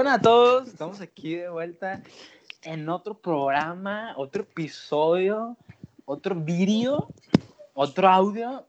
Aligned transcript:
buenas 0.00 0.18
a 0.20 0.22
todos, 0.22 0.68
estamos 0.68 0.98
aquí 1.02 1.34
de 1.34 1.50
vuelta 1.50 2.00
en 2.62 2.88
otro 2.88 3.12
programa, 3.12 4.14
otro 4.16 4.44
episodio, 4.44 5.58
otro 6.06 6.34
vídeo, 6.36 7.08
otro 7.74 8.08
audio 8.08 8.66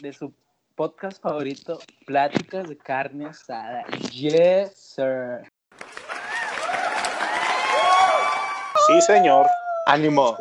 de 0.00 0.10
su 0.14 0.32
podcast 0.76 1.20
favorito, 1.20 1.78
Pláticas 2.06 2.66
de 2.66 2.78
Carne 2.78 3.26
Asada. 3.26 3.84
Yes, 4.10 4.72
sir. 4.74 5.52
Sí, 8.86 9.02
señor. 9.02 9.46
Ánimo. 9.84 10.34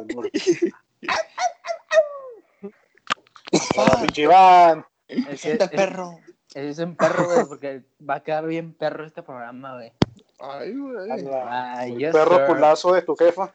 Hola, 3.75 4.07
Iván. 4.15 4.85
Es 5.05 5.25
que- 5.25 5.37
Siente 5.37 5.65
es- 5.65 5.71
perro. 5.71 6.17
Es 6.55 6.79
un 6.79 6.95
perro, 6.95 7.25
güey, 7.25 7.45
porque 7.45 7.83
va 8.09 8.15
a 8.15 8.19
quedar 8.23 8.47
bien 8.47 8.73
perro 8.73 9.05
este 9.05 9.21
programa, 9.21 9.75
güey. 9.75 9.91
Ay, 10.39 10.75
güey. 10.75 11.11
Anda, 11.11 11.77
Ay, 11.79 11.93
el 11.93 11.99
yes, 11.99 12.11
perro 12.11 12.37
sir. 12.37 12.45
culazo 12.47 12.93
de 12.93 13.01
tu 13.01 13.15
jefa. 13.15 13.53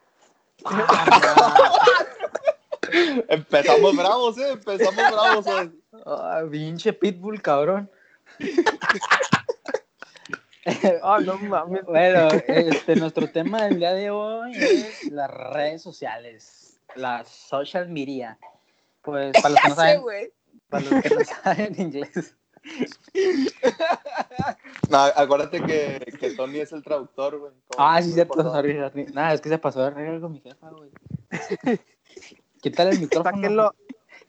Empezamos 3.29 3.97
bravos, 4.01 4.39
eh. 4.39 4.53
Empezamos 4.53 4.95
bravos. 4.95 5.47
Ah, 6.07 6.43
pinche 6.51 6.93
pitbull, 6.93 7.41
cabrón. 7.41 7.91
Ah, 11.03 11.19
no 11.23 11.37
mames. 11.37 11.85
Bueno, 11.85 12.29
este, 12.47 12.97
nuestro 12.97 13.31
tema 13.31 13.65
del 13.65 13.81
día 13.81 13.93
de 13.93 14.09
hoy 14.09 14.53
es 14.57 15.05
las 15.11 15.31
redes 15.31 15.83
sociales, 15.83 16.81
la 16.95 17.23
social 17.27 17.91
media. 17.91 18.39
Pues 19.03 19.35
para 19.43 19.51
los 19.51 19.61
que 19.61 19.69
no 19.69 19.75
saben, 19.75 20.03
para 20.71 20.85
los 20.85 21.03
que 21.03 21.11
no 21.11 21.25
saben 21.25 21.75
inglés. 21.79 22.35
No, 24.89 24.99
acuérdate 24.99 25.63
que, 25.63 26.17
que 26.19 26.31
Tony 26.31 26.59
es 26.61 26.73
el 26.73 26.83
traductor, 26.83 27.39
güey. 27.39 27.53
Ah, 27.79 28.01
sí, 28.03 28.13
cierto, 28.13 28.43
sorry, 28.43 28.79
sorry. 28.79 29.07
Nada, 29.13 29.35
es 29.35 29.41
que 29.41 29.49
se 29.49 29.59
pasó 29.59 29.83
de 29.83 29.91
regla 29.91 30.21
con 30.21 30.33
mi 30.33 30.41
jefa, 30.41 30.71
güey. 30.71 30.91
Quítale 32.63 32.91
el 32.91 33.01
micrófono. 33.01 33.37
Sáquenlo. 33.37 33.75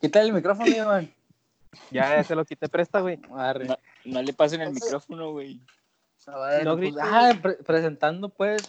Quítale 0.02 0.26
el 0.28 0.34
micrófono, 0.34 0.68
Iván. 0.68 1.14
Ya, 1.92 2.16
ya 2.16 2.24
se 2.24 2.36
lo 2.36 2.46
quité 2.46 2.70
presta, 2.70 3.00
güey. 3.02 3.18
No, 3.18 3.78
no 4.06 4.22
le 4.22 4.34
pasen 4.34 4.62
el 4.62 4.74
micrófono, 4.74 5.32
güey. 5.32 5.62
No 6.64 6.76
pues, 6.78 6.96
ah, 7.00 7.34
pre- 7.42 7.58
presentando 7.58 8.30
pues 8.30 8.64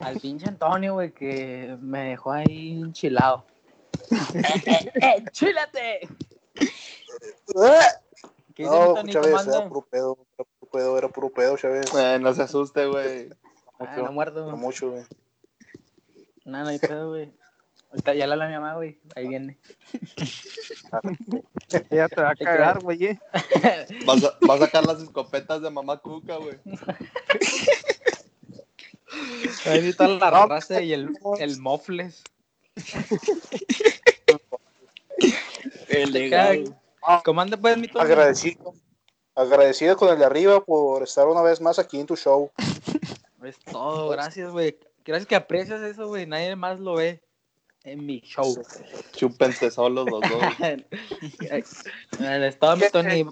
al 0.00 0.18
pinche 0.18 0.46
Antonio, 0.48 0.94
güey, 0.94 1.12
que 1.12 1.76
me 1.80 2.10
dejó 2.10 2.32
ahí 2.32 2.80
enchilado. 2.80 3.44
¡Eh, 4.10 4.42
eh, 5.02 5.14
¡Enchílate! 5.18 6.08
¿Qué 8.54 8.62
dice 8.62 8.74
mi 8.74 8.80
No, 8.80 8.94
Tony? 8.94 9.12
Chávez, 9.12 9.32
¿Cómo 9.32 9.56
era 9.56 9.68
puro 9.68 9.82
pedo, 9.82 10.18
era 10.38 10.44
puro 10.44 10.70
pedo, 10.70 10.98
era 10.98 11.08
puro 11.08 11.30
pedo, 11.30 11.56
Chávez. 11.56 11.94
Eh, 11.94 12.18
no 12.20 12.32
se 12.34 12.42
asuste, 12.42 12.86
güey. 12.86 13.28
Ah, 13.80 13.96
no 13.96 14.12
muerdo. 14.12 14.48
No 14.48 14.56
mucho, 14.56 14.92
güey. 14.92 15.02
No, 16.44 16.62
no 16.62 16.68
hay 16.68 16.78
pedo, 16.78 17.08
güey. 17.08 17.32
Ahorita 17.90 18.14
ya 18.14 18.28
la 18.28 18.34
habla 18.34 18.46
mi 18.46 18.54
mamá, 18.54 18.74
güey. 18.74 19.00
Ahí 19.16 19.28
viene. 19.28 19.58
Ya 21.90 22.08
te 22.08 22.20
va 22.20 22.30
a 22.30 22.34
cagar, 22.36 22.80
güey. 22.80 23.04
eh. 23.04 23.20
Va 24.08 24.54
a, 24.54 24.58
sacar 24.58 24.86
las 24.86 25.02
escopetas 25.02 25.60
de 25.60 25.70
mamá 25.70 25.98
Cuca, 25.98 26.36
güey. 26.36 26.56
Ahí 29.66 29.88
está 29.88 30.06
la 30.06 30.46
raza 30.46 30.80
y 30.80 30.92
el, 30.92 31.10
el 31.40 31.58
mofles. 31.58 32.22
El 35.88 36.12
legado. 36.12 36.76
¿Cómo 37.24 37.40
anda 37.40 37.56
pues 37.56 37.76
mi 37.76 37.88
Tony? 37.88 38.04
Agradecido. 38.04 38.74
Agradecido 39.34 39.96
con 39.96 40.10
el 40.10 40.18
de 40.18 40.24
arriba 40.24 40.64
por 40.64 41.02
estar 41.02 41.26
una 41.26 41.42
vez 41.42 41.60
más 41.60 41.78
aquí 41.78 42.00
en 42.00 42.06
tu 42.06 42.16
show. 42.16 42.50
Es 43.44 43.58
todo, 43.58 44.08
gracias, 44.08 44.50
güey. 44.52 44.78
Gracias 45.04 45.26
que 45.26 45.36
aprecias 45.36 45.82
eso, 45.82 46.08
güey. 46.08 46.26
Nadie 46.26 46.56
más 46.56 46.80
lo 46.80 46.94
ve 46.94 47.22
en 47.82 48.06
mi 48.06 48.20
show. 48.20 48.56
Chúpense 49.12 49.70
solos 49.70 50.08
los 50.10 50.22
dos. 50.22 50.40
Bueno, 52.18 52.44
es 52.46 52.58
todo, 52.58 52.76
mi 52.76 52.88
Tony. 52.90 53.26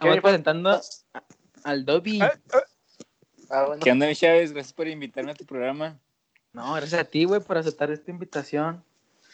Qué? 0.00 0.22
presentando 0.22 0.80
al 1.64 1.84
Dobby. 1.84 2.20
Ah, 3.50 3.64
bueno. 3.66 3.82
¿Qué 3.82 3.92
onda, 3.92 4.06
mi 4.06 4.16
Chávez? 4.16 4.52
Gracias 4.52 4.72
por 4.72 4.88
invitarme 4.88 5.32
a 5.32 5.34
tu 5.34 5.44
programa. 5.44 5.98
No, 6.54 6.72
gracias 6.74 7.00
a 7.00 7.04
ti, 7.04 7.24
güey, 7.24 7.40
por 7.40 7.58
aceptar 7.58 7.90
esta 7.90 8.10
invitación. 8.10 8.82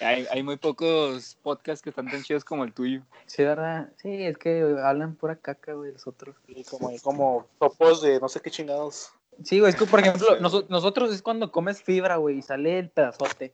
Hay, 0.00 0.26
hay 0.30 0.42
muy 0.42 0.56
pocos 0.56 1.36
podcasts 1.42 1.82
que 1.82 1.90
están 1.90 2.10
tan 2.10 2.22
chidos 2.22 2.44
como 2.44 2.64
el 2.64 2.72
tuyo. 2.72 3.00
Sí, 3.26 3.42
¿verdad? 3.44 3.88
Sí, 3.96 4.24
es 4.24 4.36
que 4.36 4.60
hablan 4.82 5.14
pura 5.14 5.36
caca, 5.36 5.72
güey, 5.72 5.92
los 5.92 6.06
otros. 6.06 6.36
Y 6.48 6.64
como, 6.64 6.90
como 7.02 7.46
topos 7.58 8.02
de 8.02 8.20
no 8.20 8.28
sé 8.28 8.40
qué 8.40 8.50
chingados. 8.50 9.10
Sí, 9.42 9.58
güey, 9.60 9.70
es 9.70 9.76
que, 9.76 9.86
por 9.86 10.00
ejemplo, 10.00 10.38
noso- 10.40 10.66
nosotros 10.68 11.12
es 11.14 11.22
cuando 11.22 11.50
comes 11.52 11.82
fibra, 11.82 12.16
güey, 12.16 12.38
y 12.38 12.42
sale 12.42 12.78
el 12.78 12.88
pedazote. 12.90 13.52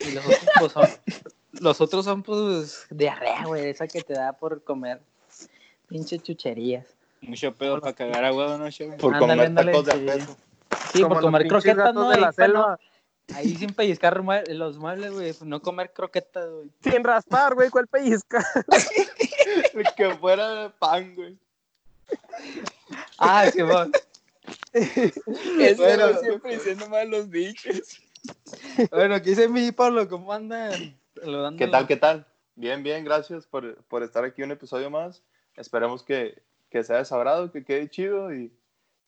Y 0.00 0.12
los 0.12 0.24
otros, 0.26 0.44
pues, 0.60 0.72
son, 0.72 0.86
los 1.60 1.80
otros 1.80 2.04
son, 2.04 2.22
pues, 2.22 2.86
diarrea, 2.90 3.44
güey, 3.46 3.68
esa 3.68 3.86
que 3.86 4.02
te 4.02 4.14
da 4.14 4.32
por 4.32 4.62
comer 4.62 5.00
pinche 5.88 6.18
chucherías. 6.18 6.86
Mucho 7.20 7.52
pedo 7.54 7.80
para 7.80 7.92
cagar 7.94 8.24
agua, 8.24 8.58
¿no, 8.58 8.70
Chávez? 8.70 8.96
Por 9.00 9.14
Ándale, 9.14 9.32
comer 9.32 9.46
ándale, 9.46 9.72
tacos 9.72 9.86
de 9.86 9.92
sí. 9.92 9.98
peso. 10.06 10.36
Sí, 10.92 11.02
Como 11.02 11.14
por 11.14 11.22
comer 11.22 11.46
croquetas, 11.48 11.94
¿no? 11.94 12.10
de 12.10 12.20
la 12.20 12.26
no- 12.28 12.32
selva. 12.32 12.78
Ahí 13.32 13.54
sin 13.56 13.72
pellizcar 13.72 14.22
los 14.48 14.78
muebles, 14.78 15.12
güey, 15.12 15.32
no 15.44 15.62
comer 15.62 15.92
croquetas, 15.92 16.50
güey. 16.50 16.70
Sin 16.82 17.02
raspar, 17.02 17.54
güey, 17.54 17.70
¿cuál 17.70 17.86
pellizca? 17.86 18.44
Que 19.96 20.14
fuera 20.16 20.72
pan, 20.78 21.14
güey. 21.14 21.38
Ah, 23.18 23.50
sí, 23.50 23.62
vos. 23.62 23.88
Es 24.72 25.76
Bueno. 25.78 26.04
bueno, 26.06 26.20
siempre 26.20 26.54
diciendo 26.54 26.88
mal 26.88 27.08
los 27.08 27.30
bichos. 27.30 28.00
Bueno, 28.90 29.16
¿qué 29.22 29.30
dice 29.30 29.48
mi 29.48 29.72
Pablo? 29.72 30.08
¿Cómo 30.08 30.32
anda? 30.32 30.70
Saludando. 31.20 31.58
¿Qué 31.58 31.68
tal, 31.68 31.86
qué 31.86 31.96
tal? 31.96 32.26
Bien, 32.56 32.82
bien, 32.82 33.04
gracias 33.04 33.46
por, 33.46 33.82
por 33.84 34.02
estar 34.02 34.24
aquí 34.24 34.42
un 34.42 34.50
episodio 34.50 34.90
más. 34.90 35.22
Esperemos 35.56 36.02
que, 36.02 36.42
que 36.70 36.84
sea 36.84 37.04
de 37.04 37.50
que 37.50 37.64
quede 37.64 37.88
chido 37.88 38.34
y 38.34 38.52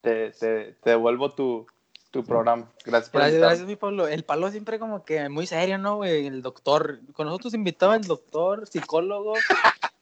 te, 0.01 0.31
te, 0.31 0.73
te 0.81 0.89
devuelvo 0.89 1.33
tu, 1.33 1.67
tu 2.11 2.23
programa. 2.23 2.71
Gracias 2.85 3.09
por 3.09 3.21
Gracias, 3.21 3.41
gracias, 3.41 3.67
mi 3.67 3.75
Pablo. 3.75 4.07
El 4.07 4.23
Pablo 4.23 4.49
siempre 4.51 4.79
como 4.79 5.03
que 5.05 5.27
muy 5.29 5.45
serio, 5.47 5.77
¿no, 5.77 5.97
güey? 5.97 6.25
El 6.27 6.41
doctor. 6.41 6.99
Con 7.13 7.27
nosotros 7.27 7.53
invitaba 7.53 7.95
el 7.95 8.03
doctor, 8.03 8.65
psicólogo, 8.67 9.33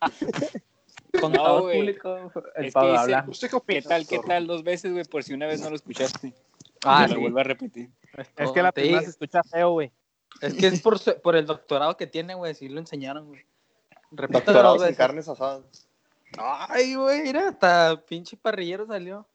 contador 1.22 1.62
güey. 1.64 1.78
público. 1.80 2.32
El 2.56 2.66
Es 2.66 2.74
Pablo 2.74 2.92
dice- 2.92 3.02
habla. 3.04 3.26
¿Usted 3.28 3.50
qué 3.50 3.56
opina? 3.56 3.82
¿Qué 3.82 3.88
tal, 3.88 4.08
qué 4.08 4.20
tal? 4.20 4.48
Dos 4.48 4.64
veces, 4.64 4.92
güey, 4.92 5.06
por 5.06 5.24
si 5.24 5.34
una 5.34 5.48
vez 5.48 5.62
no 5.62 5.70
lo 5.70 5.76
escuchaste. 5.76 6.34
Ah, 6.84 7.08
lo 7.08 7.16
sí. 7.16 7.20
vuelvo 7.22 7.40
a 7.40 7.44
repetir. 7.44 7.90
Es 8.38 8.52
que 8.52 8.62
la 8.62 8.70
Sí, 8.70 8.74
primera 8.82 9.02
se 9.02 9.10
escucha 9.10 9.42
feo, 9.44 9.72
güey. 9.72 9.92
Es 10.42 10.54
que 10.54 10.68
es 10.68 10.82
por, 10.82 11.00
su- 11.00 11.20
por 11.22 11.36
el 11.36 11.46
doctorado 11.46 11.98
que 11.98 12.08
tiene, 12.08 12.36
güey. 12.36 12.54
Sí 12.54 12.70
lo 12.70 12.80
enseñaron, 12.80 13.28
güey. 13.28 13.46
En 14.12 14.18
veces. 14.28 14.98
carnes 14.98 15.28
asadas. 15.28 15.88
Ay, 16.38 16.96
güey, 16.96 17.22
mira, 17.24 17.50
hasta 17.50 18.02
pinche 18.08 18.38
parrillero 18.38 18.86
salió. 18.86 19.26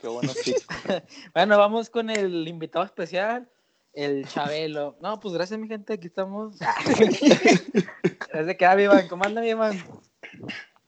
Qué 0.00 0.08
bueno, 0.08 0.32
sí. 0.34 0.54
Bueno, 1.34 1.58
vamos 1.58 1.90
con 1.90 2.10
el 2.10 2.46
invitado 2.48 2.84
especial, 2.84 3.48
el 3.92 4.26
Chabelo. 4.28 4.96
No, 5.00 5.18
pues 5.20 5.34
gracias, 5.34 5.58
mi 5.58 5.68
gente, 5.68 5.94
aquí 5.94 6.06
estamos. 6.08 6.56
Desde 8.32 8.56
que, 8.56 8.82
Iván, 8.82 9.08
¿cómo 9.08 9.24
anda, 9.24 9.40
mi 9.40 9.48
Iván? 9.50 9.82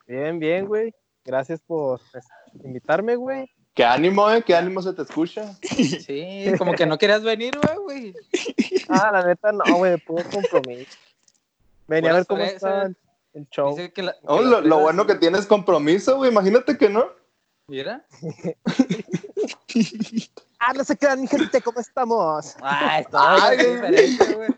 Bien, 0.07 0.39
bien, 0.39 0.67
güey. 0.67 0.95
Gracias 1.25 1.61
por 1.61 2.01
pues, 2.13 2.27
invitarme, 2.65 3.17
güey. 3.17 3.51
Qué 3.75 3.85
ánimo, 3.85 4.29
eh, 4.31 4.43
qué 4.43 4.57
ánimo 4.57 4.83
se 4.83 4.93
te 4.93 5.03
escucha. 5.03 5.55
Sí, 5.63 6.47
como 6.59 6.73
que 6.73 6.85
no 6.85 6.99
querías 6.99 7.23
venir, 7.23 7.57
güey, 7.59 8.13
güey. 8.13 8.15
Ah, 8.89 9.11
la 9.13 9.25
neta, 9.27 9.53
no, 9.53 9.63
güey, 9.77 9.93
de 9.93 9.99
puro 9.99 10.25
compromiso. 10.31 10.91
Venía 11.87 12.11
a 12.11 12.15
ver 12.15 12.27
cómo 12.27 12.41
fresas. 12.43 12.55
está 12.57 12.83
el, 12.83 12.97
el 13.35 13.49
show. 13.51 13.71
Dice 13.77 13.93
que 13.93 14.03
la- 14.03 14.15
que 14.15 14.19
Oh, 14.25 14.43
lo, 14.43 14.61
lo 14.61 14.81
bueno 14.81 15.07
que 15.07 15.15
tienes 15.15 15.47
compromiso, 15.47 16.17
güey. 16.17 16.31
Imagínate 16.31 16.77
que 16.77 16.89
no. 16.89 17.07
Mira. 17.69 18.05
Ah, 20.61 20.73
no 20.73 20.83
se 20.83 20.97
crean, 20.97 21.21
mi 21.21 21.29
gente, 21.29 21.63
¿cómo 21.63 21.79
estamos? 21.79 22.57
Ah, 22.61 22.99
esto 22.99 23.17
Ay, 23.17 23.59
es 23.61 23.75
diferente, 23.75 24.35
güey. 24.35 24.49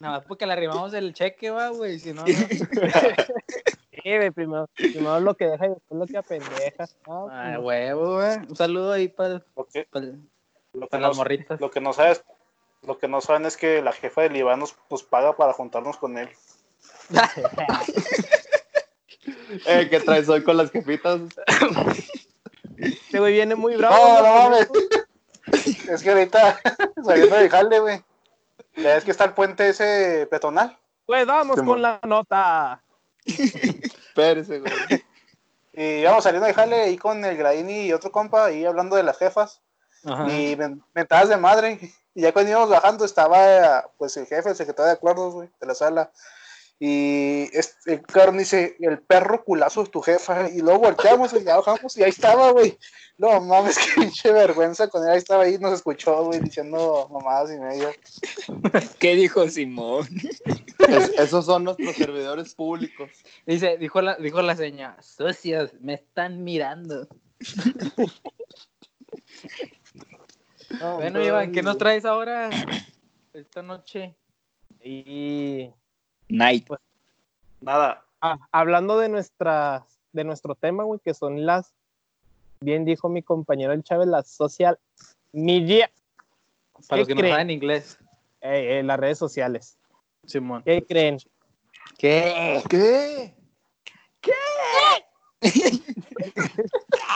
Nada 0.00 0.18
más 0.18 0.26
porque 0.26 0.44
le 0.44 0.54
arrimamos 0.54 0.92
el 0.92 1.14
cheque, 1.14 1.50
va, 1.50 1.68
güey. 1.68 2.00
Si 2.00 2.12
no, 2.12 2.22
no. 2.22 2.26
Sí, 4.02 4.16
güey, 4.16 4.30
primero, 4.32 4.68
primero 4.74 5.20
lo 5.20 5.36
que 5.36 5.46
deja 5.46 5.66
y 5.66 5.68
después 5.70 6.00
lo 6.00 6.06
que 6.06 6.18
apendeja. 6.18 6.88
Ah, 7.06 7.26
Ay, 7.30 7.54
pues, 7.54 7.64
huevo, 7.64 8.16
güey. 8.16 8.38
Un 8.38 8.56
saludo 8.56 8.92
ahí 8.92 9.06
para, 9.06 9.44
Lo 9.56 9.64
que, 9.66 9.86
para, 9.88 10.06
lo 10.06 10.80
que 10.80 10.86
para 10.88 11.00
no, 11.02 11.08
las 11.08 11.16
morritas. 11.16 11.60
lo 11.60 11.70
que 11.70 11.80
no 11.80 11.92
sabes, 11.92 12.24
lo 12.82 12.98
que 12.98 13.06
no 13.06 13.20
saben 13.20 13.46
es 13.46 13.56
que 13.56 13.80
la 13.82 13.92
jefa 13.92 14.22
del 14.22 14.34
Iván 14.36 14.58
nos, 14.58 14.74
nos 14.90 15.04
paga 15.04 15.36
para 15.36 15.52
juntarnos 15.52 15.96
con 15.96 16.18
él. 16.18 16.28
Eh, 19.66 19.88
¿qué 19.90 20.00
traes 20.00 20.28
hoy 20.28 20.42
con 20.44 20.56
las 20.56 20.70
jefitas? 20.70 21.20
Este 22.76 23.18
güey 23.18 23.32
viene 23.32 23.54
muy 23.56 23.76
bravo. 23.76 23.96
No, 23.96 24.22
no 24.22 24.34
mames. 24.50 24.68
Es 25.88 26.02
que 26.02 26.10
ahorita 26.10 26.60
saliendo 27.04 27.36
de 27.36 27.48
jale, 27.50 27.80
güey. 27.80 28.04
Ya 28.76 28.96
es 28.96 29.04
que 29.04 29.10
está 29.10 29.24
el 29.24 29.32
puente 29.32 29.68
ese 29.70 30.26
peatonal. 30.30 30.78
Pues 31.06 31.26
vamos 31.26 31.56
Simón. 31.56 31.74
con 31.76 31.82
la 31.82 31.98
nota. 32.06 32.82
Espérese, 33.24 34.60
güey. 34.60 34.72
Y 35.72 35.82
íbamos 36.00 36.22
saliendo 36.24 36.46
de 36.46 36.54
jale 36.54 36.76
ahí 36.82 36.98
con 36.98 37.24
el 37.24 37.36
Graini 37.36 37.86
y 37.86 37.92
otro 37.92 38.12
compa, 38.12 38.44
ahí 38.46 38.64
hablando 38.66 38.94
de 38.96 39.02
las 39.02 39.16
jefas. 39.18 39.60
Ajá. 40.04 40.30
y 40.30 40.54
men- 40.54 40.82
mentadas 40.94 41.28
de 41.30 41.36
madre. 41.38 41.78
Y 42.14 42.20
ya 42.22 42.32
cuando 42.32 42.50
íbamos 42.50 42.68
bajando 42.70 43.04
estaba 43.04 43.90
pues 43.96 44.16
el 44.18 44.26
jefe, 44.26 44.50
el 44.50 44.56
secretario 44.56 44.86
de 44.88 44.92
acuerdos, 44.92 45.34
güey, 45.34 45.48
de 45.60 45.66
la 45.66 45.74
sala. 45.74 46.12
Y 46.80 47.48
este, 47.52 47.94
el 47.94 48.02
cabrón 48.02 48.38
dice, 48.38 48.76
el 48.78 49.00
perro 49.00 49.42
culazo 49.44 49.82
es 49.82 49.90
tu 49.90 50.00
jefa. 50.00 50.48
Y 50.48 50.60
luego 50.60 50.80
volteamos 50.80 51.32
y 51.32 51.42
ya 51.42 51.56
bajamos 51.56 51.96
y 51.96 52.04
ahí 52.04 52.10
estaba, 52.10 52.52
güey. 52.52 52.78
No 53.16 53.40
mames, 53.40 53.76
qué 53.96 54.00
pinche 54.00 54.32
vergüenza 54.32 54.86
con 54.88 55.02
él. 55.02 55.10
Ahí 55.10 55.18
estaba 55.18 55.42
ahí, 55.42 55.58
nos 55.58 55.72
escuchó, 55.72 56.24
güey, 56.24 56.38
diciendo 56.40 57.08
mamadas 57.10 57.50
y 57.50 57.58
medio. 57.58 57.90
¿Qué 59.00 59.16
dijo 59.16 59.48
Simón? 59.48 60.06
Es- 60.88 61.10
esos 61.18 61.46
son 61.46 61.64
nuestros 61.64 61.96
servidores 61.96 62.54
públicos. 62.54 63.10
Dice, 63.44 63.76
dijo 63.76 64.00
la, 64.00 64.14
dijo 64.16 64.40
la 64.42 64.54
señora, 64.54 64.96
socios, 65.02 65.72
me 65.80 65.94
están 65.94 66.44
mirando. 66.44 67.08
Bueno, 70.96 71.24
Iván, 71.24 71.52
¿qué 71.52 71.62
nos 71.62 71.78
traes 71.78 72.04
ahora 72.04 72.50
esta 73.32 73.62
noche? 73.62 74.14
Y 74.84 75.70
Night. 76.28 76.66
Nada. 77.60 78.04
ah, 78.20 78.38
hablando 78.52 78.98
de 78.98 79.08
nuestras, 79.08 79.82
de 80.12 80.24
nuestro 80.24 80.54
tema, 80.54 80.84
güey, 80.84 81.00
que 81.04 81.14
son 81.14 81.44
las, 81.46 81.72
bien 82.60 82.84
dijo 82.84 83.08
mi 83.08 83.22
compañero 83.22 83.72
el 83.72 83.82
Chávez, 83.82 84.08
las 84.08 84.28
social 84.28 84.78
media, 85.32 85.90
Para 86.88 87.00
los 87.00 87.08
que 87.08 87.14
no 87.14 87.20
creen? 87.20 87.34
saben 87.34 87.50
inglés. 87.50 87.98
eh, 88.40 88.78
eh, 88.78 88.82
las 88.82 88.98
redes 88.98 89.18
sociales. 89.18 89.76
Simón. 90.26 90.62
¿Qué 90.64 90.84
creen? 90.86 91.18
¿Qué? 91.96 92.62
¿Qué? 92.68 93.34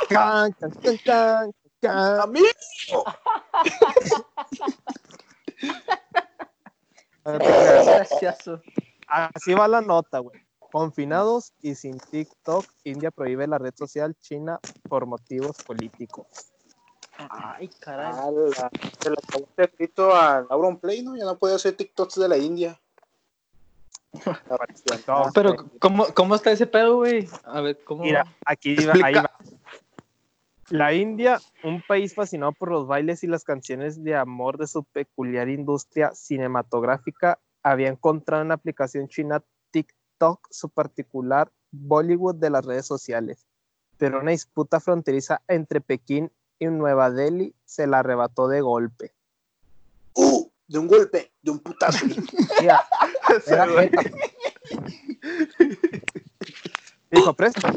Can, 0.08 0.52
can, 0.52 0.72
can, 1.04 1.52
can. 1.80 2.32
No 7.24 7.38
creas. 7.38 7.86
Gracioso. 7.86 8.60
Así 9.34 9.52
va 9.52 9.68
la 9.68 9.80
nota, 9.80 10.20
güey. 10.20 10.40
Confinados 10.58 11.52
y 11.60 11.74
sin 11.74 11.98
TikTok, 11.98 12.64
India 12.84 13.10
prohíbe 13.10 13.46
la 13.46 13.58
red 13.58 13.74
social 13.76 14.14
china 14.20 14.58
por 14.88 15.04
motivos 15.04 15.58
políticos. 15.58 16.26
Ay, 17.18 17.68
caray. 17.78 18.10
Ah, 18.10 18.30
la- 18.30 18.70
se 19.00 19.10
le 19.10 19.16
acabó 19.22 19.48
el 19.56 19.64
escrito 19.64 20.14
a 20.14 20.46
Auron 20.48 20.78
Play, 20.78 21.02
¿no? 21.02 21.14
Ya 21.14 21.26
no 21.26 21.36
puede 21.36 21.54
hacer 21.54 21.76
TikToks 21.76 22.14
de 22.20 22.28
la 22.28 22.38
India. 22.38 22.80
No, 25.06 25.30
Pero. 25.34 25.56
¿cómo, 25.78 26.06
¿cómo 26.14 26.34
está 26.34 26.50
ese 26.50 26.66
pedo, 26.66 26.96
güey? 26.96 27.28
A 27.44 27.60
ver, 27.60 27.82
¿cómo? 27.84 28.02
Mira, 28.02 28.26
aquí 28.44 28.76
va, 28.84 28.92
ahí 29.02 29.14
va. 29.14 29.30
La 30.68 30.92
India, 30.94 31.40
un 31.64 31.82
país 31.82 32.14
fascinado 32.14 32.52
por 32.52 32.70
los 32.70 32.86
bailes 32.86 33.24
y 33.24 33.26
las 33.26 33.44
canciones 33.44 34.02
de 34.02 34.16
amor 34.16 34.58
de 34.58 34.66
su 34.66 34.84
peculiar 34.84 35.48
industria 35.48 36.12
cinematográfica, 36.14 37.38
había 37.62 37.88
encontrado 37.88 38.42
en 38.42 38.48
la 38.48 38.54
aplicación 38.54 39.08
china 39.08 39.42
TikTok 39.70 40.48
su 40.50 40.68
particular 40.68 41.50
Bollywood 41.70 42.36
de 42.36 42.50
las 42.50 42.64
redes 42.64 42.86
sociales. 42.86 43.46
Pero 43.98 44.20
una 44.20 44.32
disputa 44.32 44.80
fronteriza 44.80 45.42
entre 45.48 45.80
Pekín 45.80 46.30
y 46.58 46.66
Nueva 46.66 47.10
Delhi 47.10 47.54
se 47.64 47.86
la 47.86 48.00
arrebató 48.00 48.48
de 48.48 48.60
golpe. 48.60 49.14
¡Uh! 50.14 50.48
De 50.68 50.78
un 50.78 50.86
golpe, 50.86 51.32
de 51.42 51.50
un 51.50 51.58
putazo. 51.58 52.06
Mira, 52.60 52.86
era. 53.46 53.66
Dijo, 57.10 57.30
abrázala. 57.30 57.72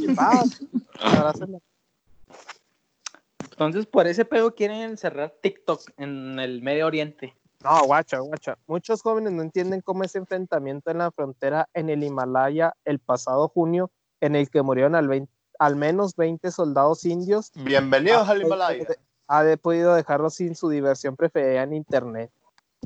Entonces, 3.51 3.85
por 3.85 4.07
ese 4.07 4.25
pedo 4.25 4.55
quieren 4.55 4.97
cerrar 4.97 5.35
TikTok 5.41 5.91
en 5.97 6.39
el 6.39 6.61
Medio 6.61 6.87
Oriente. 6.87 7.35
No, 7.65 7.83
guacha, 7.85 8.19
guacha. 8.19 8.57
Muchos 8.67 9.01
jóvenes 9.01 9.33
no 9.33 9.41
entienden 9.41 9.81
cómo 9.81 10.03
ese 10.03 10.19
enfrentamiento 10.19 10.91
en 10.91 10.99
la 10.99 11.09
frontera 11.11 11.67
en 11.73 11.89
el 11.89 12.03
Himalaya 12.03 12.75
el 12.85 12.99
pasado 12.99 13.47
junio, 13.47 13.89
en 14.21 14.35
el 14.35 14.51
que 14.51 14.61
murieron 14.61 14.93
al, 14.93 15.07
20 15.07 15.31
al 15.57 15.75
menos 15.75 16.15
20 16.15 16.51
soldados 16.51 17.05
indios, 17.05 17.51
Bienvenidos 17.55 18.29
al 18.29 18.41
ha- 18.41 18.45
Himalaya. 18.45 18.87
ha 19.27 19.43
de- 19.43 19.57
podido 19.57 19.95
dejarlos 19.95 20.35
sin 20.35 20.55
su 20.55 20.69
diversión 20.69 21.15
preferida 21.15 21.63
en 21.63 21.73
internet. 21.73 22.29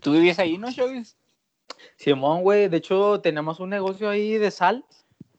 ¿Tú 0.02 0.14
vivías 0.14 0.40
ahí, 0.40 0.58
no, 0.58 0.72
Chavis? 0.72 1.18
Simón, 1.98 2.44
güey, 2.44 2.70
de 2.70 2.78
hecho, 2.78 3.20
tenemos 3.20 3.60
un 3.60 3.72
negocio 3.72 4.10
ahí 4.10 4.38
de 4.38 4.50
sal. 4.50 4.86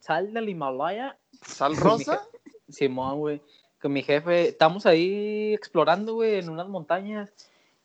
Sal 0.01 0.35
del 0.35 0.49
Himalaya. 0.51 1.19
¿Sal 1.47 1.77
rosa? 1.79 2.21
Simón, 2.69 3.19
güey. 3.19 3.43
Con 3.81 3.93
mi 3.95 4.03
jefe, 4.03 4.49
estamos 4.49 4.85
ahí 4.85 5.55
explorando, 5.55 6.13
güey, 6.15 6.35
en 6.41 6.51
unas 6.51 6.69
montañas. 6.69 7.33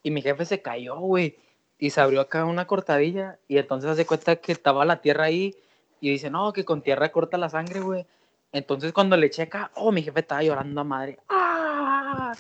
Y 0.03 0.11
mi 0.11 0.21
jefe 0.21 0.45
se 0.45 0.61
cayó, 0.61 0.99
güey. 0.99 1.37
Y 1.77 1.89
se 1.89 2.01
abrió 2.01 2.21
acá 2.21 2.45
una 2.45 2.67
cortadilla. 2.67 3.37
Y 3.47 3.57
entonces 3.57 3.89
hace 3.89 4.05
cuenta 4.05 4.35
que 4.37 4.51
estaba 4.51 4.85
la 4.85 5.01
tierra 5.01 5.25
ahí. 5.25 5.55
Y 5.99 6.09
dice, 6.11 6.29
no, 6.29 6.53
que 6.53 6.65
con 6.65 6.81
tierra 6.81 7.11
corta 7.11 7.37
la 7.37 7.49
sangre, 7.49 7.79
güey. 7.81 8.05
Entonces 8.51 8.93
cuando 8.93 9.17
le 9.17 9.29
checa, 9.29 9.71
oh, 9.75 9.91
mi 9.91 10.01
jefe 10.03 10.21
estaba 10.21 10.41
llorando 10.43 10.79
a 10.81 10.83
madre. 10.83 11.19
¡Ah! 11.29 12.33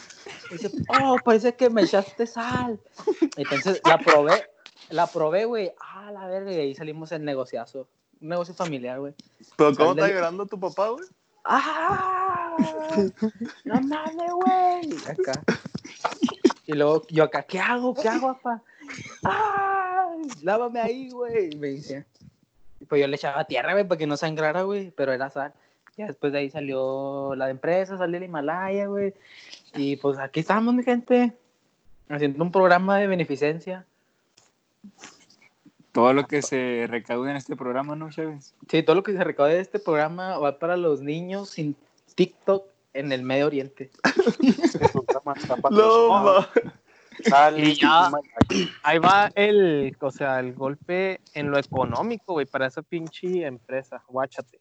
Y 0.49 0.53
dice, 0.53 0.71
oh, 1.01 1.17
parece 1.23 1.55
que 1.55 1.69
me 1.69 1.81
echaste 1.81 2.25
sal. 2.25 2.79
Entonces 3.35 3.81
la 3.85 3.97
probé, 3.97 4.47
la 4.89 5.07
probé, 5.07 5.45
güey. 5.45 5.73
Ah, 5.79 6.11
la 6.11 6.27
verga. 6.27 6.51
Y 6.53 6.59
ahí 6.59 6.75
salimos 6.75 7.11
en 7.11 7.25
negociazo. 7.25 7.87
Un 8.21 8.29
negocio 8.29 8.53
familiar, 8.53 8.99
güey. 8.99 9.13
¿Pero 9.57 9.75
cómo 9.75 9.91
está 9.91 10.05
del- 10.05 10.15
llorando 10.15 10.45
tu 10.45 10.57
papá, 10.59 10.89
güey? 10.89 11.05
¡Ah! 11.43 12.55
¡No 13.65 13.81
mames, 13.81 14.31
güey! 14.33 14.97
Acá. 15.09 15.43
Y 16.65 16.73
luego 16.73 17.03
yo 17.09 17.23
acá, 17.25 17.43
¿qué 17.43 17.59
hago? 17.59 17.93
¿Qué 17.93 18.07
hago, 18.07 18.33
papá? 18.35 18.63
¡Ah! 19.23 20.07
Lávame 20.41 20.79
ahí, 20.79 21.09
güey. 21.09 21.53
Y 21.53 21.57
me 21.57 21.67
dice. 21.67 22.05
Y 22.79 22.85
Pues 22.85 23.01
yo 23.01 23.07
le 23.07 23.15
echaba 23.15 23.45
tierra, 23.45 23.73
güey, 23.73 23.87
para 23.87 23.97
que 23.97 24.07
no 24.07 24.17
sangrara, 24.17 24.63
güey, 24.63 24.91
pero 24.91 25.13
era 25.13 25.29
sal. 25.29 25.53
Ya 25.97 26.07
después 26.07 26.33
de 26.33 26.39
ahí 26.39 26.49
salió 26.49 27.35
la 27.35 27.49
empresa, 27.49 27.97
salió 27.97 28.17
el 28.17 28.23
Himalaya, 28.23 28.87
güey. 28.87 29.13
Y 29.75 29.95
pues 29.95 30.17
aquí 30.19 30.41
estamos, 30.41 30.73
mi 30.73 30.83
gente, 30.83 31.33
haciendo 32.09 32.43
un 32.43 32.51
programa 32.51 32.97
de 32.97 33.07
beneficencia. 33.07 33.85
Todo 35.93 36.11
lo 36.11 36.27
que 36.27 36.41
se 36.41 36.87
recauda 36.89 37.31
en 37.31 37.37
este 37.37 37.55
programa, 37.55 37.95
¿no, 37.95 38.09
Chavis? 38.09 38.53
Sí, 38.69 38.83
todo 38.83 38.97
lo 38.97 39.03
que 39.03 39.13
se 39.13 39.23
recaude 39.23 39.53
de 39.53 39.61
este 39.61 39.79
programa 39.79 40.37
va 40.37 40.59
para 40.59 40.75
los 40.75 41.01
niños 41.01 41.51
sin 41.51 41.77
TikTok 42.15 42.65
en 42.93 43.11
el 43.11 43.23
Medio 43.23 43.47
Oriente. 43.47 43.91
No, 45.71 46.09
ma. 46.09 46.49
Y 47.57 47.73
ya. 47.75 48.11
Ahí 48.83 48.99
va 48.99 49.31
el, 49.35 49.95
o 49.99 50.11
sea, 50.11 50.39
el 50.39 50.53
golpe 50.53 51.21
en 51.33 51.51
lo 51.51 51.57
económico, 51.57 52.33
güey, 52.33 52.45
para 52.45 52.67
esa 52.67 52.81
pinche 52.81 53.45
empresa. 53.45 54.03
Guáchate. 54.07 54.59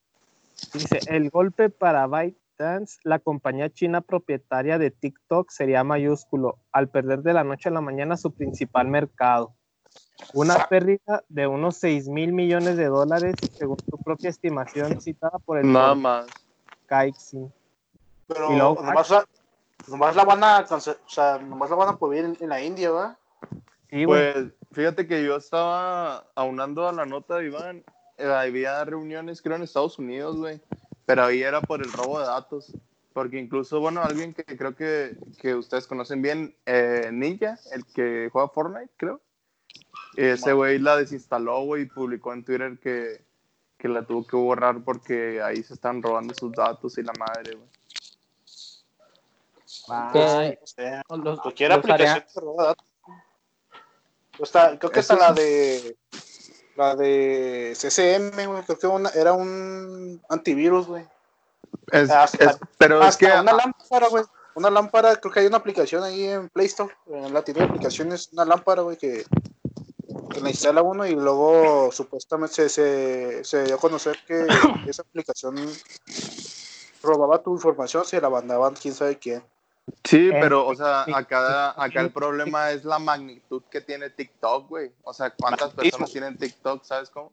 Dice, 0.73 1.01
el 1.09 1.31
golpe 1.31 1.69
para 1.69 2.07
ByteDance, 2.07 2.99
la 3.03 3.19
compañía 3.19 3.69
china 3.71 4.01
propietaria 4.01 4.79
de 4.79 4.91
TikTok, 4.91 5.51
sería 5.51 5.85
mayúsculo 5.85 6.59
al 6.73 6.89
perder 6.89 7.23
de 7.23 7.33
la 7.33 7.45
noche 7.45 7.69
a 7.69 7.73
la 7.73 7.81
mañana 7.81 8.17
su 8.17 8.33
principal 8.33 8.89
mercado. 8.89 9.55
Una 10.33 10.67
pérdida 10.69 11.23
de 11.29 11.47
unos 11.47 11.77
6 11.77 12.09
mil 12.09 12.33
millones 12.33 12.77
de 12.77 12.87
dólares, 12.87 13.35
según 13.53 13.77
su 13.79 13.99
propia 13.99 14.31
estimación 14.31 15.01
citada 15.01 15.39
por 15.45 15.59
el 15.59 15.71
Nada 15.73 15.95
más. 15.95 16.27
Caixin. 16.87 17.53
Pero 18.27 18.53
Y 18.53 18.57
luego- 18.57 18.83
nomás, 18.83 19.13
nomás 19.89 20.17
la 20.17 20.25
van 20.25 20.43
a 20.45 20.67
o 20.69 20.81
sea, 20.81 21.39
nomás 21.39 21.71
la 21.71 21.77
van 21.77 21.89
a 21.89 21.99
prohibir 21.99 22.25
en, 22.25 22.37
en 22.41 22.49
la 22.49 22.63
India, 22.63 22.91
¿va? 22.91 23.19
Sí, 23.91 24.05
güey. 24.05 24.33
Pues 24.33 24.47
fíjate 24.73 25.07
que 25.07 25.25
yo 25.25 25.37
estaba 25.37 26.27
aunando 26.35 26.89
a 26.89 26.93
la 26.93 27.07
nota 27.07 27.37
de 27.37 27.47
Iván. 27.47 27.85
eh, 28.19 28.27
había 28.27 28.85
reuniones, 28.85 29.43
creo, 29.43 29.57
en 29.57 29.63
Estados 29.63 29.99
Unidos, 29.99 30.37
güey. 30.37 30.61
Pero 31.07 31.25
ahí 31.25 31.43
era 31.43 31.61
por 31.61 31.83
el 31.83 31.93
robo 31.93 32.19
de 32.19 32.27
datos. 32.27 32.73
Porque 33.13 33.39
incluso, 33.39 33.79
bueno, 33.79 34.03
alguien 34.03 34.35
que 34.35 34.45
creo 34.45 34.75
que, 34.75 35.17
que 35.39 35.55
ustedes 35.55 35.87
conocen 35.87 36.21
bien, 36.21 36.57
eh, 36.67 37.11
Ninja, 37.13 37.59
el 37.71 37.85
que 37.87 38.29
juega 38.33 38.49
Fortnite, 38.49 38.91
creo. 38.97 39.21
Ese 40.17 40.53
güey 40.53 40.79
la 40.79 40.97
desinstaló, 40.97 41.63
güey, 41.65 41.83
y 41.83 41.87
publicó 41.87 42.33
en 42.33 42.45
Twitter 42.45 42.79
que, 42.81 43.25
que 43.79 43.89
la 43.89 44.05
tuvo 44.05 44.27
que 44.27 44.37
borrar 44.37 44.83
porque 44.83 45.41
ahí 45.43 45.63
se 45.63 45.75
están 45.75 46.03
robando 46.03 46.35
sus 46.35 46.53
datos 46.53 46.99
y 46.99 47.03
la 47.03 47.13
madre, 47.19 47.55
güey. 47.55 47.69
Que 50.13 50.59
O 50.63 50.67
sea, 50.67 51.03
los- 51.09 51.41
cualquier 51.41 51.71
los 51.71 51.79
aplicación 51.79 52.09
haría- 52.11 52.27
que 52.27 52.41
roba 52.41 52.65
datos. 52.67 52.87
Está, 54.39 54.79
creo 54.79 54.91
que 54.91 55.01
hasta 55.01 55.17
la 55.17 55.33
de 55.33 55.97
la 56.77 56.97
de 56.97 57.73
CCM, 57.77 58.47
güey, 58.47 58.63
creo 58.65 58.79
que 58.79 58.87
una- 58.89 59.11
era 59.11 59.33
un 59.33 60.21
antivirus, 60.29 60.87
güey. 60.89 61.07
Es- 61.93 62.11
Hasta- 62.11 62.45
es- 62.45 62.59
pero 62.79 63.01
es 63.07 63.17
que 63.17 63.27
una 63.27 63.53
lámpara, 63.53 64.09
güey. 64.09 64.25
Una 64.57 64.71
lámpara, 64.71 65.17
creo 65.17 65.33
que 65.33 65.41
hay 65.41 65.47
una 65.47 65.57
aplicación 65.57 66.03
ahí 66.05 66.25
en 66.27 66.49
Play 66.49 66.67
Store, 66.67 66.93
en 67.09 67.33
la 67.35 67.43
tienda 67.43 67.63
de 67.65 67.69
aplicaciones, 67.71 68.29
una 68.33 68.45
lámpara, 68.45 68.83
güey, 68.83 68.97
que, 68.97 69.25
que 70.31 70.41
la 70.41 70.51
instala 70.51 70.83
uno 70.83 71.05
y 71.07 71.15
luego 71.15 71.91
supuestamente 71.93 72.55
se, 72.55 72.69
se, 72.69 73.45
se 73.45 73.65
dio 73.65 73.75
a 73.77 73.79
conocer 73.79 74.17
que 74.27 74.47
esa 74.89 75.03
aplicación 75.03 75.57
robaba 77.03 77.43
tu 77.43 77.53
información, 77.55 78.05
se 78.05 78.21
la 78.21 78.31
mandaban 78.31 78.75
quién 78.75 78.95
sabe 78.95 79.19
quién. 79.19 79.43
Sí, 80.05 80.29
Eh, 80.29 80.37
pero, 80.41 80.67
o 80.67 80.75
sea, 80.75 81.03
acá, 81.03 81.71
acá 81.71 82.01
el 82.01 82.11
problema 82.11 82.71
es 82.71 82.85
la 82.85 82.99
magnitud 82.99 83.63
que 83.71 83.81
tiene 83.81 84.11
TikTok, 84.11 84.69
güey. 84.69 84.91
O 85.03 85.13
sea, 85.13 85.31
¿cuántas 85.31 85.73
personas 85.73 86.11
tienen 86.11 86.37
TikTok? 86.37 86.85
¿Sabes 86.85 87.11
cómo? 87.11 87.33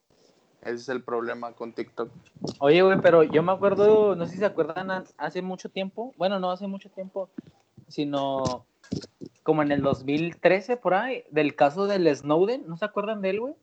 Ese 0.62 0.76
es 0.76 0.90
el 0.90 1.02
problema 1.04 1.54
con 1.54 1.74
TikTok. 1.74 2.12
Oye, 2.60 2.82
güey, 2.82 3.00
pero 3.02 3.24
yo 3.24 3.42
me 3.42 3.52
acuerdo, 3.52 4.16
no 4.16 4.26
sé 4.26 4.34
si 4.34 4.38
se 4.40 4.46
acuerdan, 4.46 4.92
ha- 4.92 5.04
hace 5.18 5.42
mucho 5.42 5.70
tiempo, 5.70 6.14
bueno, 6.18 6.40
no 6.40 6.52
hace 6.52 6.68
mucho 6.68 6.90
tiempo, 6.90 7.30
sino 7.88 8.66
como 9.44 9.64
en 9.64 9.72
el 9.72 9.82
2013, 9.82 10.78
por 10.78 10.94
ahí, 10.94 11.24
del 11.32 11.56
caso 11.56 11.88
del 11.88 12.14
Snowden, 12.16 12.66
¿no 12.68 12.78
se 12.78 12.86
acuerdan 12.86 13.22
de 13.22 13.30
él, 13.32 13.40
güey? 13.40 13.54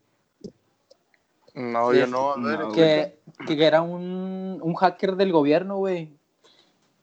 No, 1.55 1.93
Sí, 1.93 1.99
yo 1.99 2.07
no. 2.07 2.33
A 2.33 2.37
ver, 2.41 2.61
no, 2.61 2.73
Que, 2.73 3.19
que 3.47 3.65
era 3.65 3.81
un, 3.83 4.59
un 4.63 4.75
hacker 4.75 5.17
del 5.17 5.33
gobierno, 5.33 5.77
güey. 5.77 6.18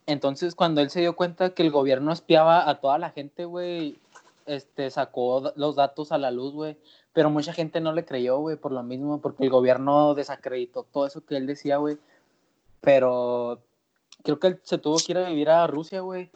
Entonces, 0.07 0.53
cuando 0.55 0.81
él 0.81 0.89
se 0.89 1.01
dio 1.01 1.15
cuenta 1.15 1.53
que 1.53 1.63
el 1.63 1.71
gobierno 1.71 2.11
espiaba 2.11 2.69
a 2.69 2.79
toda 2.79 2.99
la 2.99 3.09
gente, 3.09 3.45
güey, 3.45 3.97
este, 4.45 4.91
sacó 4.91 5.51
los 5.55 5.75
datos 5.75 6.11
a 6.11 6.17
la 6.17 6.31
luz, 6.31 6.53
güey. 6.53 6.77
Pero 7.13 7.29
mucha 7.29 7.53
gente 7.53 7.79
no 7.79 7.93
le 7.93 8.05
creyó, 8.05 8.37
güey, 8.39 8.57
por 8.57 8.71
lo 8.71 8.83
mismo, 8.83 9.21
porque 9.21 9.43
el 9.43 9.49
gobierno 9.49 10.13
desacreditó 10.13 10.83
todo 10.83 11.07
eso 11.07 11.25
que 11.25 11.37
él 11.37 11.47
decía, 11.47 11.77
güey. 11.77 11.97
Pero 12.81 13.61
creo 14.23 14.39
que 14.39 14.47
él 14.47 14.59
se 14.63 14.77
tuvo 14.77 14.97
que 14.97 15.13
ir 15.13 15.17
a 15.17 15.29
vivir 15.29 15.49
a 15.49 15.65
Rusia, 15.65 16.01
güey. 16.01 16.29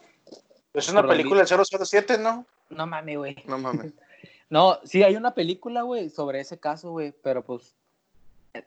Es 0.74 0.88
una 0.88 1.02
Por 1.02 1.10
película 1.10 1.44
del 1.44 1.64
007, 1.64 2.18
¿no? 2.18 2.46
No 2.70 2.86
mames, 2.86 3.18
güey. 3.18 3.36
No 3.46 3.58
mames. 3.58 3.92
No, 4.50 4.80
sí, 4.82 5.04
hay 5.04 5.14
una 5.14 5.32
película, 5.32 5.82
güey, 5.82 6.10
sobre 6.10 6.40
ese 6.40 6.58
caso, 6.58 6.90
güey, 6.90 7.14
pero 7.22 7.44
pues, 7.44 7.72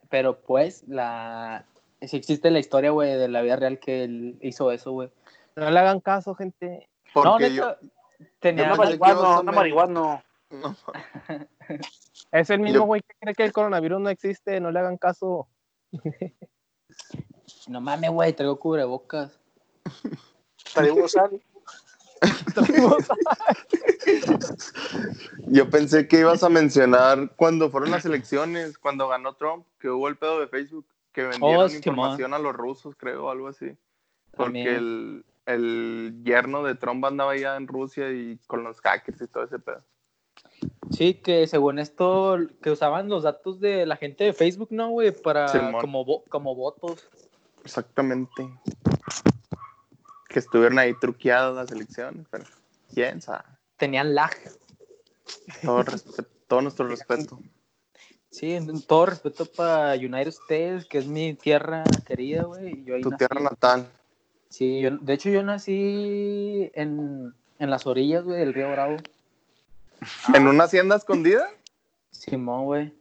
pero 0.09 0.39
pues, 0.39 0.87
la, 0.87 1.65
sí 2.07 2.17
existe 2.17 2.51
la 2.51 2.59
historia, 2.59 2.91
güey, 2.91 3.15
de 3.15 3.27
la 3.27 3.41
vida 3.41 3.55
real 3.55 3.79
que 3.79 4.03
él 4.03 4.37
hizo 4.41 4.71
eso, 4.71 4.91
güey. 4.91 5.11
No 5.55 5.69
le 5.69 5.79
hagan 5.79 5.99
caso, 5.99 6.35
gente. 6.35 6.89
No, 7.15 7.23
Porque 7.23 7.53
yo. 7.53 7.67
neta, 7.67 7.79
tenía, 8.39 8.71
que 8.73 9.51
marihuana. 9.51 10.23
No, 10.49 10.75
Es 12.31 12.49
el 12.49 12.59
mismo 12.59 12.79
Yo- 12.79 12.83
güey 12.85 13.01
que 13.01 13.15
cree 13.19 13.35
que 13.35 13.43
el 13.43 13.53
coronavirus 13.53 14.01
no 14.01 14.09
existe. 14.09 14.59
No 14.59 14.71
le 14.71 14.79
hagan 14.79 14.97
caso. 14.97 15.47
no 17.67 17.81
mames, 17.81 18.11
güey, 18.11 18.33
traigo 18.33 18.59
cubrebocas. 18.59 19.39
Traigo 20.73 21.07
sal. 21.07 21.41
Yo 25.47 25.69
pensé 25.69 26.07
que 26.07 26.19
ibas 26.19 26.43
a 26.43 26.49
mencionar 26.49 27.31
cuando 27.35 27.69
fueron 27.69 27.91
las 27.91 28.05
elecciones, 28.05 28.77
cuando 28.77 29.07
ganó 29.07 29.35
Trump, 29.35 29.65
que 29.79 29.89
hubo 29.89 30.07
el 30.07 30.17
pedo 30.17 30.39
de 30.39 30.47
Facebook, 30.47 30.85
que 31.13 31.23
vendieron 31.23 31.69
Oh, 31.69 31.73
información 31.73 32.33
a 32.33 32.39
los 32.39 32.53
rusos, 32.53 32.95
creo, 32.97 33.29
algo 33.29 33.47
así. 33.47 33.77
Porque 34.35 34.75
el, 34.75 35.23
el 35.45 36.21
yerno 36.23 36.63
de 36.63 36.75
Trump 36.75 37.05
andaba 37.05 37.31
allá 37.31 37.55
en 37.55 37.67
Rusia 37.67 38.11
y 38.11 38.39
con 38.47 38.63
los 38.63 38.81
hackers 38.81 39.21
y 39.21 39.27
todo 39.27 39.43
ese 39.43 39.59
pedo. 39.59 39.83
Sí, 40.91 41.15
que 41.15 41.47
según 41.47 41.79
esto, 41.79 42.37
que 42.61 42.71
usaban 42.71 43.09
los 43.09 43.23
datos 43.23 43.59
de 43.59 43.85
la 43.85 43.95
gente 43.95 44.23
de 44.23 44.33
Facebook, 44.33 44.69
¿no, 44.71 44.89
güey? 44.89 45.11
Para, 45.11 45.47
como, 45.79 46.23
como 46.29 46.55
votos. 46.55 47.07
Exactamente. 47.63 48.49
Que 50.29 50.39
estuvieron 50.39 50.79
ahí 50.79 50.93
truqueadas 50.99 51.55
las 51.55 51.71
elecciones, 51.71 52.25
pero 52.29 52.45
quién 52.93 53.21
sabe. 53.21 53.43
Tenían 53.77 54.15
lag. 54.15 54.31
Todo 56.47 56.61
nuestro 56.61 56.87
respeto. 56.87 57.39
Sí, 58.33 58.53
en- 58.53 58.81
todo 58.81 59.05
respeto 59.05 59.45
para 59.45 59.93
United 59.93 60.29
States, 60.29 60.85
que 60.85 60.97
es 60.97 61.05
mi 61.05 61.35
tierra 61.35 61.83
querida, 62.03 62.43
güey. 62.43 62.83
Tu 62.83 63.09
nací. 63.11 63.17
tierra 63.19 63.39
natal. 63.39 63.87
Sí, 64.49 64.81
yo, 64.81 64.89
de 64.97 65.13
hecho 65.13 65.29
yo 65.29 65.43
nací 65.43 66.71
en, 66.73 67.31
en 67.59 67.69
las 67.69 67.85
orillas, 67.85 68.23
güey, 68.23 68.39
del 68.39 68.55
río 68.55 68.71
Bravo. 68.71 68.97
¿En 70.33 70.47
una 70.47 70.63
hacienda 70.63 70.95
escondida? 70.95 71.47
Simón, 72.09 72.65
güey. 72.65 72.93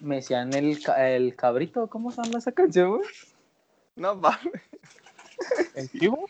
Me 0.00 0.16
decían 0.16 0.52
el, 0.52 0.82
ca- 0.82 1.08
el 1.10 1.34
cabrito, 1.34 1.86
¿cómo 1.88 2.10
se 2.10 2.22
llama 2.22 2.38
esa 2.38 2.52
canción, 2.52 2.98
güey? 2.98 3.08
No 3.96 4.14
mames. 4.16 4.52
El 5.74 5.90
chivo. 5.90 6.28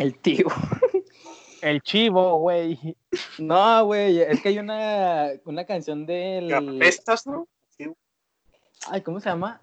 El 0.00 0.18
tío. 0.18 0.46
El 1.62 1.82
chivo, 1.82 2.38
güey. 2.38 2.96
No, 3.38 3.84
güey, 3.84 4.20
es 4.20 4.40
que 4.42 4.50
hay 4.50 4.58
una, 4.58 5.30
una 5.44 5.64
canción 5.64 6.06
del... 6.06 6.52
Apestas, 6.52 7.26
¿no? 7.26 7.48
Ay, 8.88 9.00
¿cómo 9.02 9.20
se 9.20 9.28
llama? 9.28 9.60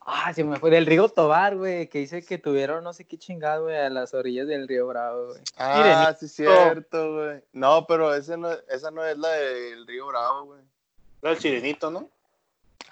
Ah, 0.00 0.32
se 0.34 0.42
me 0.42 0.58
fue. 0.58 0.70
Del 0.70 0.86
río 0.86 1.08
Tobar, 1.08 1.56
güey, 1.56 1.88
que 1.88 2.00
dice 2.00 2.24
que 2.24 2.36
tuvieron 2.36 2.82
no 2.82 2.92
sé 2.92 3.04
qué 3.04 3.16
chingado, 3.16 3.64
güey, 3.64 3.76
a 3.76 3.88
las 3.88 4.14
orillas 4.14 4.48
del 4.48 4.66
río 4.66 4.88
Bravo, 4.88 5.28
güey. 5.28 5.40
Ah, 5.56 6.14
sí, 6.18 6.28
cierto, 6.28 7.14
güey. 7.14 7.40
No, 7.52 7.86
pero 7.86 8.12
ese 8.14 8.36
no, 8.36 8.50
esa 8.68 8.90
no 8.90 9.04
es 9.04 9.16
la 9.16 9.30
del 9.30 9.86
Río 9.86 10.08
Bravo, 10.08 10.46
güey. 10.46 10.60
Era 11.22 11.32
el 11.32 11.38
sirenito, 11.38 11.90
¿no? 11.90 12.08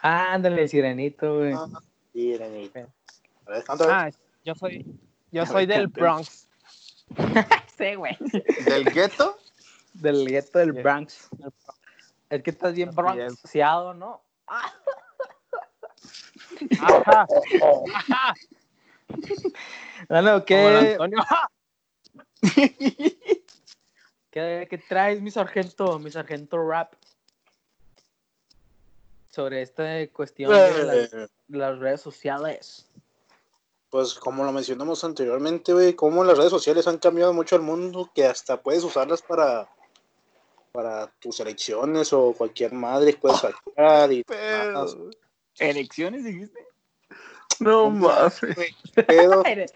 Ah, 0.00 0.34
ándale, 0.34 0.62
el 0.62 0.68
sirenito, 0.68 1.38
güey. 1.38 1.52
Ah, 1.52 1.66
sirenito. 2.12 2.78
A 3.46 3.50
ver. 3.50 3.64
Ah, 3.68 4.10
yo 4.44 4.54
soy, 4.54 4.86
yo 5.32 5.44
soy 5.46 5.66
del 5.66 5.88
Bronx. 5.88 6.48
Sí, 7.78 7.94
güey. 7.94 8.16
¿Del 8.66 8.84
gueto? 8.84 9.38
Del 9.94 10.26
gueto 10.26 10.58
del 10.58 10.74
Sí. 10.74 10.82
Bronx. 10.82 11.28
Es 12.28 12.42
que 12.42 12.50
estás 12.50 12.74
bien 12.74 12.90
Así 12.90 12.96
bronxeado, 12.96 13.94
¿no? 13.94 14.22
Ajá. 16.80 17.26
Ajá. 17.94 18.34
El 20.08 20.44
¿qué, 20.44 20.92
Antonio. 20.92 21.18
¿qué, 24.30 24.66
qué 24.70 24.78
traes, 24.88 25.20
mi 25.22 25.30
sargento? 25.30 25.98
Mi 25.98 26.10
sargento 26.10 26.58
rap. 26.68 26.94
Sobre 29.30 29.62
esta 29.62 30.06
cuestión 30.08 30.50
de 30.52 30.84
las, 30.84 31.12
Eh, 31.12 31.28
de 31.48 31.58
las 31.58 31.78
redes 31.78 32.00
sociales. 32.00 32.88
Pues 33.90 34.14
como 34.14 34.44
lo 34.44 34.52
mencionamos 34.52 35.02
anteriormente, 35.02 35.72
güey, 35.72 35.94
cómo 35.94 36.22
las 36.24 36.38
redes 36.38 36.50
sociales 36.50 36.86
han 36.86 36.98
cambiado 36.98 37.32
mucho 37.32 37.56
el 37.56 37.62
mundo, 37.62 38.10
que 38.14 38.24
hasta 38.24 38.62
puedes 38.62 38.84
usarlas 38.84 39.20
para 39.22 39.68
para 40.72 41.08
tus 41.18 41.40
elecciones 41.40 42.12
o 42.12 42.32
cualquier 42.32 42.72
madre 42.72 43.18
puedes 43.20 43.38
sacar 43.40 44.12
y. 44.12 44.22
Pedo. 44.22 45.10
¿Elecciones 45.58 46.22
dijiste? 46.24 46.64
No 47.58 47.90
mames. 47.90 48.38
Pero, 48.94 49.42
Ere- 49.44 49.66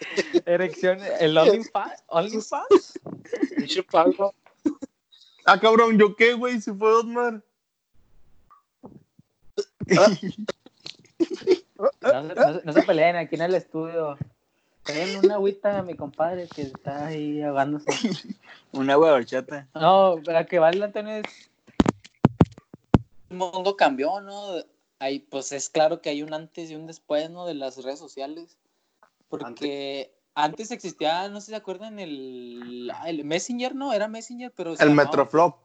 Erección, 0.46 1.00
el 1.18 1.36
OnlyFans. 1.36 2.02
¿OnlyFans? 2.06 3.00
Ah, 5.44 5.58
cabrón, 5.58 5.98
¿yo 5.98 6.14
qué, 6.14 6.34
güey? 6.34 6.60
Si 6.60 6.72
fue 6.72 6.94
Osmar. 6.94 7.42
No, 12.02 12.28
se- 12.28 12.34
no 12.34 12.54
se- 12.60 12.64
no 12.66 12.72
se 12.72 12.82
peleen 12.82 13.16
aquí 13.16 13.34
en 13.36 13.42
el 13.42 13.54
estudio. 13.54 14.16
Traen 14.82 15.16
una 15.16 15.34
agüita 15.34 15.78
a 15.78 15.82
mi 15.82 15.94
compadre 15.94 16.46
que 16.54 16.62
está 16.62 17.06
ahí 17.06 17.42
ahogándose. 17.42 17.86
Un 18.72 18.90
agua 18.90 19.08
de 19.08 19.14
horchata. 19.14 19.68
No, 19.74 20.16
para 20.24 20.44
que 20.46 20.58
vale 20.58 20.84
Antonio 20.84 21.14
es... 21.16 21.50
El 23.30 23.36
mundo 23.38 23.76
cambió, 23.76 24.20
¿no? 24.20 24.56
Hay, 24.98 25.20
pues 25.20 25.52
es 25.52 25.68
claro 25.70 26.00
que 26.00 26.10
hay 26.10 26.22
un 26.22 26.32
antes 26.34 26.70
y 26.70 26.74
un 26.74 26.86
después, 26.86 27.30
¿no? 27.30 27.46
De 27.46 27.54
las 27.54 27.82
redes 27.82 27.98
sociales. 27.98 28.58
Porque 29.28 30.12
antes, 30.34 30.70
existía, 30.70 31.28
no 31.28 31.40
sé 31.40 31.46
si 31.46 31.50
se 31.52 31.56
acuerdan, 31.56 31.98
el, 31.98 32.92
el 33.06 33.24
Messenger, 33.24 33.74
¿no? 33.74 33.92
Era 33.92 34.06
Messenger, 34.08 34.52
pero... 34.54 34.74
El 34.78 34.90
Metroflop. 34.90 35.56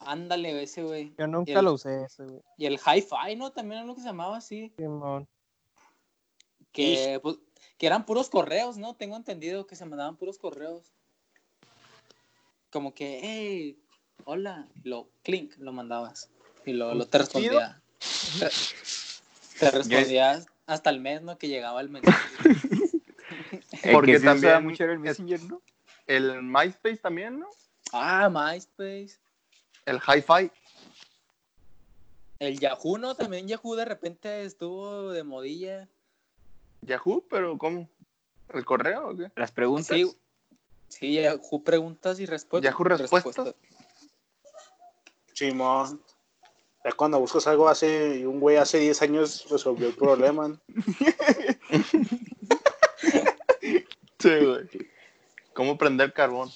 Ándale, 0.00 0.62
ese, 0.62 0.84
güey. 0.84 1.12
Yo 1.18 1.26
nunca 1.26 1.52
El- 1.58 1.64
lo 1.64 1.72
usé 1.74 2.04
ese, 2.04 2.24
güey. 2.24 2.40
Y 2.56 2.66
el 2.66 2.74
Hi-Fi, 2.78 3.36
¿no? 3.36 3.50
También 3.50 3.80
es 3.80 3.86
lo 3.86 3.94
que 3.94 4.00
se 4.02 4.06
llamaba 4.06 4.36
así. 4.36 4.72
Simón. 4.76 5.26
Que, 6.72 7.18
pues, 7.22 7.36
que 7.78 7.86
eran 7.86 8.04
puros 8.06 8.28
correos, 8.30 8.76
¿no? 8.76 8.94
Tengo 8.94 9.16
entendido 9.16 9.66
que 9.66 9.76
se 9.76 9.84
mandaban 9.84 10.16
puros 10.16 10.38
correos. 10.38 10.92
Como 12.70 12.94
que, 12.94 13.20
hey, 13.22 13.78
hola, 14.24 14.68
lo 14.84 15.08
clink, 15.22 15.54
lo 15.58 15.72
mandabas. 15.72 16.30
Y 16.66 16.72
lo, 16.72 16.94
lo 16.94 17.06
te 17.06 17.18
respondía. 17.18 17.80
Te, 18.38 18.48
te 19.58 19.70
respondías 19.70 20.46
hasta 20.66 20.90
el 20.90 21.00
mes, 21.00 21.22
¿no? 21.22 21.38
Que 21.38 21.48
llegaba 21.48 21.80
el 21.80 21.88
mensaje. 21.88 22.18
El 23.82 23.92
Porque 23.92 24.12
que 24.12 24.18
se 24.20 24.24
también 24.24 24.64
mucho 24.64 24.84
el 24.84 24.92
es- 24.92 24.98
Messenger, 25.00 25.42
¿no? 25.44 25.62
El 26.06 26.42
MySpace 26.42 26.96
también, 26.96 27.38
¿no? 27.38 27.48
ah, 27.92 28.28
MySpace. 28.30 29.18
El 29.84 29.96
Hi-Fi. 29.98 30.50
El 32.38 32.58
Yahoo, 32.58 32.98
¿no? 32.98 33.14
También 33.14 33.46
Yahoo 33.46 33.76
de 33.76 33.84
repente 33.84 34.44
estuvo 34.44 35.10
de 35.10 35.22
modilla. 35.24 35.88
Yahoo, 36.82 37.24
pero 37.28 37.56
¿cómo? 37.58 37.88
¿El 38.54 38.64
correo 38.64 39.08
o 39.10 39.16
qué? 39.16 39.30
Las 39.36 39.52
preguntas. 39.52 39.88
Sí, 39.96 40.10
sí, 40.88 41.14
Yahoo 41.14 41.62
preguntas 41.64 42.18
y 42.20 42.26
respuestas. 42.26 42.70
Yahoo 42.72 42.84
respuestas. 42.84 43.54
Simón. 45.34 46.02
Ya 46.84 46.92
cuando 46.92 47.18
buscas 47.20 47.46
algo 47.46 47.68
hace, 47.68 48.26
un 48.26 48.40
güey 48.40 48.56
hace 48.56 48.78
10 48.78 49.02
años 49.02 49.46
resolvió 49.50 49.88
el 49.88 49.94
problema. 49.94 50.48
¿no? 50.48 50.60
Sí, 54.20 54.30
güey. 54.44 54.68
¿Cómo 55.54 55.78
prender 55.78 56.12
carbón? 56.12 56.50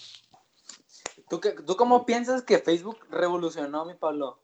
¿Tú, 1.31 1.41
qué- 1.41 1.53
¿Tú 1.53 1.77
cómo 1.77 2.05
piensas 2.05 2.43
que 2.43 2.59
Facebook 2.59 2.99
revolucionó, 3.09 3.85
mi 3.85 3.95
Pablo? 3.95 4.42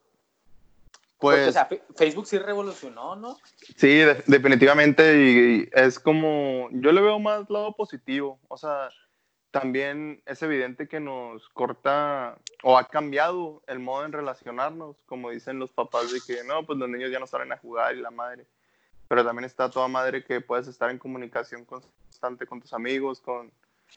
Porque, 1.19 1.39
Pues 1.39 1.49
o 1.49 1.53
sea, 1.53 1.67
Fe- 1.67 1.83
Facebook 1.97 2.27
sí 2.27 2.39
revolucionó, 2.39 3.17
¿no? 3.17 3.37
sí, 3.77 3.89
de- 3.89 4.23
definitivamente 4.27 5.17
y, 5.21 5.63
y 5.63 5.69
es 5.73 5.99
como, 5.99 6.69
yo 6.71 6.93
le 6.93 7.01
veo 7.01 7.19
más 7.19 7.51
lado 7.51 7.75
positivo, 7.75 8.39
o 8.49 8.57
sea, 8.57 8.91
también 9.51 10.23
es 10.27 10.43
evidente 10.43 10.87
que 10.87 11.01
nos 11.01 11.49
corta 11.49 12.39
o 12.63 12.79
ha 12.79 12.87
cambiado 12.87 13.63
el 13.67 13.81
modo 13.81 14.05
en 14.05 14.13
relacionarnos, 14.13 14.97
como 15.07 15.31
dicen 15.31 15.59
los 15.59 15.73
papás 15.73 16.13
de 16.13 16.21
que 16.21 16.45
no, 16.45 16.65
pues 16.65 16.79
los 16.79 16.89
niños 16.89 17.11
ya 17.11 17.19
no 17.19 17.27
salen 17.27 17.51
a 17.53 17.57
jugar 17.59 17.97
y 17.97 18.01
la 18.01 18.11
madre, 18.13 18.47
pero 19.09 19.25
también 19.25 19.45
está 19.45 19.71
toda 19.71 19.89
madre 19.89 20.23
que 20.23 20.41
puedes 20.41 20.69
estar 20.69 20.89
en 20.91 20.99
comunicación 20.99 21.65
constante 21.65 22.47
con 22.47 22.61
tus 22.61 22.73
amigos, 22.75 23.21
con, 23.21 23.51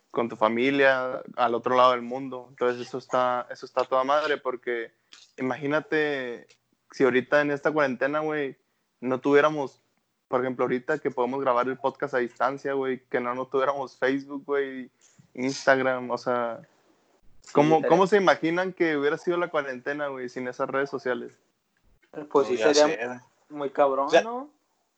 con 0.09 0.27
tu 0.27 0.35
familia, 0.37 1.21
al 1.35 1.53
otro 1.53 1.75
lado 1.75 1.91
del 1.91 2.01
mundo, 2.01 2.47
entonces 2.49 2.87
eso 2.87 2.97
está, 2.97 3.45
eso 3.51 3.65
está 3.67 3.83
toda 3.83 4.03
madre 4.03 4.37
porque 4.37 4.91
imagínate 5.37 6.47
si 6.91 7.03
ahorita 7.03 7.41
en 7.41 7.51
esta 7.51 7.71
cuarentena, 7.71 8.19
güey, 8.19 8.55
no 9.00 9.19
tuviéramos, 9.19 9.81
por 10.27 10.41
ejemplo, 10.41 10.65
ahorita 10.65 11.00
que 11.00 11.12
podemos 11.12 11.41
grabar 11.41 11.67
el 11.67 11.77
podcast 11.77 12.13
a 12.13 12.17
distancia, 12.19 12.74
güey, 12.74 13.01
que 13.10 13.19
no, 13.19 13.33
no 13.33 13.45
tuviéramos 13.45 13.98
Facebook, 13.98 14.43
güey, 14.45 14.89
Instagram, 15.33 16.12
o 16.12 16.17
sea, 16.17 16.60
¿cómo, 17.53 17.81
¿cómo 17.88 18.07
se 18.07 18.17
imaginan 18.17 18.74
que 18.74 18.98
hubiera 18.98 19.17
sido 19.17 19.38
la 19.38 19.50
cuarentena, 19.50 20.07
güey, 20.07 20.29
sin 20.29 20.48
esas 20.48 20.69
redes 20.69 20.89
sociales? 20.89 21.33
Pues 22.31 22.48
sí, 22.48 22.57
sería 22.57 23.24
muy 23.50 23.69
cabrón, 23.69 24.07
O 24.07 24.10
sea, 24.10 24.21
¿no? 24.21 24.50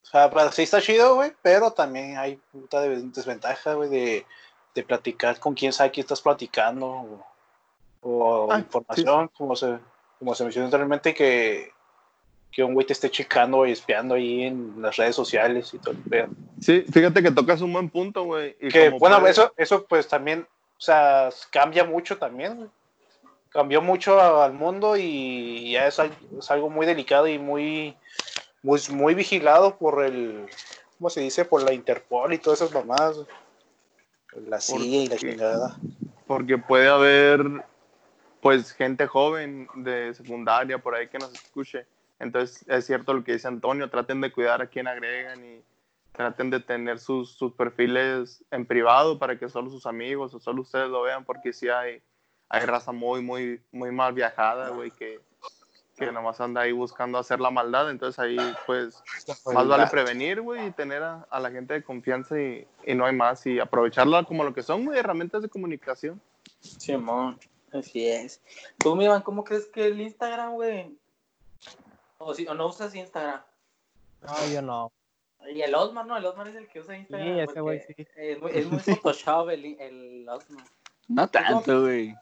O 0.02 0.06
sea, 0.06 0.52
sí 0.52 0.62
está 0.62 0.80
chido, 0.82 1.14
güey, 1.14 1.32
pero 1.42 1.70
también 1.70 2.18
hay 2.18 2.36
puta 2.52 2.80
de- 2.80 3.02
desventaja, 3.02 3.74
güey, 3.74 3.88
de, 3.88 4.26
de 4.74 4.82
platicar 4.82 5.38
con 5.38 5.54
quién 5.54 5.72
sabe 5.72 5.92
quién 5.92 6.04
estás 6.04 6.20
platicando 6.20 6.86
o, 6.86 7.26
o 8.02 8.52
Ah, 8.52 8.58
información, 8.58 9.28
como 9.36 9.56
se 9.56 9.78
como 10.18 10.34
se 10.34 10.44
mencionó 10.44 10.66
anteriormente, 10.66 11.12
que, 11.14 11.72
que 12.54 12.62
un 12.62 12.72
güey 12.74 12.86
te 12.86 12.92
esté 12.92 13.10
checando 13.10 13.66
y 13.66 13.72
espiando 13.72 14.14
ahí 14.14 14.44
en 14.44 14.80
las 14.80 14.96
redes 14.96 15.16
sociales 15.16 15.74
y 15.74 15.78
todo 15.78 15.90
el 15.92 15.98
pedo. 15.98 16.28
Sí, 16.60 16.82
fíjate 16.92 17.20
que 17.22 17.32
tocas 17.32 17.60
un 17.60 17.72
buen 17.72 17.90
punto, 17.90 18.22
güey. 18.24 18.54
Que, 18.70 18.90
bueno, 18.90 19.26
eso, 19.26 19.52
eso 19.56 19.84
pues 19.86 20.06
también, 20.06 20.46
o 20.78 20.80
sea, 20.80 21.30
cambia 21.50 21.82
mucho 21.84 22.16
también, 22.16 22.56
güey. 22.56 22.68
Cambió 23.50 23.82
mucho 23.82 24.20
al 24.42 24.52
mundo 24.52 24.96
y 24.96 25.72
ya 25.72 25.86
es, 25.88 25.98
al- 25.98 26.16
es 26.38 26.50
algo 26.50 26.70
muy 26.70 26.86
delicado 26.86 27.26
y 27.28 27.38
muy, 27.38 27.96
muy, 28.62 28.80
muy 28.90 29.14
vigilado 29.14 29.76
por 29.76 30.04
el, 30.04 30.46
¿cómo 30.98 31.10
se 31.10 31.20
dice? 31.20 31.44
Por 31.44 31.62
la 31.62 31.72
Interpol 31.72 32.32
y 32.32 32.38
todas 32.38 32.60
esas 32.60 32.72
mamadas. 32.74 33.16
güey. 33.16 33.28
La 34.48 34.60
CIA 34.60 34.76
y 35.04 35.06
la 35.08 35.16
chingada. 35.16 35.76
porque 36.26 36.58
puede 36.58 36.88
haber 36.88 37.44
pues 38.40 38.72
gente 38.72 39.06
joven 39.06 39.68
de 39.76 40.12
secundaria 40.14 40.78
por 40.78 40.94
ahí 40.94 41.08
que 41.08 41.18
nos 41.18 41.32
escuche. 41.34 41.86
Entonces 42.18 42.64
es 42.68 42.86
cierto 42.86 43.12
lo 43.12 43.24
que 43.24 43.32
dice 43.32 43.48
Antonio, 43.48 43.90
traten 43.90 44.20
de 44.20 44.32
cuidar 44.32 44.62
a 44.62 44.66
quien 44.66 44.86
agregan 44.86 45.44
y 45.44 45.62
traten 46.12 46.48
de 46.50 46.60
tener 46.60 47.00
sus, 47.00 47.32
sus 47.32 47.52
perfiles 47.52 48.44
en 48.50 48.66
privado 48.66 49.18
para 49.18 49.38
que 49.38 49.48
solo 49.48 49.68
sus 49.68 49.84
amigos 49.84 50.32
o 50.34 50.40
solo 50.40 50.62
ustedes 50.62 50.88
lo 50.88 51.02
vean 51.02 51.24
porque 51.24 51.52
sí 51.52 51.68
hay, 51.68 52.02
hay 52.48 52.64
raza 52.66 52.92
muy, 52.92 53.20
muy, 53.20 53.60
muy 53.72 53.90
mal 53.90 54.12
viajada, 54.12 54.68
güey, 54.68 54.92
que, 54.92 55.20
que 55.96 56.12
nomás 56.12 56.40
anda 56.40 56.60
ahí 56.60 56.72
buscando 56.72 57.18
hacer 57.18 57.40
la 57.40 57.50
maldad. 57.50 57.90
Entonces 57.90 58.18
ahí 58.20 58.38
pues 58.64 59.02
más 59.52 59.66
vale 59.66 59.88
prevenir, 59.88 60.40
güey, 60.40 60.68
y 60.68 60.70
tener 60.70 61.02
a, 61.02 61.26
a 61.28 61.40
la 61.40 61.50
gente 61.50 61.74
de 61.74 61.82
confianza 61.82 62.40
y, 62.40 62.66
y 62.86 62.94
no 62.94 63.06
hay 63.06 63.14
más 63.14 63.44
y 63.46 63.58
aprovecharla 63.58 64.22
como 64.22 64.44
lo 64.44 64.54
que 64.54 64.62
son, 64.62 64.84
güey, 64.84 65.00
herramientas 65.00 65.42
de 65.42 65.48
comunicación. 65.48 66.20
Simón, 66.60 67.40
así 67.72 68.06
es. 68.06 68.40
Tú, 68.78 69.00
Iván, 69.02 69.22
¿cómo 69.22 69.42
crees 69.42 69.66
que 69.66 69.86
el 69.86 70.00
Instagram, 70.00 70.52
güey? 70.52 70.96
O, 72.24 72.34
si, 72.34 72.46
o 72.46 72.54
no 72.54 72.66
usas 72.66 72.94
Instagram. 72.94 73.42
No, 74.22 74.52
yo 74.52 74.62
no. 74.62 74.92
Y 75.52 75.60
el 75.60 75.74
Osmar, 75.74 76.06
¿no? 76.06 76.16
El 76.16 76.24
Osmar 76.24 76.48
es 76.48 76.54
el 76.54 76.68
que 76.68 76.80
usa 76.80 76.96
Instagram. 76.96 77.34
Sí, 77.34 77.40
ese 77.40 77.60
güey 77.60 77.80
sí. 77.80 77.94
Es 78.16 78.40
muy, 78.40 78.50
es 78.54 78.66
muy 78.66 78.78
Photoshop 78.78 79.50
el, 79.50 79.78
el 79.78 80.28
Osmar. 80.28 80.64
No 81.08 81.28
tanto, 81.28 81.82
güey. 81.82 82.14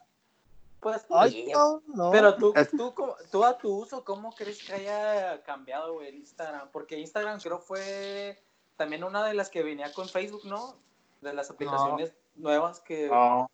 Pues, 0.80 1.06
Ay, 1.10 1.48
no, 1.52 1.80
no. 1.94 2.10
Pero 2.10 2.34
tú, 2.34 2.52
tú, 2.76 2.92
tú 3.30 3.44
a 3.44 3.56
tu 3.56 3.72
uso, 3.82 4.04
¿cómo 4.04 4.34
crees 4.34 4.64
que 4.64 4.72
haya 4.72 5.40
cambiado, 5.44 5.94
güey, 5.94 6.08
el 6.08 6.16
Instagram? 6.16 6.70
Porque 6.72 6.98
Instagram 6.98 7.40
creo 7.40 7.60
fue 7.60 8.42
también 8.76 9.04
una 9.04 9.24
de 9.24 9.34
las 9.34 9.48
que 9.48 9.62
venía 9.62 9.92
con 9.92 10.08
Facebook, 10.08 10.44
¿no? 10.44 10.74
De 11.20 11.32
las 11.32 11.48
aplicaciones 11.50 12.12
nuevas 12.34 12.80
que... 12.80 13.06
No, 13.06 13.48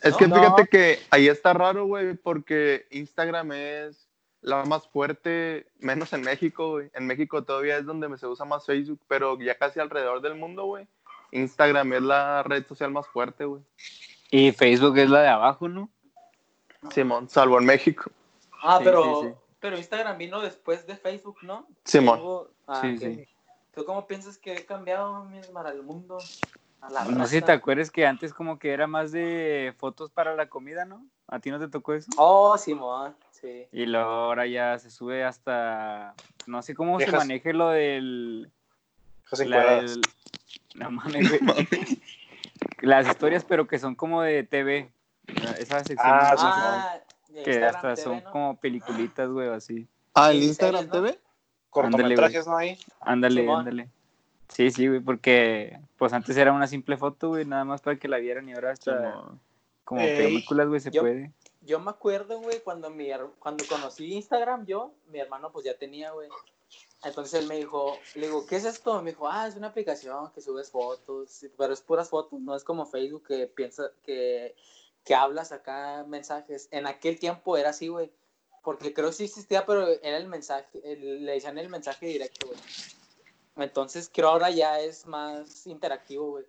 Es 0.00 0.16
que 0.16 0.26
No. 0.26 0.36
fíjate 0.36 0.66
que 0.68 0.98
ahí 1.10 1.28
está 1.28 1.52
raro, 1.52 1.84
güey, 1.84 2.14
porque 2.14 2.86
Instagram 2.90 3.52
es 3.52 4.08
la 4.42 4.64
más 4.64 4.88
fuerte, 4.88 5.66
menos 5.78 6.12
en 6.12 6.22
México, 6.22 6.70
güey. 6.72 6.90
En 6.94 7.06
México 7.06 7.44
todavía 7.44 7.78
es 7.78 7.86
donde 7.86 8.16
se 8.18 8.26
usa 8.26 8.44
más 8.44 8.66
Facebook, 8.66 9.00
pero 9.08 9.38
ya 9.38 9.56
casi 9.56 9.80
alrededor 9.80 10.20
del 10.20 10.34
mundo, 10.34 10.64
güey. 10.64 10.86
Instagram 11.32 11.92
es 11.92 12.02
la 12.02 12.42
red 12.42 12.66
social 12.66 12.90
más 12.90 13.06
fuerte, 13.06 13.44
güey. 13.44 13.62
Y 14.30 14.52
Facebook 14.52 14.98
es 14.98 15.10
la 15.10 15.22
de 15.22 15.28
abajo, 15.28 15.68
¿no? 15.68 15.88
Simón, 16.90 17.28
salvo 17.28 17.58
en 17.58 17.66
México. 17.66 18.10
Ah, 18.62 18.78
Sí, 18.78 18.84
pero, 18.84 19.22
sí, 19.22 19.28
sí. 19.28 19.34
pero 19.60 19.76
Instagram 19.76 20.18
vino 20.18 20.40
después 20.40 20.86
de 20.86 20.96
Facebook, 20.96 21.36
¿no? 21.42 21.66
Simón. 21.84 22.48
Ah, 22.66 22.80
Sí, 22.82 22.98
sí. 22.98 23.26
¿Tú 23.74 23.84
cómo 23.84 24.06
piensas 24.06 24.36
que 24.36 24.54
he 24.54 24.64
cambiado, 24.64 25.24
mi 25.24 25.38
Esmar, 25.38 25.66
al 25.66 25.82
mundo? 25.82 26.18
A 26.80 26.90
la 26.90 27.04
No 27.04 27.26
sé 27.26 27.36
si 27.38 27.42
te 27.42 27.52
acuerdas 27.52 27.90
que 27.90 28.06
antes 28.06 28.34
como 28.34 28.58
que 28.58 28.72
era 28.72 28.86
más 28.86 29.12
de 29.12 29.74
fotos 29.78 30.10
para 30.10 30.34
la 30.34 30.48
comida, 30.48 30.84
¿no? 30.84 31.06
¿A 31.28 31.38
ti 31.38 31.50
no 31.50 31.58
te 31.58 31.68
tocó 31.68 31.94
eso? 31.94 32.10
Oh, 32.16 32.56
Simón, 32.58 33.14
sí. 33.40 33.66
Y 33.72 33.86
luego 33.86 34.08
ahora 34.10 34.46
ya 34.46 34.78
se 34.78 34.90
sube 34.90 35.24
hasta... 35.24 36.14
No 36.46 36.62
sé 36.62 36.74
cómo 36.74 36.98
se 37.00 37.10
maneje 37.12 37.52
lo 37.52 37.68
del... 37.70 38.50
la 39.46 39.84
No 40.74 40.90
mames, 40.90 41.28
güey. 41.42 41.66
Las 42.80 43.08
historias, 43.08 43.44
pero 43.44 43.66
que 43.66 43.78
son 43.78 43.94
como 43.94 44.22
de 44.22 44.44
TV. 44.44 44.90
Esa 45.58 45.78
sección 45.84 45.98
Ah, 46.00 46.30
¿no? 46.32 46.38
sí, 46.38 46.46
Ah, 46.48 47.00
de 47.28 47.42
que 47.42 47.50
Instagram 47.50 47.74
hasta 47.76 47.94
TV, 47.94 48.02
son 48.02 48.24
¿no? 48.24 48.30
como 48.30 48.56
peliculitas, 48.60 49.28
güey, 49.30 49.48
o 49.48 49.54
así. 49.54 49.86
Ah, 50.14 50.30
el 50.30 50.42
Instagram 50.42 50.88
TV? 50.90 51.18
Cortometrajes, 51.70 52.46
¿no? 52.46 52.56
Ahí. 52.56 52.78
Ándale, 53.00 53.42
Simón. 53.42 53.60
ándale. 53.60 53.88
Sí, 54.48 54.70
sí, 54.72 54.88
güey, 54.88 54.98
porque 55.00 55.78
pues 55.96 56.12
antes 56.12 56.36
era 56.36 56.52
una 56.52 56.66
simple 56.66 56.96
foto, 56.96 57.28
güey, 57.28 57.44
nada 57.44 57.64
más 57.64 57.80
para 57.82 57.96
que 57.96 58.08
la 58.08 58.16
vieran 58.18 58.48
y 58.48 58.52
ahora 58.54 58.72
hasta 58.72 59.22
como 59.84 60.00
Ey. 60.00 60.16
películas, 60.16 60.66
güey, 60.66 60.80
se 60.80 60.90
Yo- 60.90 61.02
puede. 61.02 61.30
Yo 61.62 61.78
me 61.78 61.90
acuerdo, 61.90 62.40
güey, 62.40 62.60
cuando, 62.60 62.88
mi, 62.90 63.08
cuando 63.38 63.64
conocí 63.68 64.12
Instagram, 64.14 64.64
yo, 64.66 64.92
mi 65.08 65.18
hermano 65.18 65.52
pues 65.52 65.64
ya 65.66 65.76
tenía, 65.76 66.10
güey. 66.12 66.28
Entonces 67.02 67.40
él 67.40 67.46
me 67.48 67.56
dijo, 67.56 67.98
le 68.14 68.26
digo, 68.26 68.46
¿qué 68.46 68.56
es 68.56 68.64
esto? 68.64 69.00
Me 69.02 69.10
dijo, 69.10 69.28
ah, 69.28 69.46
es 69.46 69.56
una 69.56 69.68
aplicación 69.68 70.30
que 70.32 70.40
subes 70.40 70.70
fotos, 70.70 71.46
pero 71.56 71.72
es 71.72 71.80
puras 71.80 72.08
fotos, 72.08 72.40
no 72.40 72.54
es 72.54 72.64
como 72.64 72.86
Facebook 72.86 73.26
que 73.26 73.46
piensa 73.46 73.90
que, 74.02 74.54
que 75.04 75.14
hablas 75.14 75.52
acá 75.52 76.04
mensajes. 76.06 76.68
En 76.70 76.86
aquel 76.86 77.18
tiempo 77.18 77.56
era 77.56 77.70
así, 77.70 77.88
güey, 77.88 78.10
porque 78.62 78.92
creo 78.92 79.08
que 79.08 79.14
sí 79.14 79.24
existía, 79.24 79.64
pero 79.66 79.86
era 79.88 80.16
el 80.18 80.28
mensaje, 80.28 80.80
el- 80.84 81.24
le 81.24 81.32
decían 81.32 81.58
el 81.58 81.68
mensaje 81.68 82.06
directo, 82.06 82.46
güey. 82.46 82.58
Entonces 83.56 84.10
creo 84.12 84.28
ahora 84.28 84.50
ya 84.50 84.80
es 84.80 85.06
más 85.06 85.66
interactivo, 85.66 86.30
güey. 86.30 86.44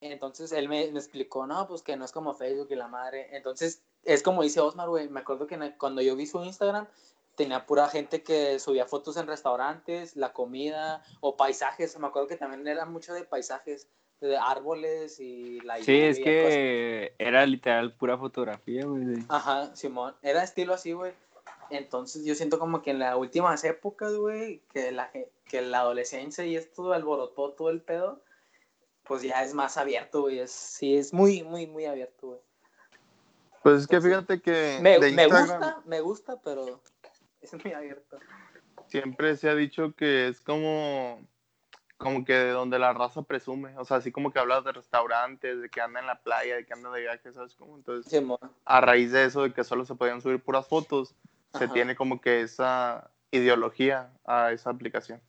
Entonces 0.00 0.52
él 0.52 0.68
me, 0.68 0.90
me 0.92 0.98
explicó, 1.00 1.46
no, 1.46 1.66
pues 1.66 1.82
que 1.82 1.96
no 1.96 2.04
es 2.04 2.12
como 2.12 2.34
Facebook 2.34 2.68
y 2.70 2.76
la 2.76 2.88
madre. 2.88 3.34
Entonces 3.36 3.82
es 4.04 4.22
como 4.22 4.42
dice 4.42 4.60
Osmar, 4.60 4.88
güey. 4.88 5.08
Me 5.08 5.20
acuerdo 5.20 5.46
que 5.46 5.58
cuando 5.78 6.00
yo 6.02 6.16
vi 6.16 6.26
su 6.26 6.42
Instagram, 6.42 6.86
tenía 7.34 7.66
pura 7.66 7.88
gente 7.88 8.22
que 8.22 8.58
subía 8.58 8.86
fotos 8.86 9.16
en 9.16 9.26
restaurantes, 9.26 10.16
la 10.16 10.32
comida 10.32 11.02
o 11.20 11.36
paisajes. 11.36 11.98
Me 11.98 12.06
acuerdo 12.06 12.28
que 12.28 12.36
también 12.36 12.66
era 12.66 12.84
mucho 12.84 13.14
de 13.14 13.24
paisajes, 13.24 13.88
de 14.20 14.36
árboles 14.36 15.20
y 15.20 15.60
la 15.60 15.76
Sí, 15.78 15.96
es 16.00 16.18
lluvia, 16.18 16.42
cosas. 16.42 16.54
que 16.54 17.14
era 17.18 17.46
literal 17.46 17.92
pura 17.94 18.18
fotografía, 18.18 18.84
güey. 18.84 19.24
Ajá, 19.28 19.74
Simón. 19.76 20.14
Era 20.22 20.42
estilo 20.42 20.74
así, 20.74 20.92
güey. 20.92 21.12
Entonces 21.70 22.24
yo 22.24 22.34
siento 22.34 22.58
como 22.58 22.82
que 22.82 22.90
en 22.90 22.98
las 22.98 23.14
últimas 23.16 23.62
épocas, 23.62 24.14
güey, 24.14 24.62
que 24.72 24.90
la, 24.90 25.10
que 25.44 25.60
la 25.60 25.80
adolescencia 25.80 26.44
y 26.44 26.56
esto 26.56 26.92
alborotó 26.92 27.52
todo 27.52 27.70
el 27.70 27.82
pedo, 27.82 28.22
pues 29.04 29.22
ya 29.22 29.44
es 29.44 29.54
más 29.54 29.76
abierto, 29.76 30.22
güey. 30.22 30.38
Es, 30.40 30.50
sí, 30.50 30.96
es 30.96 31.12
muy, 31.12 31.42
muy, 31.42 31.66
muy 31.66 31.84
abierto, 31.84 32.28
güey. 32.28 32.40
Pues 33.68 33.82
es 33.82 33.86
que 33.86 34.00
fíjate 34.00 34.40
que 34.40 34.78
Me, 34.80 34.98
de 34.98 35.12
me 35.12 35.26
gusta, 35.26 35.82
me 35.84 36.00
gusta, 36.00 36.40
pero 36.42 36.82
es 37.42 37.52
muy 37.62 37.74
abierto. 37.74 38.18
siempre 38.86 39.36
se 39.36 39.50
ha 39.50 39.54
dicho 39.54 39.92
que 39.94 40.28
es 40.28 40.40
como, 40.40 41.20
como 41.98 42.24
que 42.24 42.32
de 42.32 42.50
donde 42.52 42.78
la 42.78 42.94
raza 42.94 43.20
presume. 43.20 43.76
O 43.76 43.84
sea, 43.84 43.98
así 43.98 44.10
como 44.10 44.32
que 44.32 44.38
hablas 44.38 44.64
de 44.64 44.72
restaurantes, 44.72 45.60
de 45.60 45.68
que 45.68 45.82
anda 45.82 46.00
en 46.00 46.06
la 46.06 46.22
playa, 46.22 46.56
de 46.56 46.64
que 46.64 46.72
anda 46.72 46.90
de 46.90 47.02
viaje, 47.02 47.30
¿sabes 47.30 47.54
cómo? 47.56 47.76
Entonces, 47.76 48.22
a 48.64 48.80
raíz 48.80 49.12
de 49.12 49.26
eso, 49.26 49.42
de 49.42 49.52
que 49.52 49.64
solo 49.64 49.84
se 49.84 49.96
podían 49.96 50.22
subir 50.22 50.42
puras 50.42 50.66
fotos, 50.66 51.14
se 51.52 51.68
tiene 51.68 51.94
como 51.94 52.22
que 52.22 52.40
esa 52.40 53.10
ideología 53.30 54.10
a 54.24 54.52
esa 54.52 54.70
aplicación. 54.70 55.20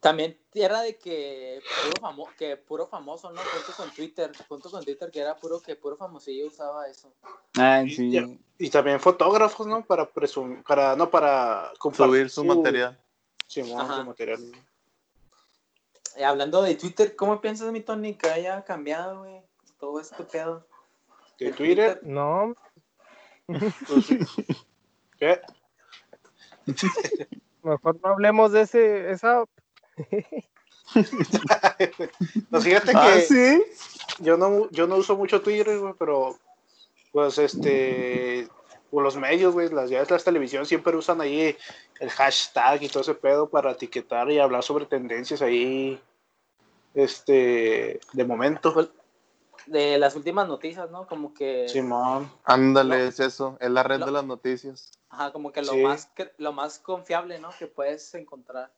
También 0.00 0.38
era 0.54 0.80
de 0.80 0.96
que 0.96 1.60
puro, 1.84 2.00
famo 2.00 2.28
que 2.38 2.56
puro 2.56 2.86
famoso, 2.86 3.30
¿no? 3.30 3.40
Junto 3.42 3.72
con 3.76 3.90
Twitter, 3.90 4.32
junto 4.48 4.70
con 4.70 4.82
Twitter, 4.82 5.10
que 5.10 5.20
era 5.20 5.36
puro 5.36 5.60
que 5.60 5.76
puro 5.76 5.96
famosillo 5.96 6.46
usaba 6.46 6.88
eso. 6.88 7.12
Ah, 7.58 7.82
Y, 7.82 7.90
sí. 7.90 8.40
y 8.58 8.70
también 8.70 8.98
fotógrafos, 8.98 9.66
¿no? 9.66 9.84
Para 9.84 10.08
presumir, 10.08 10.62
para, 10.62 10.96
no, 10.96 11.10
para 11.10 11.70
compartir 11.78 12.30
Subir 12.30 12.30
su 12.30 12.44
material. 12.44 12.98
Su 13.46 13.62
material. 14.04 14.40
Eh, 16.16 16.24
hablando 16.24 16.62
de 16.62 16.74
Twitter, 16.76 17.14
¿cómo 17.14 17.40
piensas, 17.42 17.70
mi 17.70 17.82
Tony, 17.82 18.14
que 18.14 18.30
haya 18.30 18.64
cambiado, 18.64 19.20
güey? 19.20 19.42
Todo 19.78 20.00
este 20.00 20.24
pedo. 20.24 20.66
De 21.38 21.52
Twitter, 21.52 22.00
No, 22.02 22.54
pues, 23.46 24.06
¿qué? 25.18 25.40
mejor 27.62 28.00
no 28.02 28.08
hablemos 28.10 28.52
de 28.52 28.62
ese, 28.62 29.10
esa. 29.10 29.44
No, 32.50 32.60
fíjate 32.60 32.92
que 32.92 32.98
Ah, 32.98 33.20
sí. 33.20 33.62
yo 34.18 34.36
no, 34.36 34.68
yo 34.70 34.86
no 34.86 34.96
uso 34.96 35.16
mucho 35.16 35.40
Twitter, 35.40 35.78
güey, 35.78 35.94
pero 35.98 36.36
pues 37.12 37.38
este, 37.38 38.48
pues, 38.90 39.04
los 39.04 39.16
medios, 39.16 39.52
güey, 39.54 39.68
las 39.70 39.90
ya 39.90 40.04
las 40.08 40.24
televisión 40.24 40.66
siempre 40.66 40.96
usan 40.96 41.20
ahí 41.20 41.56
el 42.00 42.10
hashtag 42.10 42.82
y 42.82 42.88
todo 42.88 43.02
ese 43.02 43.14
pedo 43.14 43.48
para 43.48 43.72
etiquetar 43.72 44.30
y 44.30 44.38
hablar 44.38 44.62
sobre 44.62 44.86
tendencias 44.86 45.42
ahí, 45.42 46.00
este, 46.94 48.00
de 48.12 48.24
momento. 48.24 48.92
De 49.66 49.98
las 49.98 50.16
últimas 50.16 50.48
noticias, 50.48 50.90
¿no? 50.90 51.06
Como 51.06 51.34
que, 51.34 51.68
Simón, 51.68 52.32
Ándale, 52.44 53.08
es 53.08 53.20
eso. 53.20 53.56
Es 53.60 53.70
la 53.70 53.82
red 53.82 54.00
de 54.00 54.10
las 54.10 54.24
noticias. 54.24 54.90
ajá, 55.10 55.32
como 55.32 55.52
que 55.52 55.62
lo 55.62 55.72
Sí. 55.72 55.82
más 55.82 56.06
que- 56.06 56.32
lo 56.38 56.52
más 56.52 56.78
confiable, 56.78 57.38
¿no? 57.38 57.50
Que 57.58 57.66
puedes 57.66 58.14
encontrar. 58.14 58.72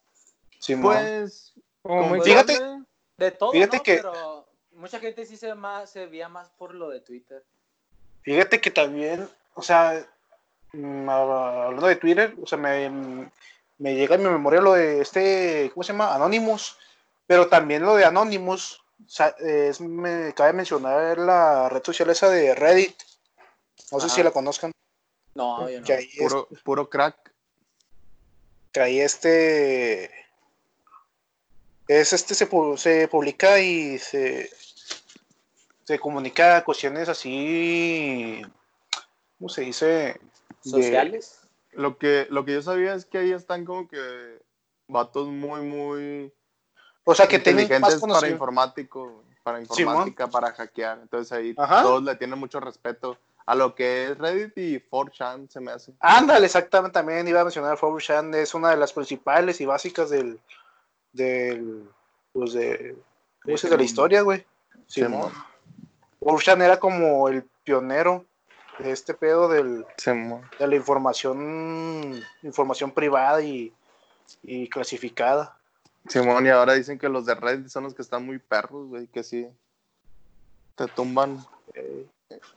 Pues. 0.81 1.53
Como 1.83 2.23
Fíjate-. 2.23 2.85
De 3.17 3.31
todo, 3.33 3.53
Fíjate 3.53 3.77
¿no? 3.79 3.83
que- 3.83 3.97
Pero 3.97 4.47
mucha 4.73 4.99
gente 5.01 5.27
sí 5.27 5.37
se, 5.37 5.55
más, 5.55 5.91
se 5.91 6.07
veía 6.07 6.29
más 6.29 6.51
por 6.51 6.75
lo 6.75 6.89
de 6.89 7.01
Twitter. 7.01 7.45
Fíjate 8.23 8.61
que 8.61 8.71
también, 8.71 9.29
o 9.55 9.63
sea, 9.63 10.07
mm, 10.73 11.09
hablando 11.09 11.87
de 11.87 11.97
Twitter, 11.97 12.35
o 12.41 12.47
sea, 12.47 12.57
me, 12.59 12.89
me 13.79 13.95
llega 13.95 14.15
en 14.15 14.23
mi 14.23 14.29
memoria 14.31 14.61
lo 14.61 14.75
de 14.75 15.01
este, 15.01 15.71
¿cómo 15.75 15.83
se 15.83 15.93
llama? 15.93 16.15
Anonymous, 16.15 16.77
pero 17.27 17.49
también 17.49 17.83
lo 17.83 17.97
de 17.97 18.05
Anonymous, 18.05 18.81
o 19.05 19.09
sea, 19.09 19.35
es, 19.41 19.81
me 19.81 20.33
cabe 20.35 20.53
mencionar 20.53 21.19
la 21.19 21.69
red 21.69 21.83
social 21.83 22.09
esa 22.11 22.29
de 22.31 22.55
Reddit, 22.55 22.97
no 23.91 23.99
sé 24.01 24.09
si 24.09 24.23
la 24.23 24.31
conozcan, 24.31 24.71
No, 25.35 25.69
yo 25.69 25.81
no. 25.81 25.87
que 25.87 25.93
ahí, 25.95 26.09
es- 26.13 26.19
Puro, 26.19 26.49
puro 26.65 26.89
crack. 26.89 27.33
que 28.73 28.81
ahí 28.81 29.01
este, 29.01 30.11
es 31.89 32.13
este, 32.13 32.35
se, 32.35 32.49
se 32.77 33.09
publica 33.09 33.59
y 33.61 33.99
se, 33.99 34.51
se 35.85 35.99
comunica 35.99 36.65
cuestiones 36.65 37.09
así, 37.09 38.43
¿cómo 39.39 39.49
se 39.49 39.63
dice? 39.63 39.87
De- 39.87 40.21
¿Sociales? 40.71 41.41
Lo 41.73 41.97
que, 41.97 42.27
lo 42.31 42.45
que 42.45 42.53
yo 42.55 42.63
sabía 42.63 42.95
es 42.95 43.07
que 43.07 43.19
ahí 43.19 43.33
están 43.33 43.65
como 43.65 43.89
que 43.89 44.39
vatos 44.89 45.29
muy, 45.29 45.63
muy 45.63 46.33
o 47.05 47.15
sea, 47.15 47.27
que 47.27 47.39
tienen 47.39 47.67
más 47.81 47.95
inteligentes 47.95 48.13
para 48.13 48.29
informático, 48.29 49.25
para 49.43 49.61
informática, 49.61 50.29
para 50.29 50.53
hackear. 50.53 50.99
Entonces 51.01 51.33
ahí 51.33 51.55
Ajá. 51.57 51.83
todos 51.83 52.03
le 52.05 52.15
tienen 52.17 52.39
mucho 52.39 52.61
respeto 52.61 53.19
a 53.45 53.55
lo 53.57 53.75
que 53.75 54.05
es 54.05 54.19
Reddit 54.19 54.57
y 54.57 54.79
4chan 54.79 55.49
se 55.49 55.61
me 55.61 55.73
hace. 55.73 55.93
Ándale, 55.99 56.47
exactamente, 56.47 56.93
también 56.95 57.27
iba 57.27 57.41
a 57.41 57.45
mencionar 57.45 57.77
4chan, 57.77 58.35
es 58.37 58.55
una 58.55 58.71
de 58.71 58.77
las 58.77 58.93
principales 58.93 59.61
y 59.61 59.67
básicas 59.67 60.11
del, 60.11 60.39
del, 61.13 61.89
pues 62.33 62.53
de, 62.55 62.97
¿cómo 63.43 63.57
se 63.57 63.69
de 63.69 63.77
la 63.77 63.83
historia, 63.83 64.23
güey. 64.23 64.45
Simón. 64.87 65.33
4chan 66.21 66.63
era 66.63 66.79
como 66.79 67.29
el 67.29 67.45
pionero 67.65 68.25
de 68.79 68.91
este 68.91 69.15
pedo 69.15 69.49
del, 69.49 69.85
Simón. 69.97 70.43
de 70.59 70.67
la 70.67 70.77
información, 70.77 72.23
información 72.43 72.91
privada 72.93 73.43
y, 73.43 73.73
y 74.43 74.69
clasificada. 74.69 75.57
Simón, 76.09 76.47
y 76.47 76.49
ahora 76.49 76.75
dicen 76.75 76.99
que 76.99 77.09
los 77.09 77.27
de 77.27 77.35
Reddit 77.35 77.69
son 77.69 77.85
los 77.85 77.95
que 77.95 78.03
están 78.03 78.25
muy 78.27 78.39
perros, 78.39 78.89
güey, 78.89 79.07
que 79.07 79.23
sí. 79.23 79.47
Te 80.75 80.87
tumban 80.89 81.39
Eh, 81.75 82.07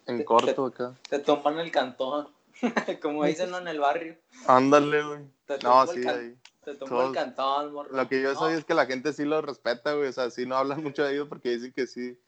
en 0.07 0.17
Te- 0.19 0.25
corto 0.25 0.65
acá. 0.65 0.93
Te 1.09 1.19
toman 1.19 1.59
el 1.59 1.71
cantón. 1.71 2.29
Como 3.01 3.25
dicen 3.25 3.53
en 3.53 3.67
el 3.67 3.79
barrio. 3.79 4.15
Ándale, 4.47 5.03
güey. 5.03 5.19
No, 5.63 5.85
sí, 5.87 6.01
can- 6.01 6.19
ahí. 6.19 6.37
Te 6.73 6.75
Todos- 6.75 7.09
el 7.09 7.13
cantón, 7.13 7.73
morro. 7.73 7.95
Lo 7.95 8.07
que 8.09 8.21
yo 8.21 8.33
No, 8.33 8.39
sabía 8.39 8.57
es 8.57 8.65
que 8.65 8.73
la 8.73 8.85
gente 8.85 9.13
sí 9.13 9.23
lo 9.23 9.41
respeta, 9.41 9.93
güey. 9.93 10.09
O 10.09 10.13
sea, 10.13 10.29
sí 10.29 10.45
no 10.45 10.55
hablan 10.57 10.81
mucho 10.83 11.03
de 11.03 11.13
ellos 11.13 11.27
porque 11.29 11.49
dicen 11.51 11.71
que 11.71 11.87
sí. 11.87 12.19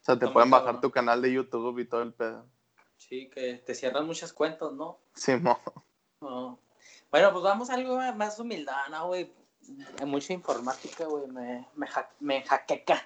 O 0.00 0.04
sea, 0.04 0.18
te 0.18 0.28
pueden 0.28 0.50
bajar 0.50 0.66
cabrón. 0.66 0.80
tu 0.82 0.90
canal 0.90 1.22
de 1.22 1.32
YouTube 1.32 1.78
y 1.78 1.84
todo 1.86 2.02
el 2.02 2.12
pedo. 2.12 2.46
Sí, 2.96 3.28
que 3.30 3.54
te 3.54 3.74
cierran 3.74 4.06
muchas 4.06 4.32
cuentas, 4.32 4.72
¿no? 4.72 4.98
Simón. 5.14 5.56
No. 6.20 6.58
Bueno, 7.10 7.32
pues 7.32 7.44
vamos 7.44 7.70
a 7.70 7.74
algo 7.74 7.96
más 8.14 8.38
humildad, 8.38 8.88
¿no, 8.90 9.06
güey? 9.08 9.32
Hay 10.00 10.06
mucha 10.06 10.32
informática, 10.32 11.04
güey. 11.06 11.26
Me, 11.26 11.66
me, 11.74 11.86
ha- 11.86 12.10
me 12.20 12.42
jaqueca. 12.42 13.02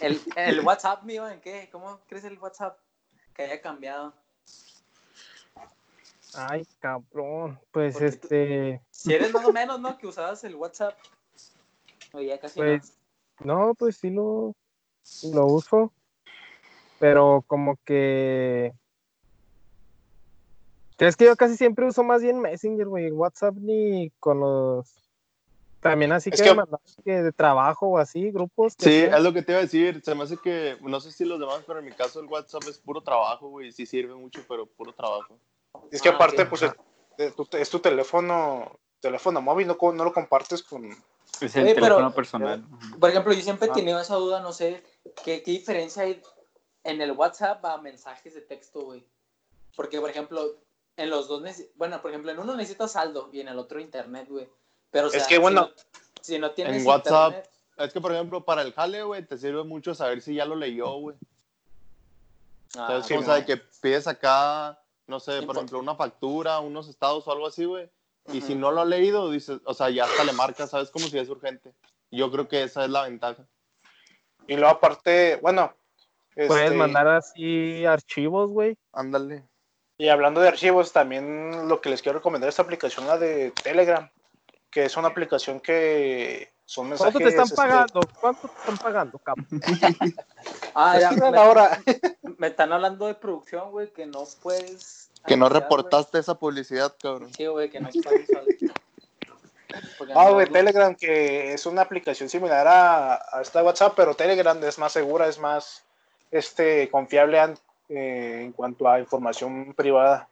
El, 0.00 0.20
el 0.36 0.60
WhatsApp, 0.66 1.02
mío, 1.04 1.28
¿en 1.28 1.40
qué? 1.40 1.68
¿Cómo 1.72 2.00
crees 2.08 2.24
el 2.24 2.38
WhatsApp 2.38 2.78
que 3.34 3.42
haya 3.44 3.60
cambiado? 3.60 4.14
Ay, 6.36 6.66
cabrón. 6.80 7.58
Pues 7.70 7.94
Porque 7.94 8.06
este. 8.06 8.82
Si 8.90 9.12
eres 9.12 9.32
más 9.32 9.44
o 9.44 9.52
menos, 9.52 9.80
¿no? 9.80 9.96
Que 9.98 10.06
usabas 10.06 10.42
el 10.44 10.54
WhatsApp. 10.54 10.94
O 12.12 12.20
ya 12.20 12.38
casi 12.38 12.60
Pues, 12.60 12.98
no, 13.40 13.74
pues 13.74 13.96
sí 13.96 14.10
lo, 14.10 14.54
lo 15.32 15.46
uso. 15.46 15.92
Pero 16.98 17.44
como 17.46 17.76
que. 17.84 18.72
Es 20.98 21.16
que 21.16 21.26
yo 21.26 21.36
casi 21.36 21.56
siempre 21.56 21.86
uso 21.86 22.02
más 22.02 22.22
bien 22.22 22.40
Messenger, 22.40 22.86
güey. 22.86 23.10
WhatsApp 23.10 23.54
ni 23.56 24.10
con 24.18 24.40
los. 24.40 25.06
También 25.80 26.10
así 26.10 26.30
Es 26.32 26.42
que, 26.42 26.56
que- 27.04 27.22
de 27.22 27.32
trabajo 27.32 27.86
o 27.86 27.98
así, 27.98 28.30
grupos. 28.30 28.74
Sí, 28.78 28.84
sea. 29.02 29.18
es 29.18 29.22
lo 29.22 29.32
que 29.32 29.42
te 29.42 29.52
iba 29.52 29.58
a 29.60 29.62
decir. 29.62 30.02
Se 30.02 30.14
me 30.14 30.24
hace 30.24 30.36
que, 30.38 30.76
no 30.80 31.00
sé 31.00 31.12
si 31.12 31.24
los 31.24 31.38
demás, 31.38 31.62
pero 31.66 31.78
en 31.78 31.84
mi 31.84 31.92
caso 31.92 32.18
el 32.20 32.26
WhatsApp 32.26 32.64
es 32.68 32.78
puro 32.78 33.02
trabajo, 33.02 33.50
güey. 33.50 33.70
Sí 33.72 33.86
sirve 33.86 34.14
mucho, 34.14 34.40
pero 34.48 34.66
puro 34.66 34.92
trabajo. 34.92 35.38
Es 35.90 36.02
que 36.02 36.08
Ah, 36.08 36.12
aparte, 36.14 36.46
pues, 36.46 36.62
de 37.18 37.32
es 37.60 37.70
tu 37.70 37.78
teléfono, 37.80 38.78
teléfono 39.00 39.40
móvil, 39.40 39.66
no, 39.66 39.76
no 39.92 40.04
lo 40.04 40.12
compartes 40.12 40.62
con... 40.62 40.84
Es 41.40 41.54
el 41.56 41.64
Oye, 41.64 41.74
pero- 41.74 41.86
teléfono 41.86 42.14
personal. 42.14 42.64
Por 42.98 43.10
ejemplo, 43.10 43.32
yo 43.32 43.40
siempre 43.42 43.68
he 43.68 43.70
Ah. 43.70 43.74
tenido 43.74 44.00
esa 44.00 44.14
duda, 44.16 44.40
no 44.40 44.52
sé, 44.52 44.82
¿qué, 45.24 45.42
qué 45.42 45.50
diferencia 45.50 46.02
hay 46.04 46.22
en 46.84 47.00
el 47.00 47.12
WhatsApp 47.12 47.64
a 47.64 47.78
mensajes 47.78 48.34
de 48.34 48.40
texto, 48.40 48.82
güey? 48.82 49.04
Porque, 49.74 50.00
por 50.00 50.08
ejemplo, 50.10 50.42
en 50.96 51.10
los 51.10 51.28
dos, 51.28 51.42
bueno, 51.74 52.00
por 52.00 52.10
ejemplo, 52.10 52.30
en 52.32 52.38
uno 52.38 52.54
necesitas 52.56 52.92
saldo 52.92 53.28
y 53.32 53.40
en 53.40 53.48
el 53.48 53.58
otro 53.58 53.80
internet, 53.80 54.28
güey. 54.30 54.48
Pero, 54.90 55.08
o 55.08 55.10
Es 55.10 55.26
que, 55.26 55.36
bueno, 55.38 55.66
si 55.66 55.74
no, 55.74 56.22
si 56.22 56.38
no 56.38 56.50
tienes 56.52 56.80
en 56.82 56.86
WhatsApp, 56.86 57.32
internet- 57.32 57.50
Es 57.78 57.92
que, 57.92 58.00
por 58.00 58.12
ejemplo, 58.12 58.42
para 58.42 58.62
el 58.62 58.72
jale, 58.72 59.02
güey, 59.02 59.22
te 59.26 59.36
sirve 59.36 59.62
mucho 59.64 59.94
saber 59.94 60.22
si 60.22 60.34
ya 60.36 60.46
lo 60.46 60.54
leyó, 60.56 60.90
güey. 60.94 61.16
Ah, 62.78 62.98
o 62.98 63.22
sea, 63.22 63.44
que 63.44 63.58
pides 63.82 64.06
acá, 64.06 64.78
no 65.06 65.20
sé, 65.20 65.42
por 65.42 65.56
ejemplo, 65.56 65.78
una 65.78 65.94
factura, 65.94 66.60
unos 66.60 66.88
estados 66.88 67.26
o 67.26 67.32
algo 67.32 67.46
así, 67.46 67.64
güey. 67.64 67.88
Y 68.32 68.40
si 68.40 68.54
no 68.54 68.72
lo 68.72 68.80
ha 68.80 68.84
leído, 68.84 69.30
dices, 69.30 69.60
o 69.64 69.74
sea, 69.74 69.88
ya 69.90 70.04
hasta 70.04 70.24
le 70.24 70.32
marcas, 70.32 70.70
¿sabes? 70.70 70.90
Como 70.90 71.06
si 71.06 71.18
es 71.18 71.28
urgente. 71.28 71.72
Yo 72.10 72.30
creo 72.30 72.48
que 72.48 72.62
esa 72.62 72.84
es 72.84 72.90
la 72.90 73.02
ventaja. 73.02 73.46
Y 74.46 74.54
luego 74.54 74.70
aparte, 74.70 75.36
bueno... 75.36 75.74
Puedes 76.34 76.64
este, 76.64 76.76
mandar 76.76 77.08
así 77.08 77.86
archivos, 77.86 78.50
güey. 78.50 78.76
Ándale. 78.92 79.48
Y 79.96 80.08
hablando 80.08 80.40
de 80.40 80.48
archivos, 80.48 80.92
también 80.92 81.68
lo 81.68 81.80
que 81.80 81.88
les 81.88 82.02
quiero 82.02 82.18
recomendar 82.18 82.48
es 82.48 82.52
esta 82.52 82.62
aplicación, 82.62 83.06
la 83.06 83.16
de 83.16 83.52
Telegram, 83.62 84.10
que 84.70 84.84
es 84.84 84.96
una 84.96 85.08
aplicación 85.08 85.60
que 85.60 86.52
son 86.64 86.88
mensajes... 86.88 87.12
¿Cuánto 87.12 87.28
te 87.28 87.30
están 87.30 87.44
este, 87.44 87.56
pagando? 87.56 88.00
¿Cuánto 88.20 88.48
te 88.48 88.58
están 88.58 88.78
pagando, 88.78 89.18
cabrón? 89.18 89.46
Ah, 90.74 90.98
ya, 91.00 91.10
me, 91.12 91.38
ahora. 91.38 91.80
me 92.38 92.48
están 92.48 92.72
hablando 92.72 93.06
de 93.06 93.14
producción, 93.14 93.70
güey, 93.70 93.92
que 93.92 94.06
no 94.06 94.24
puedes... 94.42 95.10
Que 95.26 95.36
no 95.36 95.48
reportaste 95.48 96.18
esa 96.18 96.34
publicidad, 96.34 96.94
cabrón. 97.00 97.32
Sí, 97.34 97.46
güey, 97.46 97.70
que 97.70 97.80
no. 97.80 97.88
Porque 99.98 100.12
Ah, 100.14 100.30
güey, 100.30 100.46
Telegram, 100.46 100.94
que 100.94 101.52
es 101.52 101.66
una 101.66 101.82
aplicación 101.82 102.28
similar 102.28 102.66
a, 102.66 103.14
a 103.14 103.42
esta 103.42 103.62
WhatsApp, 103.62 103.94
pero 103.96 104.14
Telegram 104.14 104.62
es 104.62 104.78
más 104.78 104.92
segura, 104.92 105.26
es 105.26 105.38
más 105.38 105.84
este, 106.30 106.88
confiable 106.90 107.38
eh, 107.88 108.42
en 108.44 108.52
cuanto 108.52 108.88
a 108.88 109.00
información 109.00 109.74
privada. 109.74 110.28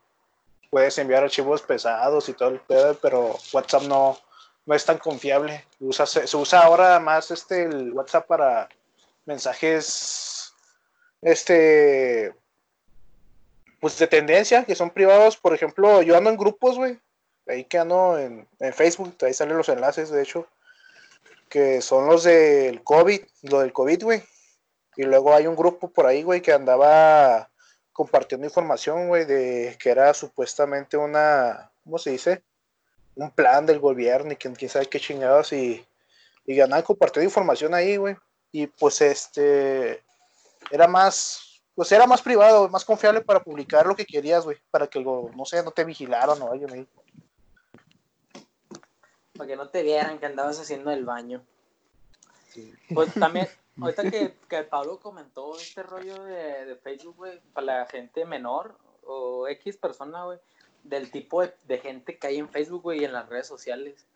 Puedes 0.74 0.98
enviar 0.98 1.22
archivos 1.22 1.62
pesados 1.62 2.28
y 2.28 2.32
todo 2.32 2.48
el 2.48 2.58
pedo, 2.58 2.98
pero 3.00 3.38
WhatsApp 3.52 3.84
no, 3.84 4.18
no 4.66 4.74
es 4.74 4.84
tan 4.84 4.98
confiable. 4.98 5.64
Se 5.92 6.36
usa 6.36 6.62
ahora 6.62 6.98
más 6.98 7.30
este, 7.30 7.62
el 7.62 7.92
WhatsApp 7.92 8.26
para 8.26 8.68
mensajes 9.24 10.52
este 11.22 12.34
pues 13.78 13.98
de 13.98 14.08
tendencia, 14.08 14.64
que 14.64 14.74
son 14.74 14.90
privados. 14.90 15.36
Por 15.36 15.54
ejemplo, 15.54 16.02
yo 16.02 16.16
ando 16.16 16.30
en 16.30 16.36
grupos, 16.36 16.76
güey 16.76 16.98
ahí 17.46 17.64
que 17.64 17.78
ando 17.78 18.18
en, 18.18 18.48
en 18.58 18.72
Facebook, 18.72 19.16
ahí 19.22 19.34
salen 19.34 19.56
los 19.56 19.68
enlaces, 19.68 20.10
de 20.10 20.22
hecho, 20.22 20.46
que 21.48 21.82
son 21.82 22.06
los 22.06 22.24
del 22.24 22.82
COVID, 22.82 23.22
lo 23.42 23.60
del 23.60 23.72
COVID, 23.72 24.02
güey. 24.02 24.22
Y 24.96 25.04
luego 25.04 25.34
hay 25.34 25.46
un 25.46 25.56
grupo 25.56 25.88
por 25.90 26.06
ahí, 26.06 26.22
güey, 26.22 26.40
que 26.40 26.52
andaba 26.52 27.50
compartiendo 27.94 28.46
información, 28.46 29.08
güey, 29.08 29.24
de 29.24 29.76
que 29.78 29.88
era 29.88 30.12
supuestamente 30.12 30.96
una, 30.96 31.70
¿cómo 31.84 31.96
se 31.96 32.10
dice? 32.10 32.42
Un 33.14 33.30
plan 33.30 33.64
del 33.64 33.78
gobierno 33.78 34.32
y 34.32 34.36
quién, 34.36 34.56
quién 34.56 34.68
sabe 34.68 34.86
qué 34.86 34.98
chingados 34.98 35.52
y, 35.52 35.86
y 36.44 36.60
andaban 36.60 36.84
compartiendo 36.84 37.30
información 37.30 37.72
ahí, 37.72 37.96
güey. 37.96 38.16
Y 38.50 38.66
pues 38.66 39.00
este, 39.00 40.02
era 40.70 40.88
más, 40.88 41.62
pues 41.76 41.92
era 41.92 42.06
más 42.06 42.20
privado, 42.20 42.68
más 42.68 42.84
confiable 42.84 43.20
para 43.20 43.42
publicar 43.42 43.86
lo 43.86 43.94
que 43.94 44.04
querías, 44.04 44.44
güey, 44.44 44.58
para 44.72 44.88
que, 44.88 44.98
lo, 44.98 45.30
no 45.36 45.44
sé, 45.44 45.62
no 45.62 45.70
te 45.70 45.84
vigilaran 45.84 46.42
o 46.42 46.52
algo 46.52 46.66
ahí. 46.72 46.88
Para 49.36 49.46
que 49.46 49.56
no 49.56 49.68
te 49.68 49.84
vieran 49.84 50.18
que 50.18 50.26
andabas 50.26 50.58
haciendo 50.58 50.90
el 50.90 51.04
baño. 51.04 51.44
Pues 52.92 53.14
también, 53.14 53.48
ahorita 53.80 54.10
que, 54.10 54.34
que 54.48 54.62
Pablo 54.64 54.98
comentó 55.00 55.56
este 55.56 55.82
rollo 55.82 56.22
de, 56.24 56.64
de 56.66 56.76
Facebook, 56.76 57.16
güey, 57.16 57.40
para 57.52 57.66
la 57.66 57.86
gente 57.86 58.24
menor 58.24 58.76
o 59.06 59.46
X 59.48 59.76
persona, 59.76 60.24
güey, 60.24 60.38
del 60.82 61.10
tipo 61.10 61.42
de, 61.42 61.54
de 61.66 61.78
gente 61.78 62.18
que 62.18 62.26
hay 62.26 62.38
en 62.38 62.48
Facebook, 62.48 62.82
güey, 62.82 63.00
y 63.00 63.04
en 63.04 63.12
las 63.12 63.28
redes 63.28 63.46
sociales. 63.46 64.06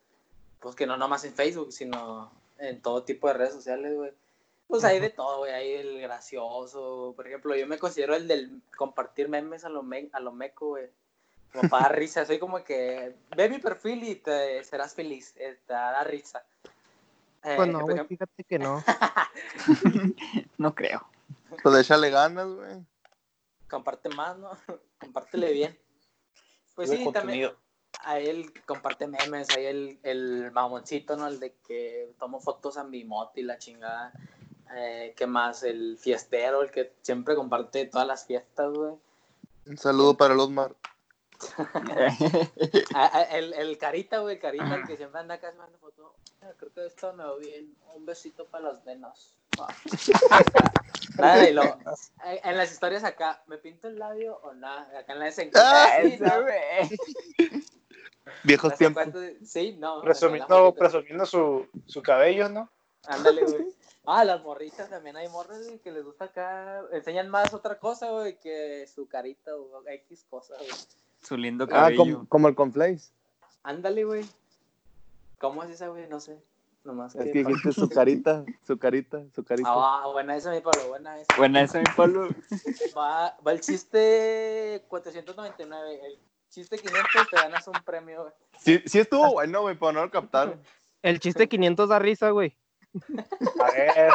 Pues 0.60 0.74
que 0.74 0.86
no 0.86 0.96
nomás 0.96 1.24
en 1.24 1.34
Facebook, 1.34 1.72
sino 1.72 2.30
en 2.58 2.80
todo 2.82 3.02
tipo 3.04 3.28
de 3.28 3.34
redes 3.34 3.54
sociales, 3.54 3.94
güey. 3.96 4.12
Pues 4.66 4.84
hay 4.84 5.00
de 5.00 5.08
todo, 5.10 5.38
güey, 5.38 5.52
hay 5.52 5.72
el 5.74 6.00
gracioso. 6.00 7.14
Por 7.16 7.26
ejemplo, 7.26 7.54
yo 7.56 7.66
me 7.66 7.78
considero 7.78 8.14
el 8.14 8.28
del 8.28 8.60
compartir 8.76 9.28
memes 9.28 9.64
a 9.64 9.68
lo, 9.70 9.82
me- 9.82 10.10
a 10.12 10.20
lo 10.20 10.32
meco, 10.32 10.68
güey. 10.68 10.88
Como 11.52 11.70
para 11.70 11.84
dar 11.84 11.98
risa. 11.98 12.26
Soy 12.26 12.38
como 12.38 12.62
que 12.62 13.14
ve 13.34 13.48
mi 13.48 13.58
perfil 13.58 14.04
y 14.04 14.16
te 14.16 14.62
serás 14.64 14.94
feliz. 14.94 15.32
eh, 15.36 15.58
Te 15.66 15.72
dará 15.72 16.04
risa. 16.04 16.44
Eh, 17.44 17.54
Pues 17.56 17.68
no, 17.68 17.80
por 17.80 17.92
güey, 17.94 18.06
fíjate 18.06 18.44
que 18.44 18.58
no. 18.58 18.82
No 20.58 20.74
creo. 20.74 21.06
Pues 21.62 21.78
échale 21.78 22.10
ganas, 22.10 22.46
güey. 22.48 22.84
comparte 23.70 24.08
más, 24.10 24.36
¿no? 24.38 24.50
Compártele 25.00 25.52
bien. 25.52 25.78
Pues 26.74 26.90
sí, 26.90 27.08
también. 27.12 27.52
Ahí 28.04 28.26
él 28.28 28.52
comparte 28.66 29.06
memes, 29.06 29.48
ahí 29.56 29.66
el, 29.66 29.98
el 30.02 30.52
mamoncito, 30.52 31.16
¿no? 31.16 31.26
El 31.26 31.40
de 31.40 31.54
que 31.66 32.14
tomo 32.18 32.40
fotos 32.40 32.76
a 32.76 32.84
mi 32.84 33.04
moto 33.04 33.32
y 33.40 33.42
la 33.42 33.58
chingada. 33.58 34.12
Eh, 34.74 35.14
¿Qué 35.16 35.26
más? 35.26 35.62
El 35.62 35.96
fiestero, 35.98 36.62
el 36.62 36.70
que 36.70 36.92
siempre 37.02 37.34
comparte 37.34 37.86
todas 37.86 38.06
las 38.06 38.26
fiestas, 38.26 38.72
güey. 38.72 38.94
Un 39.66 39.78
saludo 39.78 40.16
para 40.16 40.34
el 40.34 40.40
Osmar. 40.40 40.74
Ah, 42.94 43.10
ah, 43.12 43.22
el, 43.36 43.52
el 43.54 43.78
carita, 43.78 44.18
güey, 44.18 44.36
el 44.36 44.40
carita, 44.40 44.74
el 44.74 44.86
que 44.86 44.96
siempre 44.96 45.20
anda 45.20 45.34
acá 45.34 45.48
mandando 45.52 45.78
fotos. 45.78 46.12
Ah, 46.42 46.50
Creo 46.56 46.72
que 46.72 46.86
esto 46.86 47.12
me 47.12 47.24
va 47.24 47.36
bien. 47.36 47.74
Un 47.94 48.04
besito 48.06 48.46
para 48.46 48.68
las 48.72 48.84
venas. 48.84 49.34
Ah. 49.60 49.68
Nada, 51.18 51.48
y 51.48 51.52
lo, 51.52 51.62
en 52.24 52.56
las 52.56 52.72
historias 52.72 53.04
acá, 53.04 53.42
¿me 53.46 53.58
pinto 53.58 53.88
el 53.88 53.98
labio 53.98 54.38
o 54.42 54.54
nada? 54.54 54.98
Acá 54.98 55.14
en 55.14 55.32
sí, 55.32 55.50
no. 56.20 56.30
Viejos 58.44 58.76
tiempos. 58.76 59.04
Sí, 59.44 59.76
no. 59.78 60.04
La 60.04 60.14
fotito. 60.14 60.74
presumiendo 60.74 61.26
su, 61.26 61.66
su 61.86 62.02
cabello, 62.02 62.48
¿no? 62.48 62.70
Ándale, 63.06 63.44
güey. 63.44 63.66
Ah, 64.06 64.24
las 64.24 64.42
morritas 64.42 64.88
también 64.88 65.16
hay 65.16 65.28
morras, 65.28 65.66
güey, 65.66 65.78
que 65.80 65.90
les 65.90 66.04
gusta 66.04 66.26
acá. 66.26 66.82
Enseñan 66.92 67.28
más 67.28 67.52
otra 67.52 67.78
cosa, 67.78 68.10
güey, 68.10 68.38
que 68.38 68.86
su 68.86 69.06
carita 69.08 69.54
o 69.54 69.86
X 69.86 70.24
cosa, 70.30 70.54
güey. 70.56 70.70
Su 71.22 71.36
lindo 71.36 71.64
Ah, 71.64 71.68
cabello. 71.68 71.96
como, 71.98 72.28
como 72.28 72.48
el 72.48 72.54
Conflace. 72.54 73.10
Ándale, 73.62 74.04
güey. 74.04 74.24
¿Cómo 75.38 75.62
es 75.62 75.70
esa, 75.70 75.88
güey? 75.88 76.08
No 76.08 76.20
sé. 76.20 76.38
Nomás 76.84 77.14
Es 77.16 77.24
que 77.24 77.32
dijiste 77.44 77.72
su 77.72 77.88
carita, 77.88 78.44
su 78.66 78.78
carita, 78.78 79.22
su 79.34 79.44
carita. 79.44 79.68
Ah, 79.70 80.08
buena 80.12 80.36
esa, 80.36 80.50
mi 80.52 80.60
Pablo, 80.60 80.88
buena 80.88 81.18
esa. 81.20 81.36
Buena 81.36 81.60
esa, 81.62 81.78
mi 81.80 81.84
Pablo. 81.96 82.28
Va, 82.96 83.36
va 83.46 83.52
el 83.52 83.60
chiste 83.60 84.84
499. 84.88 86.00
El 86.06 86.18
chiste 86.48 86.78
500 86.78 87.28
te 87.30 87.36
ganas 87.36 87.66
un 87.68 87.74
premio, 87.84 88.22
güey. 88.22 88.32
Sí, 88.58 88.82
sí 88.86 88.98
estuvo 89.00 89.32
bueno, 89.32 89.60
güey, 89.62 89.76
pero 89.78 89.92
no 89.92 90.02
lo 90.02 90.10
captaron. 90.10 90.62
El 91.02 91.20
chiste 91.20 91.48
500 91.48 91.88
da 91.88 91.98
risa, 91.98 92.30
güey. 92.30 92.56
A 93.60 93.70
ver, 93.72 94.12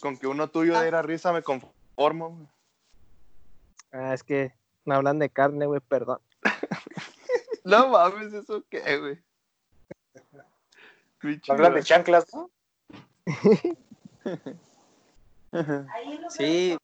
Con 0.00 0.16
que 0.18 0.26
uno 0.26 0.48
tuyo 0.48 0.78
diera 0.80 1.02
risa 1.02 1.32
me 1.32 1.42
conformo. 1.42 2.30
güey. 2.30 2.48
Ah, 3.92 4.14
es 4.14 4.22
que 4.22 4.52
me 4.84 4.94
hablan 4.94 5.18
de 5.18 5.30
carne, 5.30 5.66
güey, 5.66 5.80
perdón. 5.80 6.20
No 7.64 7.88
mames, 7.88 8.30
¿eso 8.34 8.62
qué, 8.68 8.98
güey? 8.98 9.18
Hablan 11.48 11.74
de 11.74 11.82
chanclas, 11.82 12.26
¿no? 12.34 12.50
Sí. 16.28 16.76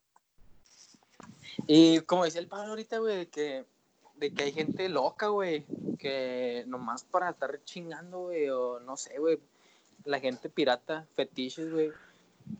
Y 1.66 2.00
como 2.00 2.24
decía 2.24 2.40
el 2.40 2.48
Pablo 2.48 2.70
ahorita, 2.70 2.98
güey, 2.98 3.16
de 3.18 3.28
que, 3.28 3.66
de 4.14 4.32
que 4.32 4.44
hay 4.44 4.52
gente 4.52 4.88
loca, 4.88 5.28
güey, 5.28 5.66
que 5.98 6.64
nomás 6.66 7.04
para 7.04 7.28
estar 7.30 7.62
chingando, 7.64 8.20
güey, 8.20 8.48
o 8.48 8.80
no 8.80 8.96
sé, 8.96 9.18
güey, 9.18 9.38
la 10.04 10.18
gente 10.18 10.48
pirata, 10.48 11.06
fetiches, 11.14 11.70
güey, 11.70 11.92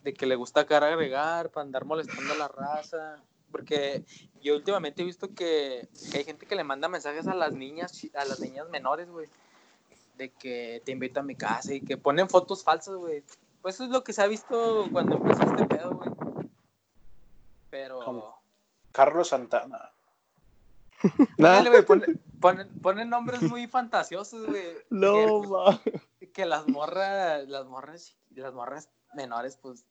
de 0.03 0.13
que 0.13 0.27
le 0.27 0.37
gusta 0.37 0.67
cara 0.67 0.89
agregar 0.89 1.49
para 1.51 1.65
andar 1.65 1.87
molestando 1.87 2.35
a 2.35 2.37
la 2.37 2.49
raza. 2.49 3.23
Porque 3.51 4.05
yo 4.43 4.55
últimamente 4.55 5.03
he 5.03 5.05
visto 5.05 5.35
que, 5.35 5.89
que 6.11 6.19
hay 6.19 6.25
gente 6.25 6.47
que 6.47 6.57
le 6.57 6.65
manda 6.65 6.89
mensajes 6.89 7.27
a 7.27 7.35
las 7.35 7.53
niñas, 7.53 8.07
a 8.15 8.25
las 8.25 8.41
niñas 8.41 8.69
menores, 8.71 9.11
güey, 9.11 9.29
de 10.17 10.31
que 10.31 10.83
te 10.85 10.93
invito 10.93 11.21
a 11.21 11.25
mi 11.25 11.35
casa 11.35 11.75
y 11.75 11.81
que 11.81 11.97
ponen 11.97 12.29
fotos 12.29 12.63
falsas, 12.63 12.95
güey. 12.97 13.25
Pues 13.63 13.75
eso 13.75 13.85
es 13.85 13.91
lo 13.91 14.05
que 14.05 14.13
se 14.13 14.23
ha 14.23 14.27
visto 14.27 14.87
cuando 14.93 15.17
empezó 15.17 15.43
este 15.43 15.67
pedo, 15.67 15.95
güey. 15.95 16.11
Pero. 17.71 18.01
¿Cómo? 18.05 18.43
Carlos 18.93 19.29
Santana. 19.29 19.93
Dale, 21.39 21.71
güey, 21.71 21.85
ponen, 21.85 22.21
ponen, 22.41 22.69
ponen 22.81 23.09
nombres 23.09 23.43
muy 23.43 23.67
fantasiosos, 23.67 24.47
güey. 24.47 24.77
No, 24.91 25.81
que, 26.19 26.33
que 26.33 26.45
las 26.45 26.69
morras, 26.69 27.49
las 27.49 27.67
morras, 27.67 28.17
las 28.31 28.53
morras 28.53 28.91
menores, 29.15 29.57
pues, 29.57 29.85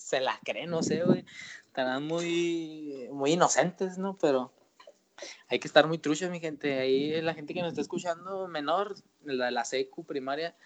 se 0.00 0.20
la 0.20 0.38
creen, 0.44 0.70
no 0.70 0.82
sé, 0.82 1.04
güey. 1.04 1.24
Estarán 1.66 2.06
muy, 2.06 3.08
muy 3.12 3.32
inocentes, 3.32 3.98
¿no? 3.98 4.16
Pero 4.20 4.52
hay 5.48 5.58
que 5.58 5.68
estar 5.68 5.86
muy 5.86 5.98
truchos, 5.98 6.30
mi 6.30 6.40
gente. 6.40 6.78
Ahí 6.78 7.20
la 7.20 7.34
gente 7.34 7.54
que 7.54 7.60
nos 7.60 7.70
está 7.70 7.82
escuchando, 7.82 8.48
menor, 8.48 8.94
la 9.22 9.46
de 9.46 9.50
la 9.52 9.64
secu 9.64 10.04
primaria, 10.04 10.56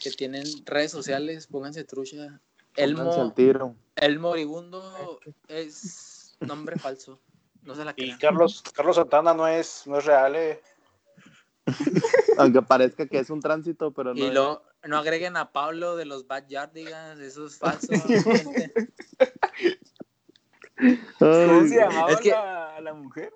que 0.00 0.10
tienen 0.10 0.44
redes 0.64 0.90
sociales, 0.90 1.46
pónganse 1.46 1.84
trucha. 1.84 2.40
Elmo, 2.76 3.12
al 3.12 3.34
tiro. 3.34 3.74
el 3.96 4.18
moribundo 4.18 5.20
es 5.48 6.36
nombre 6.40 6.78
falso. 6.78 7.20
No 7.62 7.74
se 7.74 7.84
la 7.84 7.90
Y 7.92 7.94
crean. 7.94 8.18
Carlos, 8.18 8.62
Carlos 8.72 8.96
Santana 8.96 9.34
no 9.34 9.46
es, 9.46 9.82
no 9.86 9.98
es 9.98 10.04
real, 10.04 10.36
eh. 10.36 10.62
Aunque 12.38 12.62
parezca 12.62 13.06
que 13.06 13.18
es 13.18 13.30
un 13.30 13.40
tránsito, 13.40 13.90
pero 13.92 14.14
no. 14.14 14.24
Y 14.24 14.30
lo, 14.30 14.62
no 14.84 14.98
agreguen 14.98 15.36
a 15.36 15.52
Pablo 15.52 15.96
de 15.96 16.04
los 16.04 16.26
Backyardigans, 16.26 17.20
eso 17.20 17.46
es 17.46 17.58
falso. 17.58 17.88
¿Cómo 21.18 21.66
se 21.68 21.76
llamaba 21.76 22.12
Es 22.12 22.20
que- 22.20 22.30
la, 22.30 22.80
la 22.80 22.94
mujer? 22.94 23.32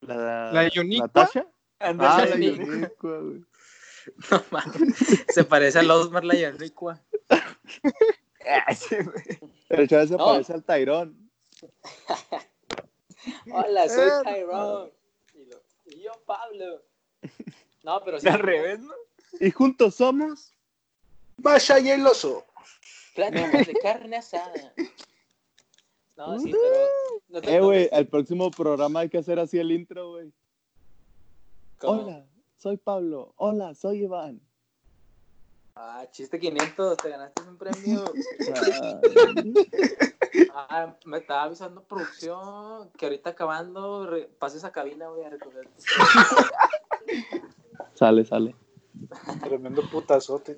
La, 0.00 0.50
¿La? 0.52 0.70
¿Natasha? 0.98 1.46
Ah, 1.78 1.92
la 1.92 2.36
güey. 3.20 3.44
No 4.30 4.42
mames, 4.50 5.24
Se 5.28 5.44
parece 5.44 5.78
a 5.78 5.82
Osmar 5.96 6.24
la 6.24 6.34
sí, 8.74 8.96
güey. 8.96 9.24
El 9.68 9.86
chaval 9.88 10.08
se 10.08 10.16
No. 10.16 10.24
parece 10.24 10.52
al 10.54 10.64
Tairón. 10.64 11.30
Hola, 13.52 13.88
soy 13.88 14.08
Eh, 14.08 14.22
Tyrone. 14.24 14.92
Y, 15.34 15.44
lo- 15.44 15.62
y 15.84 16.02
yo, 16.02 16.12
Pablo. 16.24 16.82
No, 17.82 18.02
pero 18.02 18.18
sí. 18.18 18.28
Al 18.28 18.38
revés, 18.38 18.80
¿no? 18.80 18.94
Y 19.38 19.50
juntos 19.50 19.96
somos. 19.96 20.52
Masha 21.38 21.78
y 21.80 21.90
el 21.90 22.06
oso. 22.06 22.44
Pláticas 23.14 23.66
de 23.66 23.74
carne 23.74 24.16
asada. 24.16 24.72
No, 26.16 26.38
sí, 26.38 26.52
pero. 26.52 26.86
no 27.28 27.40
te- 27.40 27.56
Eh, 27.56 27.60
güey, 27.60 27.88
el 27.92 28.06
próximo 28.08 28.50
programa 28.50 29.00
hay 29.00 29.08
que 29.08 29.18
hacer 29.18 29.38
así 29.38 29.58
el 29.58 29.72
intro, 29.72 30.10
güey. 30.10 30.32
Hola, 31.82 32.26
soy 32.56 32.76
Pablo. 32.76 33.32
Hola, 33.36 33.74
soy 33.74 34.02
Iván. 34.02 34.40
Ah, 35.74 36.04
chiste 36.10 36.38
500, 36.38 36.96
te 36.98 37.08
ganaste 37.08 37.42
un 37.42 37.56
premio. 37.56 38.04
Ah, 40.54 40.94
me 41.06 41.18
estaba 41.18 41.44
avisando 41.44 41.82
producción 41.82 42.90
que 42.96 43.06
ahorita 43.06 43.30
acabando 43.30 44.08
pases 44.38 44.62
a 44.64 44.70
cabina, 44.72 45.08
voy 45.08 45.24
a 45.24 45.30
recoger. 45.30 45.68
sale, 47.94 48.24
sale. 48.24 48.54
Tremendo 49.42 49.82
putazote. 49.90 50.56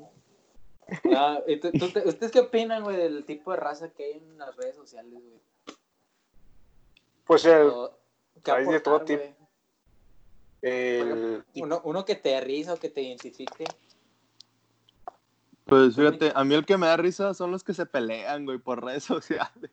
Ah, 1.14 1.40
¿y 1.46 1.58
tú- 1.58 1.72
tú 1.72 1.88
te- 1.90 2.06
¿Ustedes 2.06 2.32
qué 2.32 2.40
opinan, 2.40 2.82
güey, 2.82 2.96
del 2.96 3.24
tipo 3.24 3.50
de 3.52 3.56
raza 3.56 3.90
que 3.92 4.04
hay 4.04 4.12
en 4.18 4.36
las 4.38 4.54
redes 4.56 4.76
sociales, 4.76 5.12
güey? 5.12 5.40
Pues 7.24 7.44
el, 7.44 7.68
O- 7.68 7.98
¿Qué 8.42 8.50
hay 8.50 8.66
de 8.66 8.80
todo 8.80 8.96
aportar, 8.96 9.18
tipo. 9.18 9.48
el 10.62 11.44
Uno, 11.56 11.80
uno 11.84 12.04
que 12.04 12.14
te 12.16 12.30
dé 12.30 12.40
risa 12.40 12.74
o 12.74 12.78
que 12.78 12.88
te 12.90 13.02
identifique. 13.02 13.64
Pues 15.64 15.94
fíjate, 15.96 16.32
a 16.34 16.44
mí 16.44 16.54
el 16.54 16.66
que 16.66 16.76
me 16.76 16.86
da 16.88 16.96
risa 16.96 17.32
son 17.34 17.50
los 17.52 17.62
que 17.64 17.72
se 17.72 17.86
pelean, 17.86 18.44
güey, 18.44 18.58
por 18.58 18.84
redes 18.84 19.04
sociales. 19.04 19.70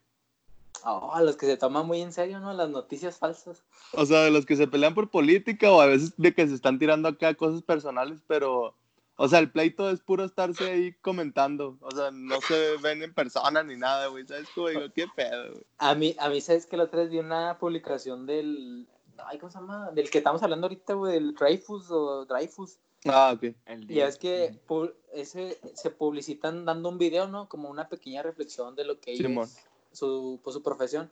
Oh, 0.84 1.18
los 1.20 1.36
que 1.36 1.46
se 1.46 1.56
toman 1.56 1.86
muy 1.86 2.00
en 2.00 2.12
serio, 2.12 2.40
¿no? 2.40 2.52
Las 2.52 2.70
noticias 2.70 3.18
falsas. 3.18 3.62
O 3.92 4.06
sea, 4.06 4.20
de 4.22 4.30
los 4.30 4.46
que 4.46 4.56
se 4.56 4.66
pelean 4.66 4.94
por 4.94 5.10
política 5.10 5.70
o 5.72 5.80
a 5.80 5.86
veces 5.86 6.14
de 6.16 6.34
que 6.34 6.46
se 6.48 6.54
están 6.54 6.78
tirando 6.78 7.08
acá 7.08 7.34
cosas 7.34 7.62
personales, 7.62 8.20
pero, 8.26 8.74
o 9.16 9.28
sea, 9.28 9.38
el 9.40 9.50
pleito 9.50 9.90
es 9.90 10.00
puro 10.00 10.24
estarse 10.24 10.70
ahí 10.70 10.92
comentando. 11.02 11.76
O 11.80 11.90
sea, 11.90 12.10
no 12.10 12.40
se 12.40 12.76
ven 12.82 13.02
en 13.02 13.12
persona 13.12 13.62
ni 13.62 13.76
nada, 13.76 14.06
güey. 14.08 14.26
¿Sabes 14.26 14.48
cómo 14.54 14.68
digo? 14.68 14.82
¿Qué 14.94 15.06
pedo, 15.14 15.52
güey? 15.52 15.64
A 15.78 15.94
mí, 15.94 16.16
a 16.18 16.28
mí, 16.28 16.40
¿sabes 16.40 16.66
que 16.66 16.76
La 16.76 16.84
otra 16.84 17.00
vez 17.00 17.10
vi 17.10 17.18
una 17.18 17.58
publicación 17.58 18.26
del... 18.26 18.86
Ay, 19.26 19.38
¿cómo 19.38 19.52
se 19.52 19.58
llama? 19.58 19.90
Del 19.90 20.08
que 20.08 20.18
estamos 20.18 20.42
hablando 20.42 20.66
ahorita, 20.66 20.94
güey, 20.94 21.12
del 21.12 21.34
Dreyfus 21.34 21.90
o 21.90 22.24
Dreyfus. 22.24 22.78
Ah, 23.06 23.32
ok. 23.34 23.54
Y 23.88 24.00
es 24.00 24.18
que 24.18 24.60
pu- 24.66 24.92
ese, 25.12 25.58
se 25.74 25.90
publicitan 25.90 26.64
dando 26.64 26.88
un 26.88 26.98
video, 26.98 27.28
¿no? 27.28 27.48
Como 27.48 27.70
una 27.70 27.88
pequeña 27.88 28.22
reflexión 28.22 28.74
de 28.76 28.84
lo 28.84 28.98
que 29.00 29.12
ellos, 29.12 29.26
Simón. 29.26 29.48
Su, 29.92 30.40
pues, 30.42 30.54
su 30.54 30.62
profesión. 30.62 31.10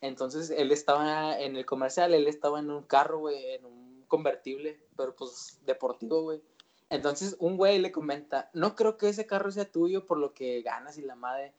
Entonces, 0.00 0.50
él 0.50 0.70
estaba 0.70 1.40
en 1.40 1.56
el 1.56 1.64
comercial, 1.64 2.12
él 2.14 2.26
estaba 2.26 2.60
en 2.60 2.70
un 2.70 2.82
carro, 2.82 3.20
güey, 3.20 3.54
en 3.54 3.64
un 3.64 4.04
convertible, 4.06 4.78
pero 4.96 5.16
pues 5.16 5.58
deportivo, 5.64 6.22
güey. 6.22 6.42
Entonces, 6.90 7.36
un 7.38 7.56
güey 7.56 7.78
le 7.78 7.90
comenta, 7.90 8.50
no 8.52 8.76
creo 8.76 8.96
que 8.96 9.08
ese 9.08 9.26
carro 9.26 9.50
sea 9.50 9.70
tuyo 9.70 10.06
por 10.06 10.18
lo 10.18 10.34
que 10.34 10.62
ganas 10.62 10.98
y 10.98 11.02
la 11.02 11.16
madre. 11.16 11.52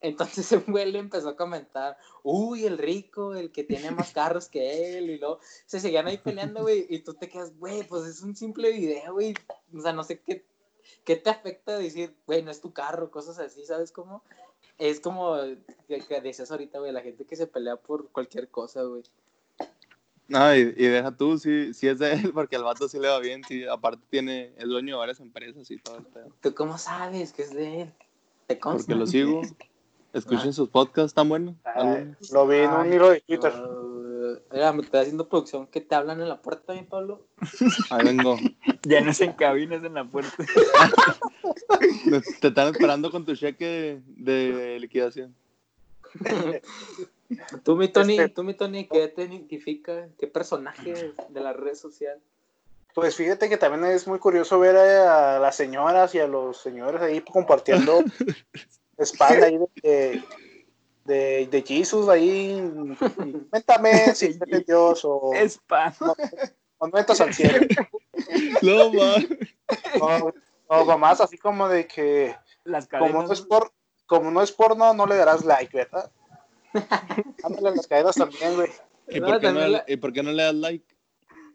Entonces, 0.00 0.50
un 0.66 0.72
güey 0.72 0.90
le 0.90 0.98
empezó 0.98 1.28
a 1.28 1.36
comentar, 1.36 1.98
uy, 2.22 2.64
el 2.64 2.78
rico, 2.78 3.34
el 3.34 3.52
que 3.52 3.64
tiene 3.64 3.90
más 3.90 4.12
carros 4.14 4.48
que 4.48 4.98
él, 4.98 5.10
y 5.10 5.18
luego 5.18 5.38
se 5.66 5.78
seguían 5.78 6.06
ahí 6.06 6.18
peleando, 6.18 6.62
güey, 6.62 6.86
y 6.88 7.00
tú 7.00 7.14
te 7.14 7.28
quedas, 7.28 7.56
güey, 7.58 7.82
pues 7.84 8.06
es 8.06 8.22
un 8.22 8.34
simple 8.34 8.72
video, 8.72 9.12
güey. 9.12 9.34
O 9.76 9.80
sea, 9.80 9.92
no 9.92 10.02
sé 10.02 10.20
qué, 10.20 10.44
qué 11.04 11.16
te 11.16 11.30
afecta 11.30 11.78
decir, 11.78 12.16
güey, 12.26 12.42
no 12.42 12.50
es 12.50 12.60
tu 12.60 12.72
carro, 12.72 13.10
cosas 13.10 13.38
así, 13.38 13.64
¿sabes 13.64 13.92
cómo? 13.92 14.22
Es 14.80 14.98
como 14.98 15.36
que, 15.86 16.00
que 16.00 16.20
decías 16.22 16.50
ahorita, 16.50 16.78
güey, 16.78 16.90
la 16.90 17.02
gente 17.02 17.24
que 17.24 17.36
se 17.36 17.46
pelea 17.46 17.76
por 17.76 18.08
cualquier 18.08 18.48
cosa, 18.48 18.82
güey. 18.82 19.02
No, 20.26 20.56
y, 20.56 20.60
y 20.60 20.86
deja 20.86 21.10
tú, 21.10 21.38
si, 21.38 21.74
si 21.74 21.86
es 21.86 21.98
de 21.98 22.14
él, 22.14 22.32
porque 22.34 22.56
al 22.56 22.64
vato 22.64 22.88
sí 22.88 22.98
le 22.98 23.08
va 23.08 23.18
bien, 23.18 23.42
sí, 23.46 23.64
aparte 23.66 24.02
tiene, 24.08 24.52
es 24.56 24.66
dueño 24.66 24.94
de 24.94 24.98
varias 24.98 25.20
empresas 25.20 25.70
y 25.70 25.76
todo 25.76 25.98
el 25.98 26.04
pedo. 26.04 26.28
¿Tú 26.40 26.54
cómo 26.54 26.78
sabes 26.78 27.32
que 27.32 27.42
es 27.42 27.52
de 27.52 27.82
él? 27.82 27.92
¿Te 28.46 28.58
consta? 28.58 28.86
Porque 28.86 28.98
lo 28.98 29.06
sigo, 29.06 29.42
escuchen 30.14 30.54
sus 30.54 30.70
podcasts 30.70 31.12
tan 31.12 31.28
buenos. 31.28 31.56
algunos. 31.64 32.30
Lo 32.30 32.46
vi 32.46 32.56
en 32.56 32.70
un 32.70 32.92
hilo 32.92 33.10
de 33.10 33.20
Twitter. 33.20 33.52
Mira, 34.52 34.72
me 34.72 34.82
estoy 34.82 35.00
haciendo 35.00 35.28
producción 35.28 35.66
que 35.66 35.80
te 35.80 35.94
hablan 35.94 36.20
en 36.20 36.28
la 36.28 36.40
puerta, 36.40 36.74
mi 36.74 36.82
Pablo. 36.82 37.26
Ahí 37.90 38.04
vengo. 38.04 38.36
Ya 38.82 39.00
no 39.00 39.10
es 39.10 39.20
en 39.20 39.32
cabinas 39.32 39.82
en 39.84 39.94
la 39.94 40.04
puerta. 40.04 40.32
Te 42.40 42.48
están 42.48 42.68
esperando 42.68 43.10
con 43.10 43.24
tu 43.24 43.34
cheque 43.36 44.00
de, 44.06 44.52
de 44.52 44.80
liquidación. 44.80 45.34
Tú, 47.62 47.76
mi 47.76 47.88
Tony, 47.88 48.14
Este- 48.14 48.28
tú, 48.28 48.42
mi 48.42 48.54
Tony, 48.54 48.88
¿qué 48.88 49.06
te 49.06 49.22
identifica? 49.22 50.08
¿Qué 50.18 50.26
personaje 50.26 51.12
de 51.28 51.40
la 51.40 51.52
red 51.52 51.74
social? 51.74 52.18
Pues 52.92 53.14
fíjate 53.14 53.48
que 53.48 53.56
también 53.56 53.84
es 53.84 54.08
muy 54.08 54.18
curioso 54.18 54.58
ver 54.58 54.76
a, 54.76 55.38
las 55.38 55.54
señoras 55.54 56.12
y 56.14 56.18
a 56.18 56.26
los 56.26 56.60
señores 56.60 57.00
ahí 57.00 57.20
compartiendo 57.20 58.02
spam 58.98 59.42
ahí 59.44 59.58
de, 59.58 59.68
de, 59.82 60.24
de 61.14 61.62
Jesus 61.66 62.08
ahí. 62.08 62.60
Cuéntame 63.50 63.92
si 64.14 64.26
es 64.26 64.38
de 64.38 64.60
Dios 64.66 65.00
o, 65.04 65.32
Es 65.34 65.58
pan. 65.58 65.92
o 66.78 66.86
no 66.88 66.98
entras 66.98 67.20
al 67.20 67.32
cielo. 67.34 67.58
No, 68.62 68.92
man. 68.92 69.26
O, 70.00 70.32
o 70.68 70.84
mamás 70.84 71.20
así 71.20 71.38
como 71.38 71.68
de 71.68 71.86
que 71.86 72.36
Las 72.64 72.86
como 72.86 73.22
no 73.22 73.32
es 73.32 73.40
por 73.40 73.72
como 74.06 74.30
no 74.30 74.42
es 74.42 74.52
porno, 74.52 74.92
no 74.92 75.06
le 75.06 75.16
darás 75.16 75.44
like, 75.44 75.74
¿verdad? 75.76 76.10
Ándale 77.44 77.76
las 77.76 77.86
cadenas 77.86 78.14
también, 78.16 78.54
güey. 78.56 78.68
¿Y 79.08 79.20
No, 79.20 79.26
por, 79.28 79.40
qué 79.40 79.50
no, 79.52 79.66
la- 79.68 79.84
¿Y 79.86 79.96
por 79.96 80.12
qué 80.12 80.22
no 80.22 80.32
le 80.32 80.42
das 80.42 80.54
like? 80.54 80.84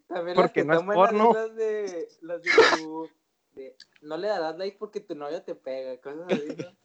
También 0.08 0.36
Porque 0.36 0.64
las 0.64 0.80
que 0.80 0.86
no 0.86 0.92
es 0.92 0.98
porno. 0.98 1.34
Las 1.34 1.56
de, 1.56 2.08
las 2.22 2.44
de 2.44 2.52
tu- 2.78 3.10
de, 3.54 3.76
no 4.02 4.18
le 4.18 4.28
darás 4.28 4.58
like 4.58 4.78
porque 4.78 5.00
tu 5.02 5.16
novio 5.16 5.42
te 5.44 5.56
pega, 5.56 5.98
cosas 6.02 6.26
así, 6.32 6.48
¿no? 6.58 6.64
No, 6.66 6.76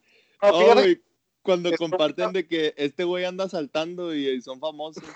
Oh, 0.42 0.60
fíjate, 0.60 1.02
cuando 1.42 1.70
comparten 1.76 2.32
de 2.32 2.46
que 2.46 2.74
este 2.76 3.04
güey 3.04 3.24
anda 3.24 3.48
saltando 3.48 4.14
y, 4.14 4.40
son 4.42 4.60
famosos. 4.60 5.02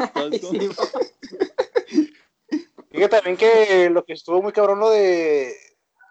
fíjate 2.90 3.16
también 3.16 3.36
que 3.36 3.90
lo 3.90 4.04
que 4.04 4.14
estuvo 4.14 4.40
muy 4.42 4.52
cabrón 4.52 4.80
lo 4.80 4.90
de 4.90 5.54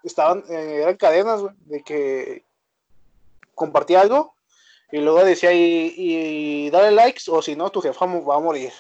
estaban 0.04 0.43
eh, 0.49 0.82
eran 0.84 0.97
cadenas, 0.97 1.41
güey, 1.41 1.56
de 1.65 1.84
que 1.84 2.45
compartía 3.56 4.02
algo 4.02 4.36
y 4.91 4.97
luego 4.99 5.23
decía 5.23 5.54
y, 5.54 5.93
y 5.97 6.69
dale 6.69 6.91
likes 6.91 7.23
o 7.28 7.41
si 7.41 7.56
no 7.56 7.71
tu 7.71 7.82
jefa 7.82 8.06
va 8.06 8.36
a 8.36 8.39
morir. 8.39 8.71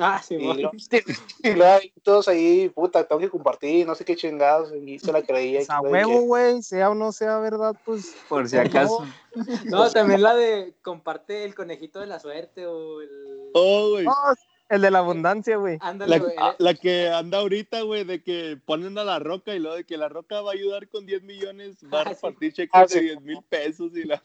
Ah, 0.00 0.22
sí, 0.22 0.34
Y, 0.36 0.38
luego- 0.44 0.70
y 1.82 2.00
todos 2.00 2.28
ahí, 2.28 2.68
puta, 2.68 3.04
tengo 3.06 3.20
que 3.20 3.28
compartir, 3.30 3.86
no 3.86 3.94
sé 3.94 4.04
qué 4.04 4.16
chingados, 4.16 4.72
y 4.74 4.98
se 4.98 5.12
la 5.12 5.22
creía. 5.22 5.62
y 5.62 5.66
Pues 5.66 5.70
a 5.70 5.80
huevo, 5.80 6.20
güey, 6.22 6.62
sea 6.62 6.90
o 6.90 6.94
no 6.94 7.12
sea 7.12 7.38
verdad, 7.38 7.74
pues. 7.84 8.14
Por 8.28 8.48
si 8.48 8.56
acaso. 8.56 9.06
No, 9.66 9.88
también 9.90 10.22
la 10.22 10.34
de 10.34 10.74
comparte 10.82 11.44
el 11.44 11.54
conejito 11.54 12.00
de 12.00 12.06
la 12.06 12.18
suerte 12.18 12.66
o 12.66 13.00
el... 13.02 13.50
Oh, 13.54 13.90
güey. 13.90 14.06
Oh, 14.06 14.34
el 14.68 14.80
de 14.82 14.90
la 14.90 14.98
abundancia, 14.98 15.56
güey. 15.58 15.78
Ándale, 15.80 16.10
La, 16.10 16.18
güey. 16.18 16.34
ah, 16.38 16.56
la 16.58 16.74
que 16.74 17.08
anda 17.08 17.38
ahorita, 17.38 17.82
güey, 17.82 18.02
de 18.04 18.22
que 18.22 18.58
ponen 18.64 18.98
a 18.98 19.04
la 19.04 19.18
roca 19.20 19.54
y 19.54 19.60
luego 19.60 19.76
de 19.76 19.84
que 19.84 19.96
la 19.96 20.08
roca 20.08 20.40
va 20.40 20.50
a 20.50 20.54
ayudar 20.54 20.88
con 20.88 21.06
10 21.06 21.22
millones, 21.22 21.76
va 21.92 21.98
a 21.98 22.02
Ah, 22.02 22.04
repartir 22.10 22.52
cheques 22.52 22.70
Ah, 22.74 22.82
de 22.82 22.88
sí. 22.88 23.00
10 23.00 23.20
mil 23.20 23.38
pesos 23.48 23.92
y 23.96 24.04
la... 24.04 24.20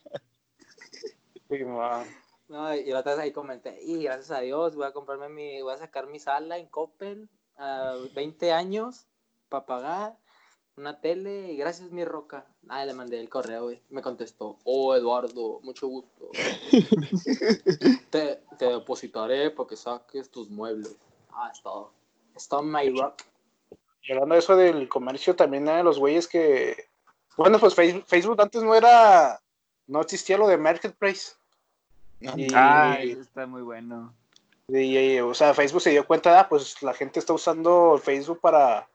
Sí, 1.49 1.63
man. 1.63 2.05
No, 2.53 2.75
y 2.75 2.85
la 2.91 2.99
otra 2.99 3.13
vez 3.13 3.21
ahí 3.23 3.31
comenté, 3.31 3.81
y 3.81 4.03
gracias 4.03 4.29
a 4.29 4.41
Dios 4.41 4.75
voy 4.75 4.85
a 4.85 4.91
comprarme 4.93 5.27
mi, 5.27 5.59
voy 5.63 5.73
a 5.73 5.77
sacar 5.77 6.05
mi 6.05 6.19
sala 6.19 6.59
en 6.59 6.67
Coppel 6.67 7.27
a 7.57 7.95
20 8.13 8.51
años 8.51 9.07
para 9.49 9.65
pagar 9.65 10.17
una 10.77 11.01
tele 11.01 11.51
y 11.51 11.57
gracias 11.57 11.89
mi 11.89 12.05
roca. 12.05 12.45
Ah, 12.69 12.85
le 12.85 12.93
mandé 12.93 13.19
el 13.19 13.27
correo, 13.27 13.63
güey. 13.63 13.81
Me 13.89 14.03
contestó, 14.03 14.59
oh 14.65 14.95
Eduardo, 14.95 15.61
mucho 15.63 15.87
gusto. 15.87 16.29
te, 18.11 18.43
te 18.59 18.65
depositaré 18.65 19.49
para 19.49 19.69
que 19.69 19.75
saques 19.75 20.29
tus 20.29 20.51
muebles. 20.51 20.95
Ah, 21.31 21.49
es 21.51 21.59
todo. 21.63 21.91
Es 22.35 22.47
todo 22.47 22.61
my 22.61 22.87
rock. 22.95 23.23
Y 24.03 24.11
hablando 24.11 24.35
de 24.35 24.39
eso 24.39 24.55
del 24.55 24.87
comercio, 24.89 25.35
también 25.35 25.67
hay 25.69 25.81
los 25.81 25.97
güeyes 25.97 26.27
que. 26.27 26.85
Bueno, 27.35 27.57
pues 27.57 27.73
Face- 27.73 28.03
Facebook 28.05 28.39
antes 28.39 28.61
no 28.61 28.75
era. 28.75 29.41
No 29.87 30.01
existía 30.01 30.37
lo 30.37 30.47
de 30.47 30.57
Marketplace. 30.57 31.33
Y- 32.37 32.47
Ah, 32.53 32.97
eso 33.01 33.21
está 33.21 33.45
muy 33.45 33.61
bueno. 33.61 34.13
Y, 34.67 34.97
y, 34.97 35.19
o 35.19 35.33
sea, 35.33 35.53
Facebook 35.53 35.81
se 35.81 35.89
dio 35.91 36.07
cuenta, 36.07 36.39
ah, 36.39 36.47
pues 36.49 36.81
la 36.81 36.93
gente 36.93 37.19
está 37.19 37.33
usando 37.33 37.97
Facebook 37.97 38.39
para, 38.39 38.87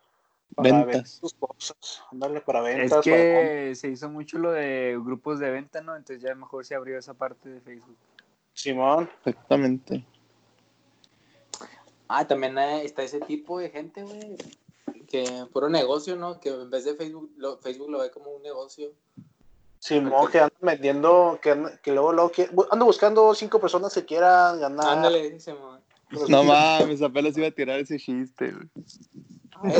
para 0.56 0.70
Ventas. 0.70 0.86
vender 0.86 1.06
sus 1.06 1.34
cosas. 1.34 2.02
Ándale, 2.10 2.40
para 2.40 2.60
Es 2.70 2.76
ventas. 2.76 3.04
para 3.04 3.04
que 3.04 3.72
se 3.76 3.88
hizo 3.88 4.08
mucho 4.08 4.38
lo 4.38 4.52
de 4.52 4.98
grupos 5.04 5.38
de 5.38 5.50
venta, 5.50 5.80
¿no? 5.82 5.94
Entonces 5.94 6.22
ya 6.22 6.34
mejor 6.34 6.64
se 6.64 6.74
abrió 6.74 6.98
esa 6.98 7.12
parte 7.14 7.48
de 7.50 7.60
Facebook. 7.60 7.96
Simón. 8.54 9.10
Exactamente. 9.24 10.04
Ah, 12.08 12.26
también 12.26 12.56
hay- 12.58 12.86
está 12.86 13.02
ese 13.02 13.20
tipo 13.20 13.58
de 13.58 13.70
gente, 13.70 14.02
güey. 14.02 14.36
Que 15.06 15.46
puro 15.52 15.68
negocio, 15.68 16.16
¿no? 16.16 16.40
Que 16.40 16.48
en 16.50 16.70
vez 16.70 16.84
de 16.84 16.94
Facebook, 16.94 17.30
lo, 17.36 17.58
Facebook 17.58 17.90
lo 17.90 17.98
ve 18.00 18.10
como 18.10 18.30
un 18.30 18.42
negocio. 18.42 18.92
Simón, 19.80 20.30
que 20.30 20.38
andan 20.38 20.58
vendiendo, 20.60 21.38
que, 21.42 21.56
que 21.82 21.92
luego, 21.92 22.12
luego 22.12 22.30
que- 22.32 22.50
ando 22.70 22.84
buscando 22.84 23.34
cinco 23.34 23.60
personas 23.60 23.94
que 23.94 24.04
quieran 24.04 24.60
ganar. 24.60 24.88
Ándale, 24.88 25.30
dice, 25.30 25.54
man. 25.54 25.80
Pues, 26.10 26.28
No 26.28 26.42
mames, 26.42 27.02
apenas 27.02 27.36
iba 27.36 27.46
a 27.48 27.50
tirar 27.50 27.78
ese 27.78 27.98
chiste, 27.98 28.52
güey. 28.52 28.68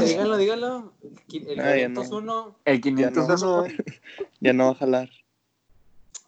Dígalo, 0.06 0.36
dígalo. 0.36 0.92
El 1.32 1.60
Ah, 1.60 1.76
ya 1.76 1.88
no. 1.88 2.02
501, 2.02 2.56
El 2.64 2.76
Ya 2.76 2.80
501. 2.82 3.36
no, 3.36 3.66
ya 4.40 4.52
no 4.52 4.64
va 4.66 4.70
a 4.70 4.74
jalar. 4.74 5.10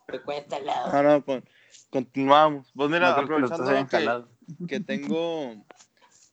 recuéntalo. 0.06 0.72
Ah, 0.72 1.02
no, 1.02 1.20
pues, 1.24 1.42
continuamos. 1.90 2.70
Pues 2.74 2.90
mira, 2.90 3.10
No 3.10 3.14
que 3.16 3.20
aprovechando 3.22 4.28
que 4.66 4.80
tengo 4.80 5.54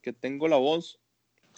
que 0.01 0.13
tengo 0.13 0.47
la 0.47 0.55
voz, 0.57 0.99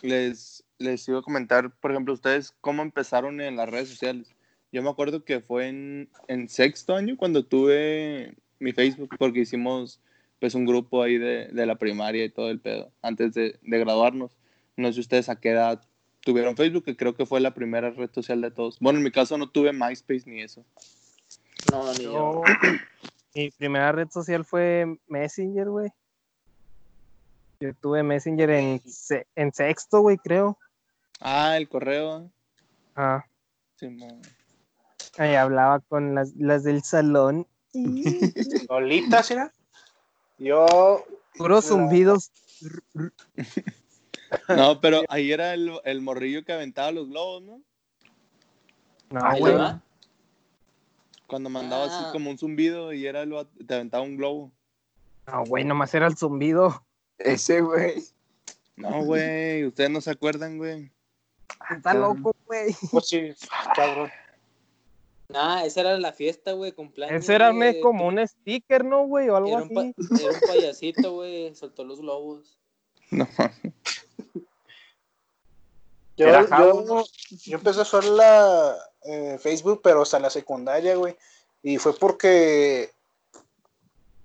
les, 0.01 0.63
les 0.79 1.07
iba 1.07 1.19
a 1.19 1.21
comentar, 1.21 1.69
por 1.69 1.91
ejemplo, 1.91 2.13
ustedes 2.13 2.53
cómo 2.61 2.81
empezaron 2.81 3.39
en 3.41 3.55
las 3.55 3.69
redes 3.69 3.89
sociales. 3.89 4.33
Yo 4.71 4.83
me 4.83 4.89
acuerdo 4.89 5.23
que 5.23 5.39
fue 5.41 5.67
en, 5.67 6.09
en 6.27 6.47
sexto 6.49 6.95
año 6.95 7.17
cuando 7.17 7.45
tuve 7.45 8.35
mi 8.59 8.71
Facebook, 8.73 9.09
porque 9.17 9.39
hicimos 9.39 9.99
pues 10.39 10.53
un 10.55 10.65
grupo 10.65 11.01
ahí 11.01 11.17
de, 11.17 11.47
de 11.47 11.65
la 11.65 11.75
primaria 11.77 12.23
y 12.23 12.29
todo 12.29 12.49
el 12.49 12.59
pedo, 12.59 12.91
antes 13.01 13.33
de, 13.33 13.59
de 13.61 13.79
graduarnos. 13.79 14.37
No 14.77 14.91
sé 14.93 14.99
ustedes 14.99 15.27
a 15.29 15.39
qué 15.39 15.49
edad 15.51 15.81
tuvieron 16.21 16.55
Facebook, 16.55 16.85
que 16.85 16.95
creo 16.95 17.15
que 17.15 17.25
fue 17.25 17.39
la 17.41 17.53
primera 17.53 17.89
red 17.89 18.09
social 18.13 18.39
de 18.41 18.51
todos. 18.51 18.79
Bueno, 18.79 18.99
en 18.99 19.03
mi 19.03 19.11
caso 19.11 19.37
no 19.37 19.49
tuve 19.49 19.73
MySpace 19.73 20.23
ni 20.29 20.41
eso. 20.41 20.63
No, 21.71 21.91
ni 21.93 22.03
yo. 22.03 22.41
Mi 23.35 23.51
primera 23.51 23.91
red 23.91 24.09
social 24.09 24.43
fue 24.43 24.97
Messenger, 25.07 25.69
güey. 25.69 25.89
Yo 27.59 27.73
tuve 27.75 28.01
Messenger 28.01 28.49
en, 28.49 28.79
se- 28.79 29.27
en 29.35 29.53
sexto, 29.53 30.01
güey, 30.01 30.17
creo. 30.17 30.57
Ah, 31.19 31.55
el 31.57 31.67
correo. 31.69 32.31
Ah, 32.95 33.23
Simón. 33.75 34.21
Ahí 35.19 35.35
hablaba 35.35 35.81
con 35.81 36.15
las, 36.15 36.33
las 36.37 36.63
del 36.63 36.81
salón. 36.81 37.45
Lolita, 38.69 39.21
¿sí? 39.23 39.35
no? 39.35 39.51
Yo. 40.37 41.05
Puros 41.37 41.65
zumbidos. 41.67 42.31
No, 44.47 44.79
pero 44.79 45.01
ahí 45.09 45.31
era 45.31 45.55
el, 45.55 45.71
el 45.85 46.01
morrillo 46.01 46.45
que 46.45 46.53
aventaba 46.53 46.91
los 46.91 47.09
globos, 47.09 47.41
¿no? 47.41 47.61
No, 49.09 49.25
Ahí 49.25 49.39
güey. 49.39 49.55
Cuando 51.25 51.49
mandaba 51.49 51.85
así 51.85 51.95
Ah. 51.97 52.09
como 52.11 52.29
un 52.29 52.37
zumbido 52.37 52.93
y 52.93 53.07
era 53.07 53.23
el, 53.23 53.33
te 53.67 53.73
aventaba 53.73 54.03
un 54.03 54.17
globo. 54.17 54.51
No, 55.25 55.45
güey, 55.45 55.63
nomás 55.65 55.95
era 55.95 56.05
el 56.05 56.15
zumbido. 56.15 56.85
Ese, 57.17 57.61
güey. 57.61 58.03
No, 58.75 59.03
güey, 59.03 59.65
ustedes 59.65 59.89
no 59.89 59.99
se 59.99 60.11
acuerdan, 60.11 60.59
güey. 60.59 60.91
Está 61.71 61.95
loco, 61.95 62.35
güey. 62.45 62.75
Pues 62.91 63.07
sí, 63.07 63.31
cabrón. 63.75 64.11
Nah, 65.29 65.63
esa 65.63 65.81
era 65.81 65.97
la 65.97 66.11
fiesta, 66.11 66.53
güey, 66.53 66.71
cumpleaños. 66.71 67.23
Ese 67.23 67.35
era 67.35 67.51
güey. 67.51 67.79
como 67.81 68.07
un 68.07 68.27
sticker, 68.27 68.83
¿no, 68.83 69.05
güey? 69.05 69.29
O 69.29 69.35
algo 69.35 69.49
Era 69.49 69.59
así. 69.59 69.93
era 70.21 70.31
un 70.33 70.39
payasito, 70.47 71.13
güey, 71.13 71.55
soltó 71.55 71.83
los 71.83 71.99
globos. 71.99 72.57
No. 73.11 73.27
Yo, 76.17 76.27
yo, 76.27 77.05
yo 77.45 77.57
empecé 77.57 77.79
a 77.79 77.83
usarla 77.83 78.75
en 79.03 79.39
Facebook, 79.39 79.79
pero 79.81 80.01
hasta 80.01 80.19
la 80.19 80.29
secundaria, 80.29 80.95
güey. 80.95 81.15
Y 81.63 81.77
fue 81.77 81.95
porque 81.95 82.91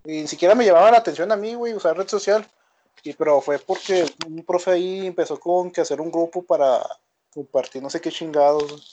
y 0.04 0.20
ni 0.20 0.28
siquiera 0.28 0.54
me 0.54 0.66
llamaba 0.66 0.90
la 0.90 0.98
atención 0.98 1.32
a 1.32 1.36
mí, 1.36 1.54
güey, 1.54 1.72
usar 1.72 1.96
red 1.96 2.08
social. 2.08 2.46
Y 3.02 3.12
pero 3.14 3.40
fue 3.40 3.58
porque 3.58 4.04
un 4.26 4.44
profe 4.44 4.72
ahí 4.72 5.06
empezó 5.06 5.38
con 5.40 5.70
que 5.70 5.80
hacer 5.80 6.00
un 6.00 6.10
grupo 6.10 6.42
para 6.42 6.84
compartir 7.32 7.82
no 7.82 7.90
sé 7.90 8.00
qué 8.00 8.10
chingados. 8.10 8.92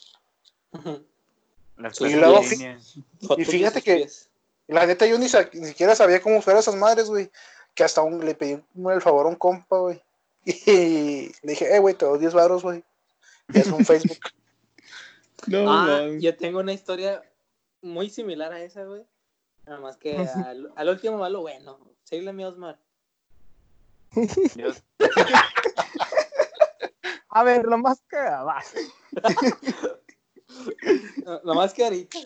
güey. 0.71 1.05
Las 1.81 1.99
Y 2.01 2.15
luego 2.15 2.41
fíjate 3.45 3.81
que- 3.81 4.07
la 4.67 4.85
neta 4.85 5.05
yo 5.05 5.17
ni, 5.19 5.27
sa- 5.27 5.49
ni 5.53 5.67
siquiera 5.67 5.95
sabía 5.95 6.21
cómo 6.21 6.37
usar 6.37 6.55
esas 6.57 6.75
madres, 6.75 7.07
güey. 7.07 7.29
Que 7.73 7.83
hasta 7.83 8.01
un, 8.01 8.23
le 8.25 8.35
pedí 8.35 8.61
el 8.75 9.01
favor 9.01 9.25
a 9.25 9.29
un 9.29 9.35
compa, 9.35 9.77
güey. 9.79 10.01
Y 10.45 11.27
le 11.43 11.51
dije, 11.53 11.75
eh, 11.75 11.79
güey, 11.79 11.93
te 11.95 12.05
doy 12.05 12.19
10 12.19 12.33
baros, 12.33 12.63
güey. 12.63 12.83
Y 13.53 13.59
es 13.59 13.67
un 13.67 13.85
Facebook. 13.85 14.19
No, 15.47 15.59
Ah, 15.71 15.85
mames. 15.87 16.21
yo 16.21 16.35
tengo 16.37 16.59
una 16.59 16.73
historia 16.73 17.21
muy 17.81 18.09
similar 18.09 18.53
a 18.53 18.61
esa, 18.61 18.83
güey. 18.85 19.03
Nada 19.65 19.79
más 19.79 19.97
que 19.97 20.17
al, 20.17 20.71
al 20.75 20.89
último 20.89 21.17
va 21.19 21.29
lo 21.29 21.41
bueno. 21.41 21.79
Síguele 22.03 22.33
mi 22.33 22.43
Osmar. 22.45 22.77
A 27.29 27.43
ver, 27.43 27.65
lo 27.65 27.77
más 27.77 28.01
que 28.09 28.17
nomás 31.43 31.73
que 31.73 31.83
ahorita. 31.83 32.19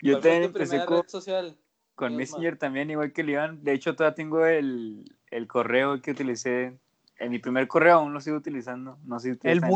Yo 0.00 0.12
¿Cuál 0.14 0.22
fue 0.22 0.30
también 0.30 0.42
empecé 0.44 0.84
con, 0.84 1.02
red 1.02 1.08
social? 1.08 1.56
con 1.94 2.08
Dios, 2.16 2.18
Messenger 2.18 2.56
también, 2.58 2.90
igual 2.90 3.12
que 3.12 3.22
Iván. 3.22 3.62
De 3.62 3.72
hecho, 3.72 3.94
todavía 3.94 4.14
tengo 4.14 4.44
el, 4.46 5.14
el 5.30 5.46
correo 5.46 6.00
que 6.02 6.10
utilicé. 6.10 6.76
En 7.18 7.30
mi 7.30 7.38
primer 7.38 7.68
correo 7.68 7.98
aún 7.98 8.12
lo 8.12 8.20
sigo 8.20 8.36
utilizando. 8.36 8.98
No 9.04 9.20
sé 9.20 9.34
si 9.34 9.40
¿El 9.44 9.60
siguen. 9.60 9.70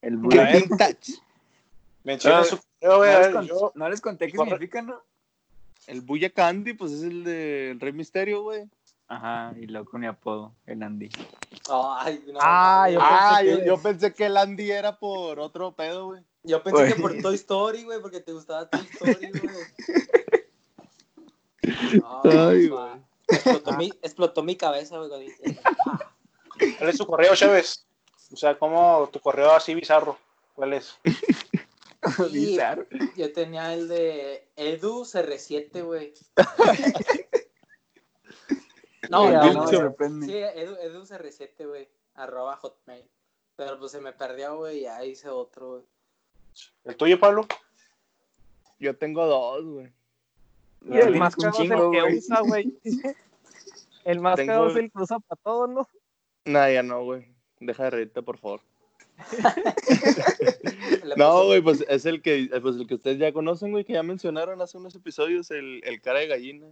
El 0.00 0.16
Ah, 2.24 2.44
su 2.44 2.56
correo. 2.80 2.98
¿No 2.98 3.04
les, 3.04 3.20
ver, 3.20 3.32
con- 3.32 3.46
yo- 3.46 3.72
no 3.74 3.88
les 3.90 4.00
conté 4.00 4.30
qué 4.30 4.38
significa, 4.38 4.80
¿no? 4.80 5.02
El 5.86 6.00
Buya 6.00 6.30
Candy, 6.30 6.72
pues 6.72 6.92
es 6.92 7.02
el 7.02 7.24
del 7.24 7.78
Rey 7.80 7.92
Misterio, 7.92 8.42
güey. 8.42 8.68
Ajá, 9.08 9.54
y 9.56 9.66
luego 9.66 9.88
con 9.90 10.00
mi 10.00 10.06
apodo, 10.08 10.52
el 10.66 10.82
Andy. 10.82 11.08
Ay, 11.70 12.22
no, 12.26 12.38
Ah, 12.42 12.88
yo 12.90 12.98
Ah, 13.00 13.36
pensé 13.38 13.50
yo, 13.52 13.58
que- 13.60 13.66
yo 13.66 13.82
pensé 13.82 14.12
que 14.14 14.26
el 14.26 14.36
Andy 14.36 14.70
era 14.70 14.98
por 14.98 15.38
otro 15.38 15.72
pedo, 15.76 16.06
güey. 16.06 16.22
Yo 16.42 16.62
pensé 16.62 16.88
que 16.94 17.00
por 17.00 17.16
Toy 17.22 17.34
Story, 17.36 17.84
güey, 17.84 18.00
porque 18.00 18.20
te 18.20 18.32
gustaba 18.32 18.68
Toy 18.68 18.80
Story, 18.92 19.30
güey. 19.30 19.54
Ay. 22.24 22.70
Explotó 23.28 23.72
mi, 23.76 23.86
explotó 24.02 24.42
mi 24.42 24.56
cabeza, 24.56 24.98
güey. 24.98 25.32
ah, 25.64 26.12
¿Cuál 26.78 26.90
es 26.90 26.98
tu 26.98 27.06
correo, 27.06 27.34
Chávez? 27.34 27.86
O 28.32 28.36
sea, 28.36 28.58
¿cómo 28.58 29.08
tu 29.12 29.20
correo 29.20 29.52
así 29.52 29.74
bizarro? 29.74 30.18
¿Cuál 30.54 30.72
es? 30.74 30.98
Sí, 31.04 31.12
Bizarro. 32.32 32.86
yo 33.16 33.32
tenía 33.32 33.72
el 33.74 33.88
de 33.88 34.48
Edu 34.56 35.04
CR7, 35.04 35.82
güey. 35.84 36.12
No, 39.10 39.30
no, 39.30 39.52
no, 39.52 39.68
sorprende. 39.68 40.26
Sí, 40.26 40.34
Edu, 40.34 40.76
Edu 40.76 41.02
CR7, 41.02 41.66
güey. 41.66 41.88
Arroba 42.14 42.56
hotmail. 42.56 43.04
Pero 43.56 43.78
pues 43.78 43.92
se 43.92 44.00
me 44.00 44.12
perdió, 44.12 44.56
güey, 44.56 44.78
y 44.78 44.82
ya 44.82 45.04
hice 45.04 45.28
otro, 45.28 45.70
güey. 45.70 45.82
¿El 46.84 46.96
tuyo, 46.96 47.18
Pablo? 47.18 47.46
Yo 48.78 48.96
tengo 48.96 49.26
dos, 49.26 49.64
güey. 49.64 49.92
Y 50.88 50.98
el 50.98 51.16
más 51.16 51.34
cagado 51.36 51.62
es 51.62 51.70
el 51.70 51.90
que 51.90 52.16
usa, 52.16 52.40
güey. 52.40 52.78
El 54.04 54.20
más 54.20 54.36
Tengo- 54.36 54.52
cagado 54.52 54.70
es 54.70 54.76
el 54.76 54.92
que 54.92 55.02
usa 55.02 55.18
para 55.18 55.40
todo, 55.42 55.66
¿no? 55.66 55.88
Nah, 56.44 56.70
ya 56.70 56.84
no, 56.84 57.02
güey. 57.02 57.26
Deja 57.58 57.84
de 57.84 57.90
reírte, 57.90 58.22
por 58.22 58.38
favor. 58.38 58.60
No, 61.16 61.46
güey, 61.46 61.60
pues 61.62 61.84
es 61.88 62.04
el 62.04 62.22
que, 62.22 62.48
pues 62.62 62.76
el 62.76 62.86
que 62.86 62.94
ustedes 62.94 63.18
ya 63.18 63.32
conocen, 63.32 63.70
güey, 63.72 63.84
que 63.84 63.94
ya 63.94 64.02
mencionaron 64.02 64.60
hace 64.60 64.78
unos 64.78 64.94
episodios, 64.94 65.50
el, 65.50 65.80
el 65.84 66.00
cara 66.00 66.20
de 66.20 66.26
gallina. 66.26 66.66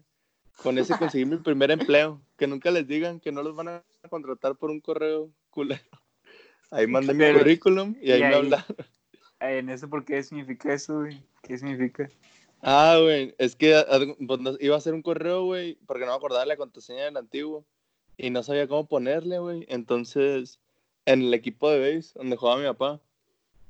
Con 0.62 0.78
ese 0.78 0.96
conseguí 0.98 1.24
mi 1.24 1.36
primer 1.36 1.70
empleo. 1.70 2.20
Que 2.36 2.46
nunca 2.46 2.70
les 2.70 2.86
digan 2.86 3.20
que 3.20 3.32
no 3.32 3.42
los 3.42 3.54
van 3.54 3.68
a 3.68 3.84
contratar 4.08 4.56
por 4.56 4.70
un 4.70 4.80
correo 4.80 5.30
culero. 5.50 5.82
Ahí 6.70 6.86
mandé 6.86 7.14
mi 7.14 7.32
currículum 7.38 7.94
y 8.00 8.10
ahí 8.10 8.18
y 8.18 8.20
me 8.22 8.26
ahí- 8.28 8.34
hablaron. 8.34 8.76
En 9.40 9.68
eso, 9.68 9.88
¿por 9.90 10.04
qué 10.04 10.22
significa 10.22 10.72
eso, 10.72 11.00
güey? 11.00 11.22
¿Qué 11.42 11.58
significa? 11.58 12.08
Ah, 12.62 12.98
güey, 13.00 13.34
es 13.36 13.54
que 13.56 13.74
ah, 13.76 13.84
pues, 14.26 14.40
iba 14.60 14.74
a 14.74 14.78
hacer 14.78 14.94
un 14.94 15.02
correo, 15.02 15.44
güey, 15.44 15.76
porque 15.86 16.04
no 16.06 16.12
me 16.12 16.16
acordaba 16.16 16.46
la 16.46 16.56
contraseña 16.56 17.04
del 17.04 17.16
antiguo. 17.16 17.64
Y 18.16 18.30
no 18.30 18.42
sabía 18.42 18.66
cómo 18.68 18.86
ponerle, 18.88 19.38
güey. 19.40 19.66
Entonces, 19.68 20.60
en 21.04 21.22
el 21.22 21.34
equipo 21.34 21.68
de 21.70 21.96
base, 21.96 22.12
donde 22.14 22.36
jugaba 22.36 22.60
mi 22.60 22.66
papá, 22.66 23.00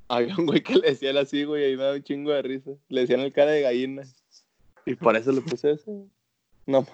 había 0.07 0.35
un 0.37 0.45
güey 0.45 0.63
que 0.63 0.75
le 0.75 0.89
decía 0.91 1.19
así, 1.19 1.43
güey, 1.43 1.63
y 1.63 1.65
ahí 1.65 1.75
me 1.77 1.83
daba 1.83 1.95
un 1.95 2.03
chingo 2.03 2.31
de 2.31 2.41
risa. 2.41 2.71
Le 2.87 3.01
decían 3.01 3.19
el 3.19 3.33
cara 3.33 3.51
de 3.51 3.61
gallina. 3.61 4.03
Y 4.85 4.95
por 4.95 5.15
eso 5.17 5.31
le 5.31 5.41
puse 5.41 5.71
eso. 5.71 6.07
No 6.65 6.81
más. 6.81 6.89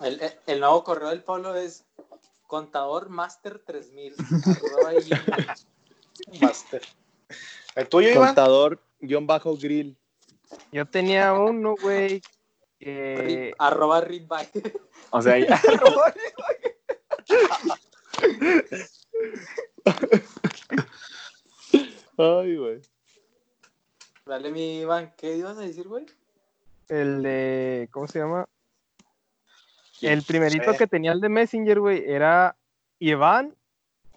El, 0.00 0.20
el- 0.46 0.60
nuevo 0.60 0.82
correo 0.84 1.08
del 1.10 1.22
Pablo 1.22 1.54
es 1.54 1.84
contador 2.46 3.08
master 3.10 3.58
3000. 3.60 4.14
arroba 4.44 4.92
gmail. 4.92 5.46
Master. 6.40 6.82
¿El 7.74 7.88
tuyo, 7.88 8.10
Iván? 8.10 8.26
Contador 8.28 8.80
guion 9.00 9.26
bajo 9.26 9.56
grill. 9.56 9.96
Yo 10.72 10.86
tenía 10.86 11.32
uno, 11.34 11.74
güey. 11.80 12.22
que- 12.78 13.52
Rip- 13.52 13.54
arroba. 13.58 14.02
O 15.10 15.20
sea, 15.22 15.38
ya- 15.38 15.60
Ay, 22.16 22.56
güey. 22.56 22.80
Dale, 24.26 24.50
mi 24.50 24.80
Iván, 24.80 25.14
¿qué 25.16 25.36
ibas 25.36 25.56
a 25.56 25.60
decir, 25.62 25.88
güey? 25.88 26.04
El 26.88 27.22
de. 27.22 27.88
¿Cómo 27.92 28.06
se 28.08 28.18
llama? 28.18 28.48
El 30.00 30.22
primerito 30.22 30.72
Sí. 30.72 30.78
que 30.78 30.86
tenía 30.86 31.12
el 31.12 31.20
de 31.20 31.28
Messenger, 31.28 31.80
güey, 31.80 32.04
era 32.06 32.56
Iván 32.98 33.54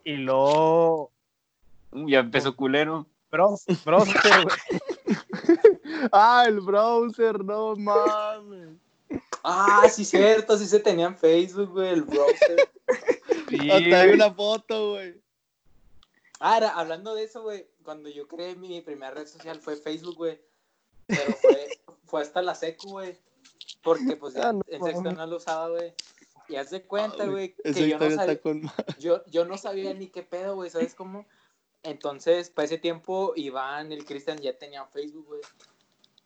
y 0.03 0.13
luego. 0.13 1.11
ya 1.91 2.19
empezó 2.19 2.55
culero. 2.55 3.05
Bros, 3.31 3.63
Broster, 3.85 4.43
güey. 4.43 4.57
Ah, 6.11 6.45
el 6.47 6.61
browser, 6.61 7.43
no 7.43 7.75
mames. 7.75 8.69
Ah, 9.43 9.87
sí, 9.89 10.03
cierto, 10.05 10.57
sí 10.57 10.65
se 10.65 10.79
tenía 10.79 11.05
en 11.07 11.17
Facebook, 11.17 11.71
güey, 11.71 11.89
el 11.89 12.03
browser. 12.03 12.69
Sí, 13.49 13.69
Hasta 13.69 14.01
hay 14.01 14.09
una 14.11 14.33
foto, 14.33 14.91
güey. 14.91 15.21
Ah, 16.39 16.57
era- 16.57 16.69
hablando 16.69 17.13
de 17.15 17.23
eso, 17.25 17.41
güey, 17.41 17.67
cuando 17.83 18.07
yo 18.09 18.25
creé 18.27 18.55
mi 18.55 18.81
primera 18.81 19.11
red 19.11 19.27
social 19.27 19.59
fue 19.59 19.75
Facebook, 19.75 20.15
güey. 20.15 20.39
Pero 21.11 21.33
fue, 21.33 21.67
fue 22.05 22.21
hasta 22.21 22.41
la 22.41 22.55
secu, 22.55 22.89
güey. 22.91 23.17
Porque 23.83 24.15
pues 24.15 24.33
ya 24.33 24.49
Ah, 24.49 24.53
no, 24.53 24.61
en 24.67 24.83
sexto 24.83 25.11
no 25.11 25.25
lo 25.25 25.37
usaba, 25.37 25.69
güey. 25.69 25.93
Y 26.47 26.55
haz 26.55 26.69
de 26.69 26.83
cuenta, 26.83 27.23
Ah, 27.23 27.27
güey, 27.27 27.55
Esa 27.63 27.79
que 27.79 27.89
yo 27.89 27.99
no, 27.99 28.11
sabía, 28.11 28.41
con 28.41 28.61
yo, 28.99 29.23
yo 29.27 29.45
no 29.45 29.57
sabía 29.57 29.93
ni 29.93 30.07
qué 30.07 30.23
pedo, 30.23 30.55
güey, 30.55 30.69
¿sabes 30.69 30.95
cómo? 30.95 31.25
Entonces, 31.83 32.49
para 32.49 32.65
ese 32.65 32.77
tiempo, 32.77 33.33
Iván, 33.35 33.91
el 33.91 34.05
Cristian 34.05 34.37
ya 34.37 34.57
tenían 34.57 34.89
Facebook, 34.89 35.25
güey. 35.27 35.41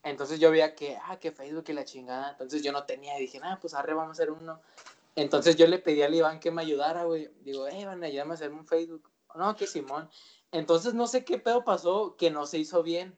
Entonces 0.04 0.40
yo 0.40 0.52
veía 0.52 0.76
que, 0.76 0.98
ah, 1.04 1.20
que 1.20 1.32
Facebook 1.32 1.66
y 1.68 1.74
la 1.74 1.86
chingada. 1.86 2.32
Entonces 2.32 2.62
yo 2.62 2.72
no 2.72 2.86
tenía 2.86 3.18
y 3.18 3.22
dije, 3.22 3.40
ah, 3.44 3.58
pues 3.60 3.74
arre, 3.74 3.94
vamos 3.94 4.10
a 4.10 4.24
hacer 4.24 4.32
uno. 4.32 4.62
Entonces 5.16 5.56
yo 5.56 5.66
le 5.68 5.80
pedí 5.80 6.02
al 6.02 6.14
Iván 6.14 6.40
que 6.40 6.52
me 6.52 6.62
ayudara, 6.62 7.06
güey. 7.06 7.30
Digo, 7.42 7.68
eh, 7.68 7.82
Iván, 7.82 8.04
ayúdame 8.04 8.32
a 8.32 8.34
hacer 8.34 8.52
un 8.52 8.68
Facebook. 8.68 9.10
No, 9.36 9.56
que 9.56 9.68
Simón. 9.68 10.10
Entonces 10.52 10.94
no 10.94 11.08
sé 11.08 11.26
qué 11.26 11.40
pedo 11.40 11.64
pasó 11.64 12.16
que 12.18 12.30
no 12.32 12.46
se 12.46 12.58
hizo 12.60 12.84
bien. 12.84 13.18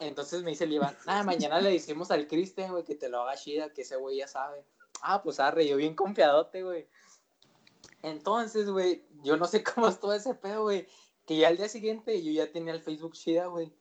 Entonces 0.00 0.42
me 0.42 0.50
dice 0.50 0.64
el 0.64 0.72
Iván, 0.72 0.96
ah, 1.06 1.24
mañana 1.24 1.60
le 1.60 1.70
decimos 1.70 2.10
al 2.10 2.28
Cristian, 2.28 2.70
güey, 2.70 2.84
que 2.84 2.94
te 2.94 3.08
lo 3.08 3.22
haga 3.22 3.36
chida, 3.36 3.72
que 3.72 3.82
ese 3.82 3.96
güey 3.96 4.18
ya 4.18 4.28
sabe. 4.28 4.64
Ah, 5.02 5.22
pues 5.22 5.40
arre, 5.40 5.66
yo 5.66 5.76
bien 5.76 5.94
confiadote, 5.94 6.62
güey. 6.62 6.86
Entonces, 8.02 8.70
güey, 8.70 9.04
yo 9.22 9.36
no 9.36 9.46
sé 9.46 9.62
cómo 9.74 9.88
estuvo 9.88 10.12
ese 10.12 10.34
pedo, 10.34 10.62
güey. 10.62 10.86
que 11.26 11.36
ya 11.36 11.48
al 11.48 11.56
día 11.56 11.68
siguiente 11.68 12.22
yo 12.22 12.30
ya 12.32 12.50
tenía 12.50 12.72
el 12.72 12.80
Facebook 12.80 13.12
chida, 13.14 13.46
güey. 13.46 13.72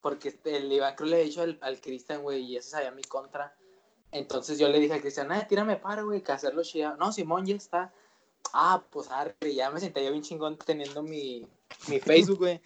Porque 0.00 0.38
el 0.44 0.70
Iván 0.70 0.94
creo 0.94 1.08
le 1.08 1.16
había 1.16 1.26
dicho 1.26 1.42
al, 1.42 1.58
al 1.60 1.80
Cristian, 1.80 2.22
güey, 2.22 2.42
y 2.44 2.56
ese 2.56 2.70
sabía 2.70 2.92
mi 2.92 3.02
contra. 3.02 3.56
Entonces 4.12 4.58
yo 4.58 4.68
le 4.68 4.78
dije 4.78 4.94
al 4.94 5.00
Cristian, 5.00 5.32
ah, 5.32 5.46
tírame 5.46 5.76
para, 5.76 6.02
güey, 6.02 6.22
que 6.22 6.32
hacerlo 6.32 6.62
chida. 6.62 6.96
No, 6.96 7.12
Simón 7.12 7.46
ya 7.46 7.56
está. 7.56 7.92
Ah, 8.52 8.84
pues 8.90 9.10
arre, 9.10 9.54
ya 9.54 9.70
me 9.70 9.80
sentía 9.80 10.08
bien 10.08 10.22
chingón 10.22 10.56
teniendo 10.56 11.02
mi, 11.02 11.46
mi 11.88 11.98
Facebook, 11.98 12.38
güey. 12.38 12.60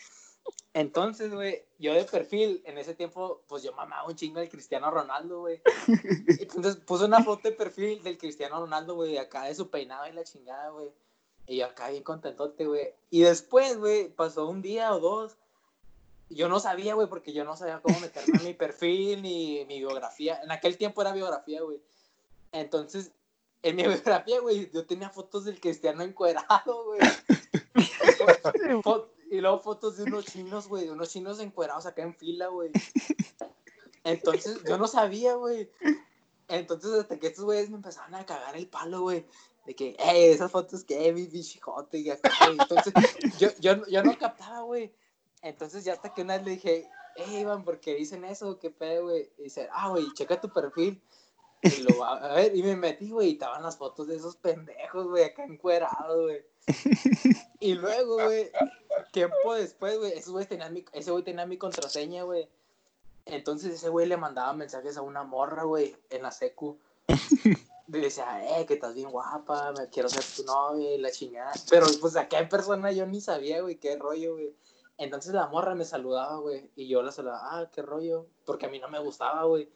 Entonces, 0.75 1.35
güey, 1.35 1.65
yo 1.79 1.93
de 1.93 2.05
perfil, 2.05 2.63
en 2.65 2.79
ese 2.79 2.95
tiempo, 2.95 3.43
pues 3.47 3.63
yo 3.63 3.75
mamaba 3.75 4.09
un 4.09 4.17
chingo 4.17 4.41
del 4.41 4.49
Cristiano 4.49 4.91
Ronaldo, 4.91 5.41
güey. 5.41 5.61
Entonces 6.41 6.77
puse 6.77 7.05
una 7.05 7.23
foto 7.23 7.49
de 7.49 7.55
perfil 7.55 8.03
del 8.03 8.17
Cristiano 8.17 8.61
Ronaldo, 8.61 8.95
güey, 8.95 9.19
acá 9.19 9.45
de 9.45 9.55
su 9.55 9.69
peinado 9.69 10.07
y 10.07 10.13
la 10.13 10.25
chingada, 10.25 10.71
güey. 10.71 10.89
Y 11.47 11.59
yo 11.59 11.67
acá 11.67 11.91
bien 11.91 12.03
contentote, 12.03 12.67
güey. 12.67 12.95
Y 13.11 13.21
después, 13.21 13.79
güey, 13.79 14.09
pasó 14.09 14.49
un 14.49 14.63
día 14.63 14.95
o 14.95 15.01
dos. 15.01 15.37
Yo 16.31 16.49
no 16.49 16.59
sabía, 16.59 16.95
güey, 16.95 17.09
porque 17.09 17.35
yo 17.35 17.45
no 17.45 17.57
sabía 17.57 17.83
cómo 17.83 18.01
meterme 18.01 18.39
en 18.39 18.45
mi 18.45 18.55
perfil 18.55 19.21
ni 19.21 19.67
mi 19.67 19.79
biografía. 19.79 20.41
En 20.43 20.53
aquel 20.53 20.79
tiempo 20.79 21.03
era 21.03 21.13
biografía, 21.13 21.61
güey. 21.61 21.83
Entonces, 22.53 23.13
en 23.63 23.77
mi 23.77 23.83
biografía, 23.87 24.41
güey, 24.41 24.71
yo 24.73 24.87
tenía 24.87 25.11
fotos 25.11 25.45
del 25.45 25.61
Cristiano 25.61 26.03
encuerado, 26.03 26.87
güey. 26.87 27.01
Y 29.33 29.41
luego 29.41 29.59
fotos 29.61 29.97
de 29.97 30.05
unos 30.05 30.27
chinos, 30.27 30.69
güey, 30.69 30.91
unos 30.91 31.09
chinos 31.09 31.41
encuerados 31.41 31.87
acá 31.87 32.03
en 32.03 32.15
fila, 32.15 32.49
güey. 32.49 32.71
Entonces, 34.05 34.63
yo 34.69 34.77
no 34.77 34.87
sabía, 34.87 35.37
güey. 35.37 35.71
Entonces, 36.49 36.93
hasta 36.93 37.19
que 37.19 37.29
estos 37.29 37.47
güeyes 37.47 37.71
me 37.71 37.77
empezaron 37.77 38.15
a 38.15 38.27
cagar 38.27 38.55
el 38.59 38.69
palo, 38.69 39.01
güey. 39.01 39.25
De 39.65 39.75
que, 39.75 39.97
eh, 39.99 40.33
esas 40.33 40.51
fotos 40.51 40.85
que, 40.85 41.11
mi 41.15 41.25
bichijote 41.29 41.97
y 41.97 42.11
acá, 42.11 42.31
güey. 42.45 42.59
Entonces, 42.61 42.93
yo, 43.39 43.49
yo, 43.59 43.87
yo 43.87 44.03
no 44.03 44.19
captaba, 44.19 44.61
güey. 44.65 44.93
Entonces, 45.41 45.83
ya 45.83 45.95
hasta 45.95 46.13
que 46.13 46.21
una 46.21 46.37
vez 46.37 46.45
le 46.45 46.51
dije, 46.51 46.91
eh, 47.17 47.41
Iván, 47.41 47.65
¿por 47.65 47.81
qué 47.81 47.95
dicen 47.95 48.27
eso? 48.27 48.59
¿Qué 48.59 48.69
pedo, 48.69 49.05
güey? 49.05 49.33
Y 49.39 49.45
dice, 49.45 49.67
ah, 49.73 49.89
güey, 49.89 50.13
checa 50.13 50.43
tu 50.43 50.53
perfil. 50.53 51.03
Y 51.63 51.83
lo 51.83 51.99
va 51.99 52.17
a 52.17 52.35
ver, 52.35 52.57
y 52.57 52.63
me 52.63 52.75
metí, 52.75 53.11
güey, 53.11 53.29
y 53.29 53.33
estaban 53.33 53.63
las 53.63 53.77
fotos 53.77 54.09
de 54.09 54.17
esos 54.17 54.37
pendejos, 54.37 55.07
güey, 55.07 55.25
acá 55.25 55.45
encuerados, 55.45 56.23
güey. 56.23 56.45
Y 57.61 57.75
luego, 57.75 58.17
güey, 58.17 58.51
tiempo 59.13 59.55
después, 59.55 59.97
güey, 59.97 60.13
ese 60.15 60.31
güey 60.31 60.47
tenía 60.47 60.69
mi, 60.69 60.85
ese 60.93 61.13
güey 61.13 61.23
tenía 61.23 61.47
mi 61.47 61.57
contraseña, 61.57 62.25
güey. 62.25 62.49
Entonces 63.25 63.75
ese 63.75 63.89
güey 63.89 64.07
le 64.07 64.17
mandaba 64.17 64.53
mensajes 64.53 64.97
a 64.97 65.03
una 65.03 65.23
morra, 65.23 65.63
güey, 65.63 65.97
en 66.11 66.23
la 66.23 66.33
secu. 66.33 66.77
Le 67.87 68.01
decía, 68.01 68.59
eh, 68.59 68.67
que 68.67 68.75
estás 68.75 68.95
bien 68.95 69.11
guapa, 69.11 69.73
me 69.79 69.89
quiero 69.91 70.09
ser 70.09 70.25
tu 70.25 70.45
novia 70.45 70.95
y 70.95 70.99
la 70.99 71.13
chingada. 71.13 71.53
Pero 71.71 71.87
pues 72.01 72.17
acá 72.17 72.41
en 72.41 72.49
persona 72.49 72.91
yo 72.91 73.07
ni 73.07 73.21
sabía, 73.21 73.61
güey, 73.61 73.77
qué 73.77 73.97
rollo, 73.97 74.35
güey. 74.35 74.57
Entonces 74.99 75.33
la 75.33 75.47
morra 75.47 75.75
me 75.77 75.85
saludaba, 75.85 76.39
güey, 76.39 76.69
y 76.75 76.89
yo 76.89 77.03
la 77.03 77.13
saludaba, 77.13 77.61
ah, 77.61 77.71
qué 77.73 77.83
rollo, 77.83 78.27
porque 78.45 78.67
a 78.67 78.69
mí 78.69 78.79
no 78.81 78.89
me 78.89 78.99
gustaba, 78.99 79.45
güey. 79.45 79.69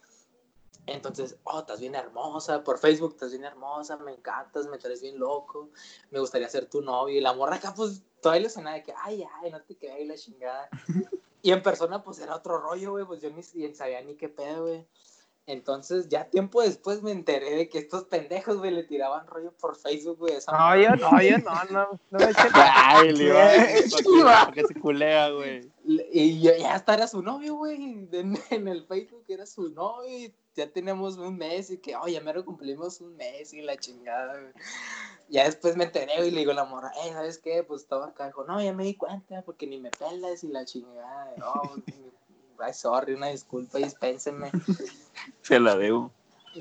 Entonces, 0.87 1.37
oh, 1.45 1.61
estás 1.61 1.81
bien 1.81 1.95
hermosa, 1.95 2.63
por 2.63 2.79
Facebook 2.79 3.13
estás 3.13 3.33
bien 3.33 3.45
hermosa, 3.45 3.97
me 3.97 4.13
encantas, 4.13 4.67
me 4.67 4.79
traes 4.79 5.03
bien 5.03 5.19
loco, 5.19 5.71
me 6.11 6.21
gustaría 6.21 6.49
ser 6.49 6.67
tu 6.67 6.81
novio. 6.81 7.17
Y 7.17 7.21
la 7.21 7.33
morra 7.33 7.57
acá, 7.57 7.75
pues, 7.75 8.03
toda 8.21 8.39
ilusionada 8.39 8.77
de 8.77 8.83
que, 8.85 8.95
ay, 8.97 9.25
ay, 9.43 9.51
no 9.51 9.61
te 9.63 9.77
y 10.01 10.05
la 10.05 10.17
chingada. 10.17 10.69
Y 11.43 11.53
en 11.53 11.63
persona, 11.63 12.03
pues, 12.03 12.19
era 12.19 12.35
otro 12.35 12.59
rollo, 12.59 12.93
güey, 12.93 13.05
pues 13.05 13.21
yo 13.21 13.31
ni 13.31 13.41
ni 13.55 13.73
sabía 13.73 14.03
ni 14.03 14.17
qué 14.17 14.29
pedo, 14.29 14.65
güey. 14.65 14.85
Entonces, 15.47 16.09
ya 16.09 16.29
tiempo 16.29 16.61
después 16.61 17.03
me 17.03 17.13
enteré 17.13 17.55
de 17.55 17.69
que 17.69 17.79
estos 17.79 18.05
pendejos, 18.05 18.59
güey, 18.59 18.73
le 18.73 18.83
tiraban 18.83 19.29
rollo 19.29 19.53
por 19.53 19.77
Facebook, 19.77 20.19
güey. 20.19 20.35
a 20.35 20.39
esa 20.39 20.51
No, 20.51 20.77
yo 20.77 20.97
no, 20.97 21.23
yo 21.23 21.39
no, 21.39 21.65
no, 21.71 22.01
no 22.11 22.19
me 22.19 22.25
eché 22.25 22.49
Ay, 22.55 23.09
el 23.11 23.23
Iván, 23.23 24.25
¿para 24.25 24.53
qué 24.53 24.65
se 24.65 24.75
culea, 24.75 25.31
güey? 25.31 25.71
Y 26.13 26.41
ya, 26.41 26.57
ya 26.57 26.75
hasta 26.75 26.95
era 26.95 27.07
su 27.07 27.23
novio, 27.23 27.55
güey. 27.55 27.77
En, 27.77 28.37
en 28.51 28.67
el 28.67 28.85
Facebook 28.87 29.25
era 29.29 29.47
su 29.47 29.69
novio. 29.69 30.09
Y 30.09 30.35
ya 30.57 30.69
teníamos 30.69 31.17
un 31.17 31.37
mes 31.37 31.71
y 31.71 31.79
que, 31.79 31.95
oye, 31.95 32.15
ya 32.15 32.21
mero 32.23 32.45
cumplimos 32.45 33.01
un 33.01 33.15
mes 33.17 33.55
y 33.55 33.63
la 33.63 33.77
chingada, 33.77 34.41
güey. 34.41 34.53
Ya 35.29 35.45
después 35.45 35.77
me 35.77 35.85
enteré 35.85 36.27
y 36.27 36.31
le 36.33 36.41
digo 36.41 36.53
a 36.53 36.55
la 36.55 36.65
morra, 36.65 36.91
eh, 37.05 37.13
¿sabes 37.13 37.39
qué? 37.39 37.63
Pues 37.63 37.83
estaba 37.83 38.07
acá. 38.07 38.27
Dijo, 38.27 38.45
no, 38.45 38.61
ya 38.61 38.73
me 38.73 38.85
di 38.85 38.95
cuenta 38.95 39.43
porque 39.43 39.67
ni 39.67 39.79
me 39.79 39.91
pelas 39.91 40.43
y 40.43 40.49
la 40.49 40.65
chingada. 40.65 41.35
No, 41.37 41.53
ay, 42.61 42.75
sorry, 42.75 43.15
una 43.15 43.29
disculpa, 43.29 43.79
dispénsenme. 43.79 44.51
Se 45.43 45.61
la 45.61 45.77
debo. 45.77 46.11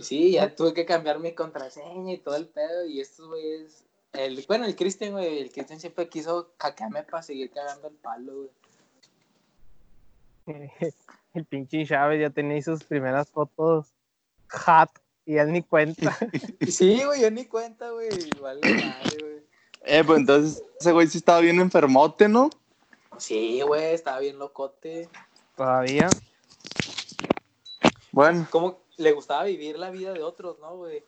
Sí, 0.01 0.33
ya 0.33 0.53
tuve 0.55 0.73
que 0.73 0.85
cambiar 0.85 1.19
mi 1.19 1.33
contraseña 1.33 2.13
y 2.13 2.17
todo 2.17 2.35
el 2.35 2.47
pedo. 2.47 2.85
Y 2.85 2.99
estos 3.01 3.27
güeyes. 3.27 3.85
El, 4.13 4.43
bueno, 4.47 4.65
el 4.65 4.75
Cristian, 4.75 5.11
güey, 5.11 5.39
el 5.39 5.51
Cristian 5.51 5.79
siempre 5.79 6.07
quiso 6.07 6.53
caquearme 6.57 7.03
para 7.03 7.23
seguir 7.23 7.51
cagando 7.51 7.87
el 7.87 7.95
palo, 7.95 8.33
güey. 8.33 8.49
El 11.33 11.43
pinche 11.43 11.85
Chávez 11.85 12.21
ya 12.21 12.29
tenía 12.29 12.61
sus 12.61 12.83
primeras 12.85 13.29
fotos 13.29 13.93
hot 14.49 14.89
y 15.25 15.37
él 15.37 15.51
ni 15.51 15.63
cuenta. 15.63 16.17
Sí, 16.67 17.03
güey, 17.03 17.21
yo 17.21 17.31
ni 17.31 17.45
cuenta, 17.45 17.89
güey. 17.89 18.09
Vale 18.39 18.61
madre, 18.61 19.17
güey. 19.19 19.43
Eh, 19.81 20.03
pues 20.03 20.19
entonces 20.19 20.63
ese 20.79 20.91
güey 20.91 21.07
sí 21.07 21.17
estaba 21.17 21.41
bien 21.41 21.59
enfermote, 21.59 22.27
¿no? 22.27 22.49
Sí, 23.17 23.61
güey, 23.61 23.93
estaba 23.93 24.19
bien 24.19 24.39
locote. 24.39 25.09
Todavía. 25.55 26.09
Bueno, 28.11 28.47
Como 28.49 28.79
le 28.97 29.11
gustaba 29.11 29.43
vivir 29.43 29.77
la 29.77 29.89
vida 29.89 30.13
de 30.13 30.23
otros, 30.23 30.57
¿no, 30.59 30.77
güey? 30.77 31.03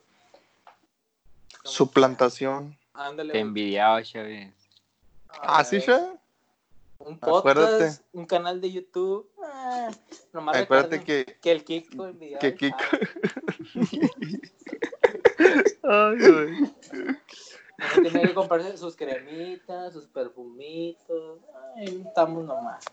Suplantación. 1.64 2.76
Ándale. 2.94 3.32
Te 3.32 3.40
envidiaba, 3.40 4.02
Chávez. 4.02 4.52
¿Ah, 5.28 5.64
sí, 5.64 5.76
güey. 5.76 5.86
ya? 5.86 6.14
Un 6.98 7.18
podcast, 7.18 7.58
Acuérdate. 7.58 8.02
un 8.12 8.26
canal 8.26 8.60
de 8.60 8.72
YouTube. 8.72 9.30
Ah, 9.42 9.90
nomás 10.32 10.56
Acuérdate 10.56 11.02
que... 11.04 11.38
que 11.40 11.52
el 11.52 11.64
Kiko 11.64 12.06
envidiaba. 12.08 12.40
que 12.40 12.56
Kiko-. 12.56 12.76
Ay, 15.84 16.16
güey. 16.18 16.72
Tiene 18.02 18.22
que 18.22 18.34
comprarse 18.34 18.76
sus 18.76 18.96
cremitas, 18.96 19.92
sus 19.92 20.06
perfumitos. 20.08 21.38
Ay, 21.76 22.02
estamos 22.06 22.44
nomás. 22.44 22.84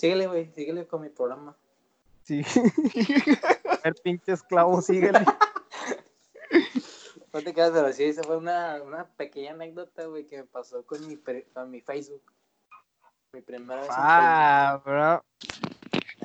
Síguele, 0.00 0.26
güey, 0.26 0.50
síguele 0.54 0.86
con 0.86 1.02
mi 1.02 1.08
programa. 1.10 1.54
Sí. 2.24 2.42
El 3.84 3.94
pinche 4.02 4.32
esclavo, 4.32 4.80
síguele. 4.80 5.24
No 7.32 7.40
te 7.42 7.54
quedas, 7.54 7.70
pero 7.72 7.92
sí, 7.92 8.04
esa 8.04 8.22
fue 8.22 8.36
una, 8.38 8.82
una 8.82 9.04
pequeña 9.06 9.52
anécdota, 9.52 10.04
güey, 10.06 10.26
que 10.26 10.38
me 10.38 10.44
pasó 10.44 10.84
con 10.84 11.06
mi, 11.06 11.16
pre- 11.16 11.46
con 11.54 11.70
mi 11.70 11.80
Facebook. 11.80 12.22
Mi 13.32 13.40
primera 13.40 13.80
vez 13.82 13.90
en 13.90 13.94
Ah, 13.96 14.82
bro. 14.84 15.24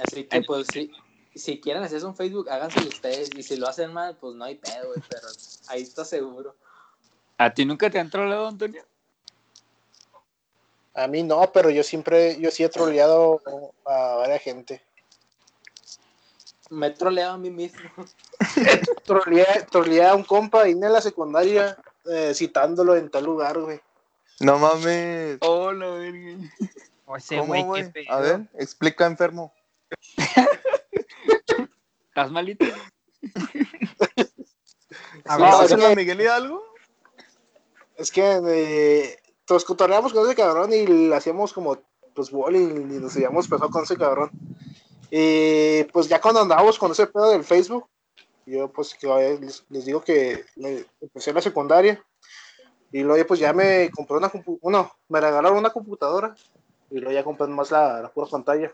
Así 0.03 0.23
que, 0.23 0.41
pues, 0.41 0.67
sí, 0.73 0.91
si 1.35 1.59
quieren 1.61 1.83
hacer 1.83 2.03
un 2.05 2.15
Facebook, 2.15 2.49
háganselo 2.49 2.87
ustedes. 2.87 3.29
Y 3.35 3.43
si 3.43 3.57
lo 3.57 3.67
hacen 3.67 3.93
mal, 3.93 4.17
pues 4.17 4.35
no 4.35 4.45
hay 4.45 4.55
pedo, 4.55 4.87
güey, 4.87 5.01
pero 5.07 5.27
ahí 5.67 5.83
está 5.83 6.03
seguro. 6.03 6.55
¿A 7.37 7.53
ti 7.53 7.65
nunca 7.65 7.89
te 7.89 7.99
han 7.99 8.09
trolado, 8.09 8.47
Antonio? 8.47 8.83
A 10.95 11.07
mí 11.07 11.23
no, 11.23 11.51
pero 11.51 11.69
yo 11.69 11.83
siempre, 11.83 12.39
yo 12.39 12.49
sí 12.51 12.63
he 12.63 12.69
troleado 12.69 13.41
a 13.85 14.15
varias 14.15 14.41
gente. 14.41 14.81
Me 16.69 16.87
he 16.87 16.91
troleado 16.91 17.33
a 17.33 17.37
mí 17.37 17.51
mismo. 17.51 17.79
Troleé, 19.05 19.45
troleé 19.69 20.05
a 20.05 20.15
un 20.15 20.23
compa 20.23 20.63
ahí 20.63 20.71
en 20.71 20.81
la 20.91 21.01
secundaria 21.01 21.77
eh, 22.05 22.33
citándolo 22.33 22.95
en 22.95 23.09
tal 23.11 23.25
lugar, 23.25 23.59
güey. 23.59 23.79
No 24.39 24.57
mames. 24.57 25.37
Oh, 25.41 25.71
la 25.71 25.89
verga. 25.91 26.37
O 27.05 27.15
ese 27.15 27.37
¿Cómo, 27.37 27.65
güey, 27.65 27.83
qué 27.83 27.91
güey? 27.91 28.05
A 28.09 28.19
ver, 28.19 28.39
explica, 28.55 29.05
enfermo. 29.05 29.53
¿Estás 32.07 32.31
malito? 32.31 32.65
A 35.25 35.37
No, 35.37 35.43
ver, 35.43 35.53
¿Vas 35.53 35.65
es 35.65 35.71
en 35.71 35.77
que- 35.79 35.83
la 35.89 35.95
Miguel 35.95 36.21
Hidalgo? 36.21 36.63
Es 37.97 38.11
que 38.11 38.41
eh, 38.47 39.19
nos 39.49 39.65
cotorreamos 39.65 40.13
con 40.13 40.25
ese 40.25 40.35
cabrón 40.35 40.73
y 40.73 40.85
le 40.87 41.15
hacíamos 41.15 41.53
como 41.53 41.77
pues 42.13 42.31
bullying 42.31 42.91
y 42.91 42.99
nos 42.99 43.15
habíamos 43.15 43.47
pesado 43.47 43.69
con 43.69 43.83
ese 43.83 43.97
cabrón. 43.97 44.31
Y 45.11 45.83
pues 45.85 46.07
ya 46.07 46.19
cuando 46.19 46.41
andábamos 46.41 46.79
con 46.79 46.91
ese 46.91 47.07
pedo 47.07 47.29
del 47.31 47.43
Facebook, 47.43 47.87
yo 48.45 48.71
pues 48.71 48.93
que, 48.95 49.07
eh, 49.07 49.39
les, 49.69 49.85
digo 49.85 50.01
que 50.03 50.45
me- 50.55 50.85
empecé 51.01 51.33
la 51.33 51.41
secundaria 51.41 52.03
y 52.91 53.01
luego 53.01 53.27
pues 53.27 53.39
ya 53.39 53.53
me 53.53 53.89
compré 53.91 54.17
una 54.17 54.31
uno, 54.61 54.91
me 55.09 55.19
regalaron 55.19 55.57
una 55.57 55.71
computadora 55.71 56.35
y 56.89 56.99
luego 56.99 57.11
ya 57.11 57.23
compré 57.23 57.47
más 57.47 57.71
la, 57.71 58.01
la 58.01 58.09
pura 58.09 58.27
pantalla. 58.27 58.71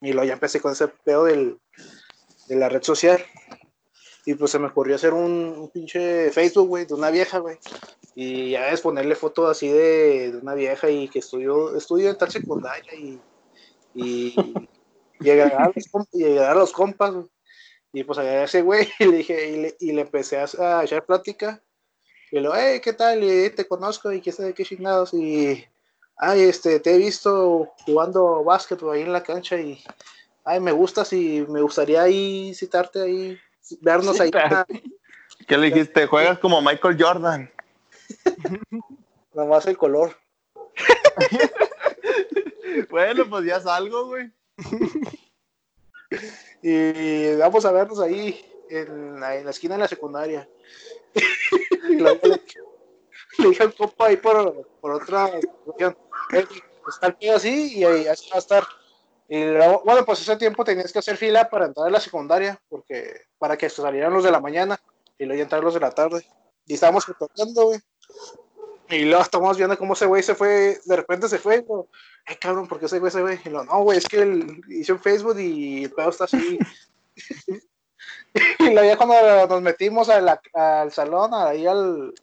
Y 0.00 0.12
luego 0.12 0.26
ya 0.28 0.34
empecé 0.34 0.60
con 0.60 0.72
ese 0.72 0.86
pedo 0.88 1.24
del, 1.24 1.58
de 2.46 2.56
la 2.56 2.68
red 2.68 2.82
social. 2.82 3.20
Y 4.28 4.34
pues 4.34 4.50
se 4.50 4.58
me 4.58 4.66
ocurrió 4.66 4.94
hacer 4.94 5.14
un, 5.14 5.70
pinche 5.72 6.30
Facebook, 6.30 6.68
güey, 6.68 6.84
de 6.84 6.92
una 6.92 7.08
vieja, 7.10 7.38
güey. 7.38 7.56
Y 8.14 8.50
ya 8.50 8.68
es 8.68 8.82
ponerle 8.82 9.14
fotos 9.14 9.48
así 9.48 9.68
de, 9.68 10.32
de 10.32 10.36
una 10.36 10.52
vieja 10.52 10.90
y 10.90 11.08
que 11.08 11.20
estudió, 11.20 11.74
estudió 11.74 12.10
en 12.10 12.18
tal 12.18 12.30
secundaria 12.30 12.94
y, 12.94 13.18
y, 13.94 14.34
y 15.18 15.30
y 16.12 16.36
a 16.36 16.54
los 16.54 16.72
compas. 16.72 17.14
Y 17.90 18.04
pues 18.04 18.18
agregué 18.18 18.40
a 18.40 18.44
ese 18.44 18.60
güey 18.60 18.86
y 18.98 19.06
le 19.06 19.16
dije, 19.16 19.48
y 19.48 19.86
le, 19.86 19.94
le 19.94 20.00
empecé 20.02 20.36
a, 20.36 20.44
a 20.78 20.84
echar 20.84 21.06
plática. 21.06 21.62
Y 22.30 22.40
luego, 22.40 22.54
hey, 22.54 22.82
¿qué 22.84 22.92
tal? 22.92 23.24
Y 23.24 23.48
te 23.48 23.66
conozco 23.66 24.12
y 24.12 24.20
qué 24.20 24.30
sabe 24.30 24.52
qué 24.52 24.62
chingados. 24.62 25.14
Y 25.14 25.64
ay, 26.18 26.42
este, 26.42 26.80
te 26.80 26.94
he 26.94 26.98
visto 26.98 27.72
jugando 27.86 28.44
básquet 28.44 28.82
ahí 28.82 29.00
en 29.00 29.12
la 29.14 29.22
cancha 29.22 29.58
y, 29.58 29.82
ay, 30.44 30.60
me 30.60 30.72
gustas 30.72 31.14
y 31.14 31.46
me 31.48 31.62
gustaría 31.62 32.02
ahí 32.02 32.52
citarte 32.54 33.00
ahí, 33.00 33.38
vernos 33.80 34.20
ahí. 34.20 34.30
¿Qué 35.46 35.56
le 35.56 35.66
dijiste? 35.70 36.06
Juegas 36.06 36.38
como 36.38 36.60
Michael 36.62 36.96
Jordan. 36.98 37.50
Nomás 39.34 39.66
el 39.66 39.76
color. 39.76 40.16
Bueno, 42.90 43.28
pues 43.28 43.44
ya 43.44 43.60
salgo, 43.60 44.06
güey. 44.06 44.30
Y 46.62 47.34
vamos 47.36 47.64
a 47.64 47.72
vernos 47.72 47.98
ahí 48.00 48.44
en 48.70 49.18
la, 49.18 49.36
en 49.36 49.44
la 49.44 49.50
esquina 49.50 49.74
de 49.74 49.80
la 49.80 49.88
secundaria. 49.88 50.48
y 51.88 51.94
le, 51.94 52.20
le 53.38 53.48
dije 53.48 53.62
al 53.62 53.74
compa 53.74 54.06
ahí 54.06 54.16
por, 54.16 54.66
por 54.80 54.92
otra. 54.92 55.28
"Eh, 55.78 55.94
Está 56.88 57.16
el 57.20 57.30
así 57.30 57.78
y 57.78 57.84
ahí 57.84 58.06
así 58.06 58.28
va 58.30 58.36
a 58.36 58.38
estar. 58.38 58.64
Y 59.28 59.44
luego, 59.44 59.82
bueno, 59.84 60.04
pues 60.06 60.20
ese 60.20 60.36
tiempo 60.36 60.64
tenías 60.64 60.92
que 60.92 61.00
hacer 61.00 61.16
fila 61.16 61.48
para 61.50 61.66
entrar 61.66 61.86
a 61.86 61.90
la 61.90 62.00
secundaria, 62.00 62.58
porque 62.68 63.26
para 63.38 63.56
que 63.58 63.68
salieran 63.68 64.12
los 64.12 64.24
de 64.24 64.30
la 64.30 64.40
mañana 64.40 64.80
y 65.18 65.26
luego 65.26 65.42
entrar 65.42 65.62
los 65.62 65.74
de 65.74 65.80
la 65.80 65.90
tarde. 65.90 66.26
Y 66.66 66.74
estábamos 66.74 67.04
tocando, 67.04 67.66
güey. 67.66 67.80
Y 68.90 69.04
luego 69.04 69.22
estamos 69.22 69.58
viendo 69.58 69.76
cómo 69.76 69.92
ese 69.92 70.06
güey 70.06 70.22
se 70.22 70.34
fue, 70.34 70.80
de 70.82 70.96
repente 70.96 71.28
se 71.28 71.38
fue. 71.38 71.56
y 71.56 71.58
luego, 71.58 71.88
Ay, 72.24 72.36
cabrón, 72.36 72.66
¿por 72.66 72.78
qué 72.78 72.86
ese 72.86 72.98
güey 72.98 73.12
se 73.12 73.22
ve? 73.22 73.38
Y 73.44 73.50
lo, 73.50 73.64
no, 73.64 73.82
güey, 73.82 73.98
es 73.98 74.06
que 74.06 74.22
él 74.22 74.62
hizo 74.68 74.92
en 74.92 75.00
Facebook 75.00 75.38
y 75.38 75.84
el 75.84 75.92
pedo 75.92 76.08
está 76.08 76.24
así. 76.24 76.58
y 78.58 78.70
luego 78.70 78.84
ya 78.84 78.96
cuando 78.96 79.46
nos 79.46 79.62
metimos 79.62 80.08
al 80.08 80.90
salón, 80.90 81.34
ahí 81.34 81.66
al, 81.66 82.14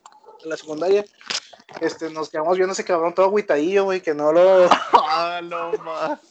a 0.43 0.47
la 0.47 0.57
secundaria, 0.57 1.05
este, 1.81 2.09
nos 2.09 2.29
quedamos 2.29 2.57
viendo 2.57 2.73
ese 2.73 2.85
cabrón 2.85 3.13
todo 3.13 3.25
agüitadillo, 3.27 3.85
güey, 3.85 4.01
que 4.01 4.13
no 4.13 4.31
lo... 4.31 4.67
Ah, 4.93 5.41
no 5.43 5.71
más. 5.83 6.19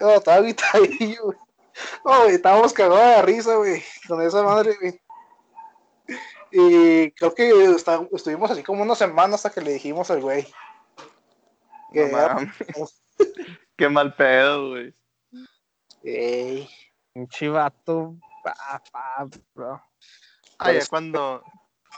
No, 0.00 0.10
estaba 0.10 0.38
agüitadillo, 0.38 1.24
güey. 1.24 1.38
No, 2.04 2.22
güey, 2.22 2.34
estábamos 2.34 2.72
cagados 2.72 3.16
de 3.16 3.22
risa, 3.22 3.54
güey, 3.56 3.82
con 4.06 4.20
esa 4.22 4.42
madre, 4.42 4.76
güey. 4.80 5.00
Y 6.50 7.10
creo 7.12 7.34
que 7.34 7.64
está- 7.74 8.06
estuvimos 8.12 8.50
así 8.50 8.62
como 8.62 8.82
una 8.82 8.94
semana 8.94 9.34
hasta 9.36 9.50
que 9.50 9.60
le 9.62 9.72
dijimos 9.72 10.10
al 10.10 10.20
güey. 10.20 10.46
Que 11.92 12.06
No 12.08 12.18
mames. 12.18 12.54
Qué 13.76 13.88
mal 13.88 14.14
pedo, 14.14 14.70
güey. 14.70 14.94
Ey, 16.02 16.68
Un 17.14 17.26
chivato. 17.28 18.16
pa, 18.44 18.82
pa, 18.92 19.28
bro. 19.54 19.82
Ah, 20.58 20.72
ya 20.72 20.78
Pues- 20.78 20.88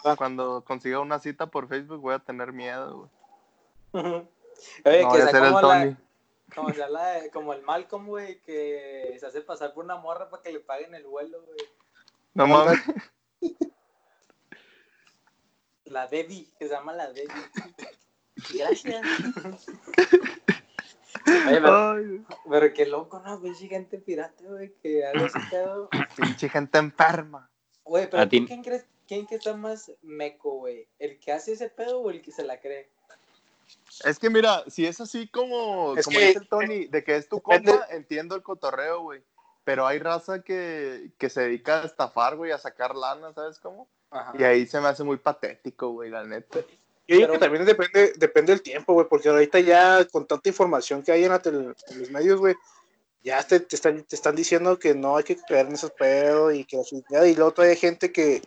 cuando, 0.05 0.17
cuando 0.17 0.65
consiga 0.65 1.01
una 1.01 1.19
cita 1.19 1.47
por 1.47 1.67
Facebook 1.69 2.01
voy 2.01 2.15
a 2.15 2.19
tener 2.19 2.53
miedo, 2.53 3.09
güey. 3.93 4.05
Oye, 4.05 4.29
No 4.85 4.85
que 4.85 5.05
voy 5.05 5.21
a 5.21 5.29
ser 5.29 5.43
el 5.45 5.53
Tony. 5.53 5.91
la, 5.91 5.97
como, 6.55 6.71
sea 6.75 6.89
la- 6.89 7.23
como 7.33 7.53
el 7.55 7.63
Malcolm, 7.63 8.07
güey, 8.07 8.41
que 8.43 9.17
se 9.19 9.27
hace 9.27 9.41
pasar 9.41 9.73
por 9.75 9.85
una 9.85 9.97
morra 9.97 10.29
para 10.31 10.43
que 10.43 10.53
le 10.53 10.61
paguen 10.61 10.95
el 10.95 11.07
vuelo, 11.07 11.43
güey. 11.43 11.59
No 12.35 12.47
mames. 12.47 12.79
La 15.85 16.07
Debbie, 16.07 16.51
que 16.59 16.67
se 16.69 16.75
llama 16.75 16.93
la 16.93 17.13
Debbie. 17.13 17.29
Gracias. 18.55 19.03
Oye, 21.27 21.61
pero, 21.61 21.91
Ay, 21.93 22.25
pero 22.51 22.75
qué 22.75 22.87
loco, 22.87 23.21
¿no? 23.21 23.41
Pinche 23.41 23.69
gente 23.69 23.99
pirata, 23.99 24.43
güey, 24.45 24.75
que 24.83 25.07
haga 25.07 25.27
ese 25.27 25.39
pedo. 25.51 25.89
pinche 26.17 26.49
gente 26.49 26.79
enferma. 26.79 27.51
Güey, 27.85 28.09
pero 28.11 28.23
A 28.23 28.29
ti- 28.29 28.41
¿tú 28.41 28.47
quién 28.47 28.63
crees, 28.63 28.87
quién 29.07 29.27
que 29.27 29.37
está 29.37 29.55
más 29.57 29.91
meco, 30.03 30.59
güey? 30.59 30.87
¿El 30.99 31.19
que 31.19 31.33
hace 31.33 31.53
ese 31.53 31.69
pedo 31.69 32.01
o 32.01 32.11
el 32.11 32.21
que 32.23 32.33
se 32.33 32.45
la 32.45 32.61
cree? 32.61 32.89
Es 34.05 34.19
que 34.19 34.29
mira, 34.31 34.63
si 34.69 34.87
es 34.87 35.01
así 35.01 35.29
como, 35.29 35.97
Es 35.97 36.05
como 36.05 36.19
que- 36.19 36.27
dice 36.27 36.39
el 36.39 36.49
Tony, 36.49 36.87
de 36.87 37.03
que 37.05 37.17
es 37.17 37.29
tu 37.29 37.41
compa, 37.41 37.87
entiendo 37.91 38.35
el 38.35 38.43
cotorreo, 38.43 39.03
güey. 39.03 39.23
Pero 39.65 39.87
hay 39.87 39.99
raza 39.99 40.43
que, 40.43 41.11
que 41.17 41.31
se 41.31 41.41
dedica 41.43 41.81
a 41.83 41.87
estafar, 41.87 42.37
güey, 42.37 42.53
a 42.53 42.59
sacar 42.59 42.95
lana, 42.95 43.33
¿sabes 43.33 43.59
cómo? 43.59 43.89
Ajá. 44.11 44.33
Y 44.39 44.45
ahí 44.45 44.67
se 44.67 44.79
me 44.81 44.89
hace 44.89 45.03
muy 45.05 45.17
patético, 45.17 45.89
güey, 45.91 46.11
la 46.11 46.23
neta. 46.25 46.59
Yo 47.07 47.17
digo 47.17 47.21
Pero- 47.29 47.33
que 47.33 47.39
también 47.39 47.65
depende, 47.65 48.13
depende 48.17 48.53
del 48.53 48.63
tiempo, 48.63 48.93
güey, 48.93 49.07
porque 49.09 49.29
ahorita 49.31 49.61
ya 49.61 50.07
con 50.07 50.27
tanta 50.27 50.49
información 50.49 51.03
que 51.03 51.13
hay 51.13 51.25
en, 51.25 51.31
la 51.31 51.41
tele- 51.41 51.75
en 51.89 51.99
los 51.99 52.11
medios, 52.11 52.39
güey, 52.41 52.55
ya 53.23 53.43
te, 53.43 53.61
te 53.61 53.77
están, 53.77 54.03
te 54.05 54.15
están 54.17 54.37
diciendo 54.37 54.79
que 54.79 54.95
no 54.95 55.17
hay 55.17 55.25
que 55.25 55.37
creer 55.37 55.67
en 55.67 55.73
esos 55.75 55.91
pedos 55.93 56.53
y 56.55 56.65
que 56.67 56.77
la 57.09 57.27
y 57.27 57.35
luego 57.35 57.53
todavía 57.53 57.73
hay 57.73 57.81
gente 57.81 58.13
que, 58.13 58.43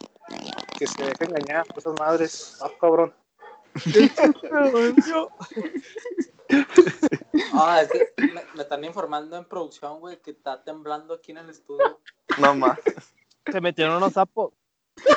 que 0.78 0.88
se 0.88 1.04
deja 1.04 1.26
engañar 1.26 1.66
por 1.68 1.78
esas 1.80 2.00
madres. 2.00 2.58
Ah, 2.62 2.72
cabrón. 2.80 3.14
Ah, 7.54 7.82
es 7.82 7.90
que 7.92 8.14
me, 8.34 8.42
me 8.56 8.62
están 8.64 8.84
informando 8.86 9.36
en 9.36 9.44
producción, 9.46 10.00
güey, 10.00 10.18
que 10.22 10.32
está 10.32 10.64
temblando 10.64 11.14
aquí 11.14 11.32
en 11.32 11.40
el 11.40 11.50
estudio. 11.50 12.00
No 12.38 12.56
más. 12.56 12.80
Se 13.52 13.60
metieron 13.60 13.98
unos 13.98 14.14
sapos. 14.14 14.54
Es 14.96 15.16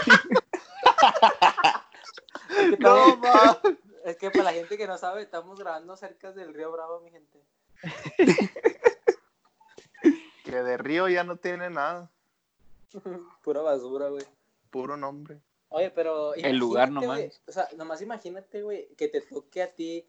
que, 2.59 2.77
No 2.81 3.17
más. 3.17 3.59
es 4.05 4.17
que 4.17 4.31
para 4.31 4.45
la 4.45 4.53
gente 4.53 4.77
que 4.77 4.87
no 4.89 4.99
sabe, 4.99 5.23
estamos 5.23 5.59
grabando 5.59 5.97
cerca 5.97 6.33
del 6.33 6.53
río 6.53 6.73
Bravo, 6.73 7.01
mi 7.01 7.11
gente. 7.11 7.41
Que 10.45 10.63
de 10.63 10.77
Río 10.79 11.09
ya 11.09 11.23
no 11.23 11.37
tiene 11.37 11.71
nada. 11.71 12.11
Pura 13.43 13.61
basura, 13.61 14.09
güey. 14.09 14.25
Puro 14.71 14.97
nombre. 14.97 15.41
Oye, 15.71 15.91
pero. 15.91 16.35
El 16.35 16.57
lugar 16.57 16.91
nomás. 16.91 17.41
O 17.47 17.53
sea, 17.53 17.69
nomás 17.77 18.03
imagínate, 18.03 18.63
güey, 18.63 18.89
que 18.97 19.09
te 19.09 19.21
toque 19.21 19.63
a 19.63 19.73
ti 19.73 20.07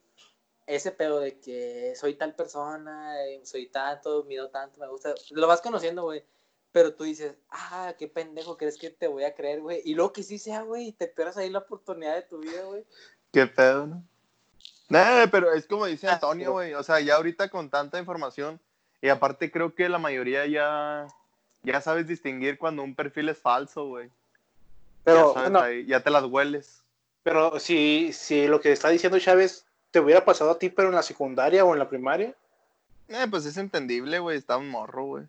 ese 0.66 0.92
pedo 0.92 1.20
de 1.20 1.40
que 1.40 1.94
soy 1.96 2.16
tal 2.16 2.36
persona, 2.36 3.22
eh, 3.26 3.42
soy 3.44 3.68
tanto, 3.68 4.24
mido 4.24 4.50
tanto, 4.50 4.80
me 4.80 4.88
gusta. 4.88 5.14
Lo 5.32 5.48
vas 5.48 5.62
conociendo, 5.62 6.04
güey. 6.04 6.24
Pero 6.72 6.94
tú 6.96 7.04
dices, 7.04 7.36
ah, 7.50 7.94
qué 8.00 8.08
pendejo, 8.08 8.58
crees 8.58 8.78
que 8.78 8.90
te 8.90 9.08
voy 9.08 9.26
a 9.26 9.36
creer, 9.36 9.60
güey. 9.60 9.82
Y 9.84 9.94
luego 9.94 10.14
que 10.14 10.24
sí 10.24 10.40
sea, 10.40 10.62
güey, 10.62 10.88
y 10.88 10.92
te 10.94 11.08
pierdas 11.08 11.36
ahí 11.36 11.50
la 11.50 11.60
oportunidad 11.60 12.16
de 12.16 12.22
tu 12.22 12.40
vida, 12.40 12.64
güey. 12.64 12.86
Qué 13.34 13.46
pedo, 13.46 13.88
¿no? 13.88 14.04
Nah, 14.88 15.28
pero 15.30 15.54
es 15.54 15.68
como 15.68 15.86
dice 15.86 16.08
Ah, 16.08 16.14
Antonio, 16.14 16.54
güey. 16.54 16.74
O 16.74 16.84
sea, 16.84 17.02
ya 17.02 17.16
ahorita 17.16 17.50
con 17.50 17.70
tanta 17.70 18.00
información, 18.00 18.60
y 19.02 19.10
aparte 19.10 19.52
creo 19.52 19.76
que 19.76 19.90
la 19.90 20.00
mayoría 20.00 20.46
ya, 20.48 21.08
ya 21.64 21.82
sabes 21.82 22.08
distinguir 22.08 22.58
cuando 22.58 22.84
un 22.84 22.96
perfil 22.96 23.30
es 23.30 23.38
falso, 23.38 23.88
güey. 23.88 24.10
Pero, 25.04 25.28
ya, 25.30 25.34
sabes 25.34 25.52
bueno, 25.52 25.60
ahí, 25.66 25.86
ya 25.86 26.00
te 26.02 26.10
las 26.10 26.26
hueles. 26.26 26.84
pero 27.24 27.60
si, 27.60 28.14
si 28.14 28.48
lo 28.48 28.60
que 28.62 28.72
está 28.72 28.90
diciendo 28.90 29.20
Chávez 29.20 29.66
te 29.92 30.00
hubiera 30.00 30.24
pasado 30.26 30.52
a 30.52 30.60
ti, 30.60 30.70
pero 30.70 30.90
en 30.90 30.96
la 30.96 31.04
secundaria 31.04 31.66
o 31.66 31.74
en 31.74 31.80
la 31.80 31.90
primaria, 31.90 32.36
Eh, 33.10 33.28
pues 33.30 33.46
es 33.46 33.58
entendible, 33.58 34.20
güey. 34.20 34.38
Está 34.38 34.56
un 34.58 34.70
morro, 34.70 35.06
güey. 35.06 35.26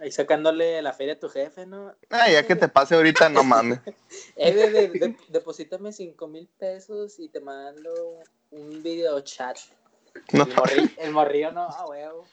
Ahí 0.00 0.10
sacándole 0.10 0.82
la 0.82 0.92
feria 0.92 1.14
a 1.14 1.18
tu 1.20 1.28
jefe, 1.28 1.64
¿no? 1.66 1.94
Ah, 2.10 2.28
ya 2.28 2.44
que 2.44 2.56
te 2.56 2.66
pase 2.66 2.96
ahorita, 2.96 3.28
no 3.28 3.44
mames. 3.44 3.78
Eh, 4.36 4.52
de, 4.54 4.70
de- 4.70 4.88
de- 4.88 5.16
deposítame 5.28 5.92
5 5.92 6.26
mil 6.26 6.48
pesos 6.58 7.18
y 7.20 7.28
te 7.28 7.40
mando 7.40 7.92
un 8.50 8.82
video 8.82 9.20
chat. 9.20 9.56
No, 10.32 10.44
El, 10.44 10.54
morrillo, 10.54 10.88
el 10.98 11.10
morrillo 11.12 11.52
no, 11.52 11.62
ah, 11.70 11.86
huevo. 11.86 12.26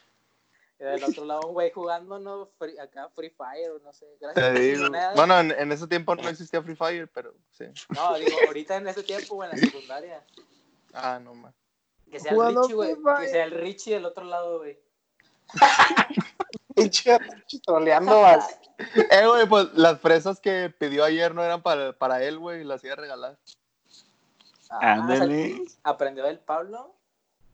Y 0.80 0.84
del 0.84 1.04
otro 1.04 1.24
lado 1.26 1.40
un 1.46 1.52
güey 1.52 1.70
jugando, 1.70 2.18
no, 2.18 2.48
Free- 2.58 2.78
acá 2.78 3.10
Free 3.14 3.28
Fire, 3.30 3.70
o 3.72 3.78
no 3.80 3.92
sé. 3.92 4.06
Gracias 4.18 4.54
te 4.54 4.60
digo. 4.60 4.86
Bueno, 5.14 5.38
en, 5.38 5.50
en 5.52 5.72
ese 5.72 5.86
tiempo 5.86 6.14
no 6.16 6.26
existía 6.28 6.62
Free 6.62 6.74
Fire, 6.74 7.06
pero 7.12 7.34
sí. 7.50 7.66
No, 7.90 8.14
digo, 8.18 8.34
ahorita 8.46 8.76
en 8.76 8.88
ese 8.88 9.02
tiempo, 9.02 9.34
güey, 9.34 9.50
en 9.50 9.56
la 9.60 9.62
secundaria. 9.66 10.24
Ah, 10.94 11.20
no 11.22 11.34
mames. 11.34 11.54
Que 12.10 12.18
sea 12.18 12.32
el 12.32 12.56
Richie, 12.56 12.74
güey. 12.74 12.96
Que 13.20 13.28
sea 13.28 13.44
el 13.44 13.50
Richie 13.52 13.94
del 13.94 14.06
otro 14.06 14.24
lado, 14.24 14.58
güey. 14.58 14.80
pinche 16.74 17.18
troleando 17.64 18.24
al- 18.24 18.40
Eh, 19.10 19.26
güey, 19.26 19.46
pues 19.46 19.66
las 19.74 20.00
fresas 20.00 20.40
que 20.40 20.72
pidió 20.78 21.04
ayer 21.04 21.34
no 21.34 21.44
eran 21.44 21.62
para, 21.62 21.92
para 21.92 22.22
él, 22.24 22.38
güey. 22.38 22.64
Las 22.64 22.82
iba 22.82 22.94
a 22.94 22.96
regalar. 22.96 23.38
Ah, 24.70 24.94
Ándale. 24.94 25.60
o 25.60 25.68
sea, 25.68 25.80
aprendió 25.84 26.24
del 26.24 26.38
Pablo. 26.38 26.96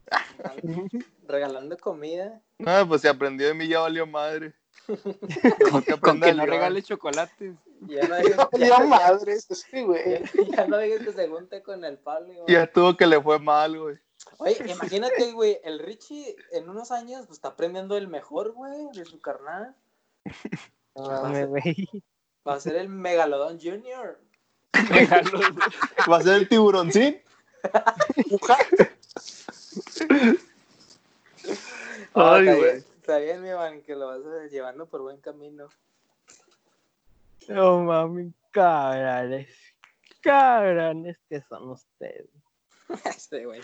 Regalando 1.27 1.77
comida. 1.79 2.41
No, 2.59 2.89
pues 2.89 3.03
si 3.03 3.09
aprendió 3.09 3.49
de 3.49 3.55
mí 3.55 3.69
ya 3.69 3.81
valió 3.81 4.07
madre. 4.07 4.55
Con, 5.71 5.83
que 5.83 5.99
con 5.99 6.21
que 6.21 6.33
no 6.33 6.47
regale 6.47 6.81
chocolates. 6.83 7.55
Ya 7.89 8.07
no 8.07 8.17
digas, 8.23 8.49
Ya 8.53 8.67
ya, 8.69 8.79
madres, 8.85 9.47
sí, 9.51 9.83
güey. 9.83 10.21
ya- 10.23 10.57
ya 10.57 10.67
no 10.69 10.79
digas 10.79 11.01
que 11.03 11.13
se 11.13 11.29
junte 11.29 11.63
con 11.63 11.85
el 11.85 11.99
Pablo. 11.99 12.33
güey. 12.33 12.45
Ya 12.47 12.71
tuvo 12.71 12.97
que 12.97 13.07
le 13.07 13.21
fue 13.21 13.39
mal, 13.41 13.79
güey. 13.79 13.97
Oye, 14.39 14.57
imagínate, 14.71 15.33
güey, 15.33 15.59
el 15.65 15.79
Richie 15.81 16.37
en 16.53 16.69
unos 16.69 16.91
años 16.93 17.27
pues, 17.27 17.39
está 17.39 17.49
aprendiendo 17.49 17.97
el 17.97 18.07
mejor, 18.09 18.53
güey, 18.53 18.89
de 18.95 19.05
su 19.05 19.21
carnal. 19.21 19.75
Mames, 20.95 21.49
güey. 21.49 21.89
Va 22.47 22.55
a 22.55 22.61
ser 22.61 22.77
el 22.77 22.89
Megalodon 22.89 23.59
Junior. 23.61 24.21
Regalo. 24.73 25.41
¿Va 26.11 26.19
a 26.19 26.23
ser 26.23 26.35
el 26.35 26.49
tiburoncín? 26.49 27.21
Ay, 32.15 32.49
está 32.49 32.55
güey. 32.57 32.61
bien, 32.73 32.85
Está 33.01 33.19
bien, 33.19 33.43
mi 33.43 33.51
man, 33.51 33.83
que 33.83 33.95
lo 33.95 34.07
vas 34.09 34.21
a- 34.27 34.47
llevando 34.49 34.87
por 34.87 35.03
buen 35.03 35.19
camino. 35.21 35.69
No 37.49 37.85
mami, 37.85 38.33
cabrones. 38.51 39.49
Cabrones 40.21 41.17
que 41.29 41.41
son 41.43 41.71
ustedes. 41.71 42.29
Este, 43.05 43.45
güey. 43.47 43.61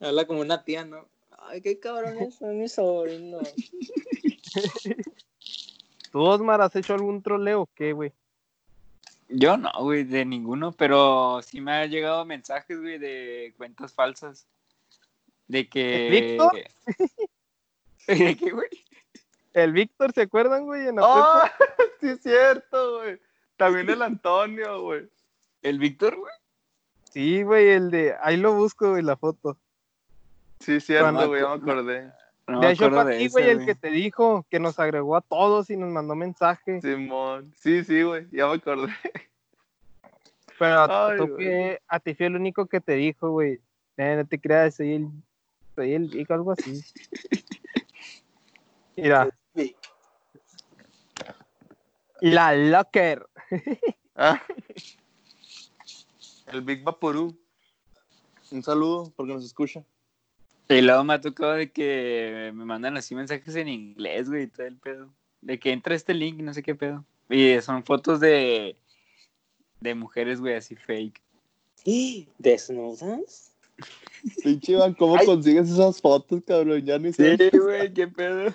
Habla 0.00 0.26
como 0.26 0.40
una 0.40 0.64
tía, 0.64 0.84
¿no? 0.84 1.06
Ay, 1.38 1.60
qué 1.62 1.78
cabrones 1.78 2.34
son 2.34 2.58
mis 2.58 2.72
sobrinos. 2.72 3.48
¿Tú, 6.12 6.20
Osmar, 6.22 6.60
has 6.62 6.74
hecho 6.76 6.94
algún 6.94 7.22
troleo 7.22 7.62
o 7.62 7.68
qué, 7.74 7.92
güey? 7.92 8.12
Yo 9.28 9.56
no, 9.58 9.70
güey, 9.80 10.04
de 10.04 10.24
ninguno, 10.24 10.72
pero 10.72 11.40
sí 11.42 11.60
me 11.60 11.72
han 11.72 11.90
llegado 11.90 12.24
mensajes, 12.24 12.80
güey, 12.80 12.98
de 12.98 13.52
cuentas 13.58 13.92
falsas. 13.92 14.46
De 15.48 15.68
que. 15.68 16.08
¿Víctor? 16.10 16.52
¿De 18.06 18.36
qué, 18.36 18.50
güey? 18.50 18.68
El 19.54 19.72
Víctor, 19.72 20.12
¿se 20.12 20.22
acuerdan, 20.22 20.64
güey? 20.66 20.86
En 20.88 20.98
¡Oh! 21.00 21.42
sí, 22.00 22.08
es 22.10 22.22
cierto, 22.22 22.98
güey. 22.98 23.18
También 23.56 23.90
el 23.90 24.02
Antonio, 24.02 24.82
güey. 24.82 25.08
¿El 25.62 25.78
Víctor, 25.78 26.16
güey? 26.16 26.32
Sí, 27.10 27.42
güey, 27.42 27.70
el 27.70 27.90
de. 27.90 28.14
Ahí 28.22 28.36
lo 28.36 28.54
busco, 28.54 28.90
güey, 28.90 29.02
la 29.02 29.16
foto. 29.16 29.56
Sí, 30.60 30.74
es 30.74 30.84
cierto, 30.86 31.04
Cuando- 31.12 31.28
güey, 31.28 31.40
ya 31.42 31.48
me 31.48 31.54
acordé. 31.54 32.12
No 32.46 32.60
de 32.60 32.70
hecho, 32.70 32.86
acuerdo 32.86 33.02
fue 33.04 33.12
a 33.12 33.14
de 33.16 33.18
ti, 33.18 33.28
güey, 33.28 33.50
el 33.50 33.66
que 33.66 33.74
te 33.74 33.88
dijo 33.90 34.46
que 34.50 34.58
nos 34.58 34.78
agregó 34.78 35.16
a 35.16 35.20
todos 35.20 35.68
y 35.68 35.76
nos 35.76 35.90
mandó 35.90 36.14
mensaje. 36.14 36.80
Simón. 36.80 37.52
Sí, 37.58 37.84
sí, 37.84 38.02
güey, 38.02 38.26
ya 38.30 38.46
me 38.46 38.54
acordé. 38.54 38.92
Pero 40.58 40.86
Ay, 40.90 41.18
tú 41.18 41.26
fue- 41.36 41.80
a 41.86 42.00
ti 42.00 42.14
fue 42.14 42.26
el 42.26 42.36
único 42.36 42.66
que 42.66 42.80
te 42.80 42.92
dijo, 42.94 43.30
güey. 43.30 43.60
"Eh, 43.98 44.14
no 44.16 44.26
te 44.26 44.38
creas, 44.40 44.76
soy 44.76 44.94
el. 44.94 45.08
Soy 45.78 45.92
el 45.92 46.08
Vic, 46.08 46.28
algo 46.32 46.50
así. 46.50 46.82
Mira, 48.96 49.30
la 52.20 52.56
Locker. 52.56 53.24
Ah. 54.20 54.42
El 56.48 56.62
Big 56.62 56.82
Vaporú. 56.82 57.38
Un 58.50 58.64
saludo 58.64 59.12
porque 59.14 59.32
nos 59.32 59.44
escucha. 59.44 59.84
Y 60.68 60.80
luego 60.80 61.04
me 61.04 61.14
ha 61.14 61.20
tocado 61.20 61.52
de 61.52 61.70
que 61.70 62.50
me 62.52 62.64
mandan 62.64 62.96
así 62.96 63.14
mensajes 63.14 63.54
en 63.54 63.68
inglés, 63.68 64.28
güey, 64.28 64.42
y 64.42 64.46
todo 64.48 64.66
el 64.66 64.78
pedo. 64.78 65.14
De 65.42 65.60
que 65.60 65.70
entra 65.70 65.94
este 65.94 66.12
link 66.12 66.40
y 66.40 66.42
no 66.42 66.52
sé 66.52 66.64
qué 66.64 66.74
pedo. 66.74 67.04
Y 67.30 67.60
son 67.60 67.84
fotos 67.84 68.18
de. 68.18 68.74
de 69.78 69.94
mujeres, 69.94 70.40
güey, 70.40 70.56
así 70.56 70.74
fake. 70.74 71.22
¿Desnudas? 72.38 73.54
Pinche 74.42 74.72
Iván, 74.72 74.94
¿cómo 74.94 75.16
Ay. 75.16 75.26
consigues 75.26 75.70
esas 75.70 76.00
fotos, 76.00 76.42
cabrón? 76.46 76.84
Ya 76.84 76.98
ni 76.98 77.12
sé. 77.12 77.36
Sí, 77.36 77.56
güey, 77.58 77.92
qué 77.92 78.08
pedo. 78.08 78.52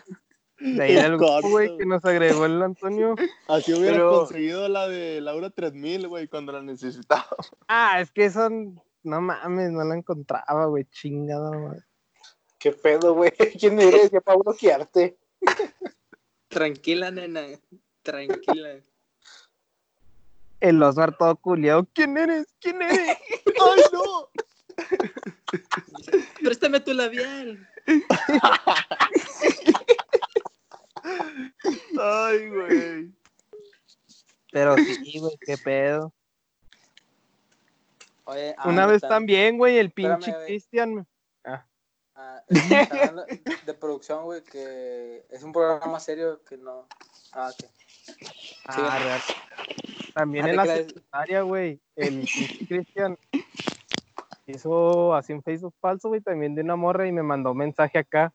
De 0.59 0.81
ahí 0.81 0.93
del 0.95 1.17
güey, 1.17 1.77
que 1.77 1.85
nos 1.85 2.03
agregó 2.05 2.45
el 2.45 2.61
Antonio. 2.61 3.15
Así 3.47 3.73
hubiera 3.73 3.97
Pero- 3.97 4.19
conseguido 4.19 4.69
la 4.69 4.87
de 4.87 5.19
Laura 5.21 5.49
3000, 5.49 6.07
güey, 6.07 6.27
cuando 6.27 6.51
la 6.51 6.61
necesitaba. 6.61 7.25
Ah, 7.67 7.99
es 7.99 8.11
que 8.11 8.29
son. 8.29 8.81
No 9.03 9.19
mames, 9.19 9.71
no 9.71 9.83
la 9.83 9.95
encontraba, 9.95 10.65
güey. 10.67 10.85
Chingada, 10.85 11.51
madre. 11.51 11.83
¿Qué 12.59 12.71
pedo, 12.71 13.13
güey? 13.13 13.31
¿Quién 13.59 13.79
eres? 13.79 14.11
Ya 14.11 14.21
para 14.21 14.37
bloquearte. 14.37 15.17
Tranquila, 16.47 17.11
nena. 17.11 17.41
Tranquila. 18.01 18.79
El 20.61 20.81
Osmar 20.81 21.17
todo 21.17 21.35
culiado. 21.35 21.85
¿Quién 21.93 22.17
eres? 22.17 22.55
¿Quién 22.61 22.81
eres? 22.81 23.17
¡Ay, 23.59 23.81
no! 23.91 24.29
Préstame 26.53 26.79
tu 26.81 26.93
labial. 26.93 27.67
Ay, 31.99 32.49
güey. 32.49 33.11
Pero 34.51 34.75
sí, 34.77 35.17
güey, 35.19 35.35
qué 35.41 35.57
pedo. 35.57 36.13
Oye, 38.25 38.53
ah, 38.55 38.69
Una 38.69 38.85
vez 38.85 38.97
está- 38.97 39.09
también, 39.09 39.57
güey, 39.57 39.79
el 39.79 39.89
pinche. 39.89 40.31
Cristian. 40.45 41.07
ah, 41.43 41.65
está 42.47 42.81
hablando 42.99 43.25
de 43.65 43.73
producción, 43.73 44.25
güey, 44.25 44.43
que 44.43 45.25
es 45.31 45.41
un 45.41 45.51
programa 45.53 45.99
serio 45.99 46.39
que 46.47 46.57
no. 46.57 46.87
Ah, 47.31 47.49
ok. 47.51 47.65
Ah, 48.67 48.99
real. 49.03 49.21
También 50.13 50.45
Ah, 50.45 50.49
en 50.49 50.51
¿te 50.51 50.57
la 50.67 50.75
secundaria, 50.75 51.41
güey, 51.41 51.81
el 51.95 52.13
pinche 52.19 52.65
Cristian 52.67 53.17
hizo 54.47 55.13
así 55.13 55.33
un 55.33 55.43
Facebook 55.43 55.73
falso, 55.79 56.09
güey, 56.09 56.21
también 56.21 56.55
de 56.55 56.61
una 56.61 56.75
morra 56.75 57.07
y 57.07 57.11
me 57.11 57.23
mandó 57.23 57.51
un 57.51 57.57
mensaje 57.57 57.99
acá. 57.99 58.33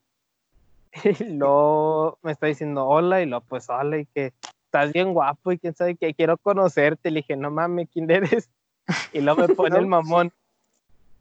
Y 1.21 1.35
luego 1.35 2.19
me 2.23 2.33
está 2.33 2.47
diciendo 2.47 2.87
hola 2.87 3.21
y 3.21 3.27
luego 3.27 3.45
pues 3.47 3.69
hola 3.69 3.99
y 3.99 4.07
que 4.07 4.33
estás 4.65 4.93
bien 4.93 5.13
guapo 5.13 5.53
y 5.53 5.59
quién 5.59 5.75
sabe 5.75 5.97
que 5.97 6.15
quiero 6.15 6.39
conocerte. 6.39 7.11
Le 7.11 7.21
dije, 7.21 7.37
no 7.37 7.51
mames, 7.51 7.89
¿quién 7.93 8.11
eres? 8.11 8.49
Y 9.13 9.21
luego 9.21 9.43
me 9.43 9.49
pone 9.55 9.79
el 9.79 9.87
mamón. 9.87 10.33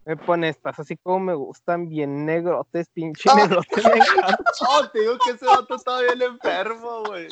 Me 0.05 0.15
pone, 0.15 0.47
estás 0.47 0.79
así 0.79 0.95
como 0.95 1.19
me 1.19 1.33
gustan, 1.33 1.89
bien 1.89 2.25
negrotes, 2.25 2.88
pinche 2.88 3.29
negrote. 3.35 3.81
me 3.83 3.97
encanta". 3.97 4.51
Oh, 4.69 4.88
te 4.88 5.01
digo 5.01 5.17
que 5.17 5.31
ese 5.31 5.45
vato 5.45 5.75
estaba 5.75 6.01
bien 6.01 6.21
enfermo, 6.21 7.03
güey. 7.03 7.27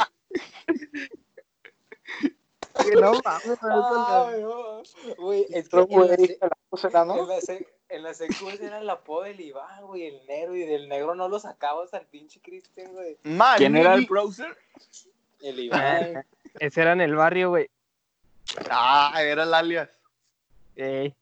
Y 2.84 2.96
no 3.00 3.14
mames. 3.24 3.60
Güey, 5.18 5.46
es 5.50 5.70
que 5.70 5.78
en 5.78 5.90
la, 5.90 6.18
que 6.18 6.88
en 6.88 7.08
¿no? 7.08 7.26
la, 7.28 7.40
en 7.90 8.04
la 8.04 8.14
secu 8.14 8.50
ese 8.50 8.66
era 8.66 8.80
el 8.80 8.90
apodo 8.90 9.24
del 9.24 9.40
Iván, 9.40 9.86
güey, 9.86 10.08
el 10.08 10.26
negro, 10.28 10.56
y 10.56 10.66
del 10.66 10.90
negro 10.90 11.16
no 11.16 11.30
lo 11.30 11.40
sacabas 11.40 11.94
al 11.94 12.06
pinche 12.08 12.42
Cristian, 12.42 12.94
güey. 12.94 13.18
Man, 13.24 13.58
¿Quién 13.58 13.76
era 13.78 13.94
el 13.96 14.06
browser? 14.06 14.58
El 15.42 15.60
Iván. 15.60 16.26
Ese 16.60 16.82
era 16.82 16.94
en 16.94 17.02
el 17.02 17.16
barrio, 17.16 17.50
güey. 17.50 17.70
Ah, 18.70 19.14
era 19.22 19.44
el 19.44 19.54
alias. 19.54 19.90
Ey. 20.76 21.16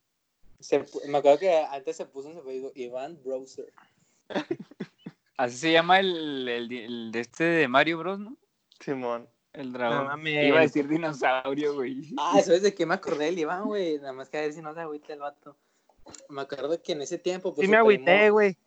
Se 0.60 0.86
me 1.08 1.18
acuerdo 1.18 1.40
que 1.40 1.58
antes 1.58 1.98
se 1.98 2.06
puso 2.06 2.30
en 2.30 2.36
su 2.36 2.42
Facebook 2.44 2.72
Iván 2.76 3.20
Browser. 3.24 3.72
Así 5.38 5.58
se 5.58 5.72
llama 5.72 6.00
el, 6.00 6.48
el, 6.48 6.72
el 6.72 7.12
de 7.12 7.20
este 7.20 7.44
de 7.44 7.68
Mario 7.68 7.98
Bros, 7.98 8.20
¿no? 8.20 8.38
Simón. 8.80 9.28
El 9.54 9.72
No 9.72 9.78
dragón. 9.78 10.06
mames. 10.08 10.48
Iba 10.48 10.60
a 10.60 10.62
decir 10.64 10.88
dinosaurio, 10.88 11.76
güey. 11.76 12.14
Ah, 12.18 12.42
¿sabes 12.44 12.62
de 12.64 12.74
qué 12.76 12.86
me 12.86 12.96
acordé 12.96 13.26
del 13.26 13.40
Iván, 13.40 13.66
güey? 13.66 13.98
Nada 14.00 14.14
más 14.14 14.30
que 14.30 14.38
a 14.38 14.42
ver 14.42 14.54
si 14.54 14.62
no 14.62 14.74
se 14.74 14.80
agüita 14.82 15.14
el 15.14 15.20
vato. 15.20 15.56
Me 16.30 16.42
acuerdo 16.42 16.82
que 16.82 16.92
en 16.94 17.02
ese 17.02 17.18
tiempo. 17.18 17.54
pues, 17.54 17.66
Sí 17.66 17.72
me 17.72 17.78
agüité, 17.78 18.18
primo- 18.18 18.32
güey. 18.34 18.58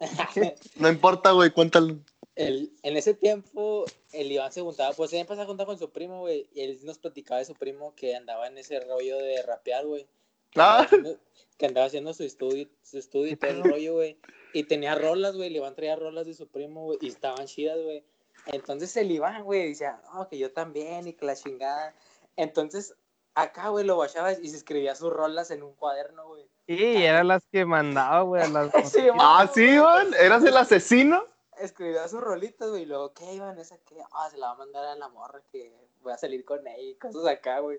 No 0.76 0.88
importa, 0.88 1.30
güey, 1.32 1.50
cuéntalo. 1.50 1.96
el, 2.34 2.72
en 2.82 2.96
ese 2.96 3.14
tiempo, 3.14 3.84
el 4.12 4.32
Iván 4.32 4.52
se 4.52 4.60
juntaba, 4.62 4.92
pues 4.94 5.12
él 5.12 5.20
empezó 5.20 5.42
a 5.42 5.46
juntar 5.46 5.66
con 5.66 5.78
su 5.78 5.90
primo, 5.90 6.20
güey, 6.20 6.48
y 6.54 6.62
él 6.62 6.78
nos 6.82 6.98
platicaba 6.98 7.38
de 7.38 7.44
su 7.44 7.54
primo 7.54 7.94
que 7.94 8.16
andaba 8.16 8.46
en 8.48 8.58
ese 8.58 8.80
rollo 8.80 9.18
de 9.18 9.42
rapear, 9.42 9.86
güey. 9.86 10.06
Que, 10.50 10.60
Ah. 10.60 10.78
andaba 10.80 10.82
haciendo- 10.84 11.18
que 11.56 11.66
andaba 11.66 11.86
haciendo 11.86 12.14
su 12.14 12.24
estudio, 12.24 12.68
su 12.82 12.98
estudio 12.98 13.32
y 13.32 13.36
todo 13.36 13.50
el 13.52 13.62
rollo, 13.78 13.94
güey. 13.94 14.18
Y 14.54 14.64
tenía 14.64 14.94
rolas, 14.96 15.36
güey, 15.36 15.48
el 15.48 15.56
Iván 15.56 15.74
traía 15.76 15.94
rolas 15.96 16.26
de 16.26 16.34
su 16.34 16.48
primo, 16.48 16.84
güey, 16.84 16.98
y 17.00 17.08
estaban 17.08 17.46
chidas, 17.46 17.78
güey. 17.80 18.02
Entonces 18.46 18.96
el 18.96 19.10
Iván, 19.10 19.44
güey, 19.44 19.68
decía, 19.68 20.00
no, 20.12 20.28
que 20.28 20.38
yo 20.38 20.52
también, 20.52 21.06
y 21.06 21.12
que 21.14 21.24
la 21.26 21.36
chingada. 21.36 21.94
Entonces, 22.36 22.94
acá, 23.34 23.68
güey, 23.68 23.84
lo 23.84 23.96
bachaba 23.96 24.32
y 24.32 24.48
se 24.48 24.56
escribía 24.56 24.94
sus 24.94 25.12
rolas 25.12 25.50
en 25.50 25.62
un 25.62 25.74
cuaderno, 25.74 26.26
güey. 26.26 26.48
Sí, 26.66 27.04
eran 27.04 27.28
las 27.28 27.44
que 27.46 27.64
mandaba, 27.64 28.22
güey, 28.22 28.42
a 28.42 28.48
las 28.48 28.72
Sí, 28.92 29.08
Ah, 29.18 29.48
sí, 29.52 29.62
Iván. 29.64 30.14
¿Eras 30.14 30.44
el 30.44 30.56
asesino? 30.56 31.24
escribía 31.58 32.08
sus 32.08 32.20
rolitas, 32.20 32.70
güey, 32.70 32.82
y 32.82 32.86
luego, 32.86 33.12
¿qué 33.12 33.34
iban? 33.34 33.58
¿Esa 33.58 33.76
qué? 33.86 33.96
Ah, 34.12 34.28
se 34.30 34.38
la 34.38 34.48
va 34.48 34.52
a 34.54 34.56
mandar 34.56 34.84
a 34.84 34.96
la 34.96 35.08
morra 35.08 35.40
que 35.52 35.72
voy 36.02 36.12
a 36.12 36.18
salir 36.18 36.44
con 36.44 36.66
ella 36.66 36.82
y 36.82 36.94
cosas 36.96 37.24
acá, 37.26 37.60
güey. 37.60 37.78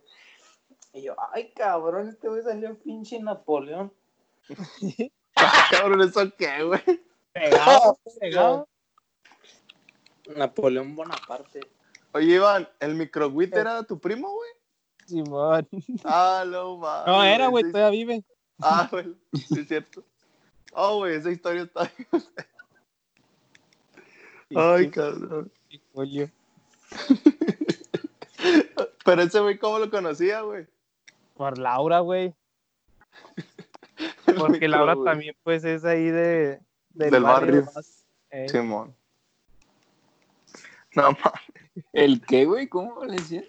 Y 0.93 1.01
yo, 1.01 1.15
ay, 1.33 1.51
cabrón, 1.51 2.07
este 2.07 2.29
güey 2.29 2.43
salió 2.43 2.77
pinche 2.79 3.19
Napoleón. 3.19 3.91
Ah, 5.35 5.67
cabrón, 5.71 5.99
¿eso 6.01 6.21
qué, 6.37 6.63
güey? 6.63 6.79
pegado, 7.33 7.97
pegado. 8.19 8.67
Napoleón 10.35 10.95
Bonaparte. 10.95 11.61
Oye, 12.13 12.35
Iván, 12.35 12.69
¿el 12.79 12.95
microwit 12.95 13.55
era 13.55 13.83
tu 13.83 13.99
primo, 13.99 14.31
güey? 14.31 14.49
Simón. 15.05 15.67
Ah, 16.03 16.43
no, 16.47 16.77
mames. 16.77 17.07
No, 17.07 17.23
era, 17.23 17.47
güey, 17.47 17.71
todavía 17.71 17.89
vive. 17.89 18.23
Ah, 18.61 18.87
güey, 18.91 19.15
sí 19.33 19.59
es 19.59 19.67
cierto. 19.67 20.03
Oh, 20.73 20.97
güey, 20.97 21.15
esa 21.15 21.31
historia 21.31 21.63
está... 21.63 21.91
Ay, 24.55 24.89
cabrón. 24.89 25.51
Pero 29.05 29.21
ese 29.21 29.39
güey, 29.39 29.57
¿cómo 29.57 29.79
lo 29.79 29.89
conocía, 29.89 30.41
güey? 30.41 30.67
Por 31.33 31.57
Laura, 31.57 32.01
güey. 32.01 32.35
Porque 34.37 34.67
Laura 34.67 34.95
también, 35.03 35.35
pues, 35.43 35.63
es 35.63 35.83
ahí 35.85 36.05
de, 36.05 36.61
Del 36.91 37.23
barrio. 37.23 37.67
Eh, 38.29 38.47
Simón. 38.49 38.95
No, 40.95 41.11
mames. 41.11 41.85
¿El 41.91 42.21
qué, 42.21 42.45
güey? 42.45 42.67
¿Cómo 42.67 43.03
le 43.03 43.15
decían? 43.15 43.45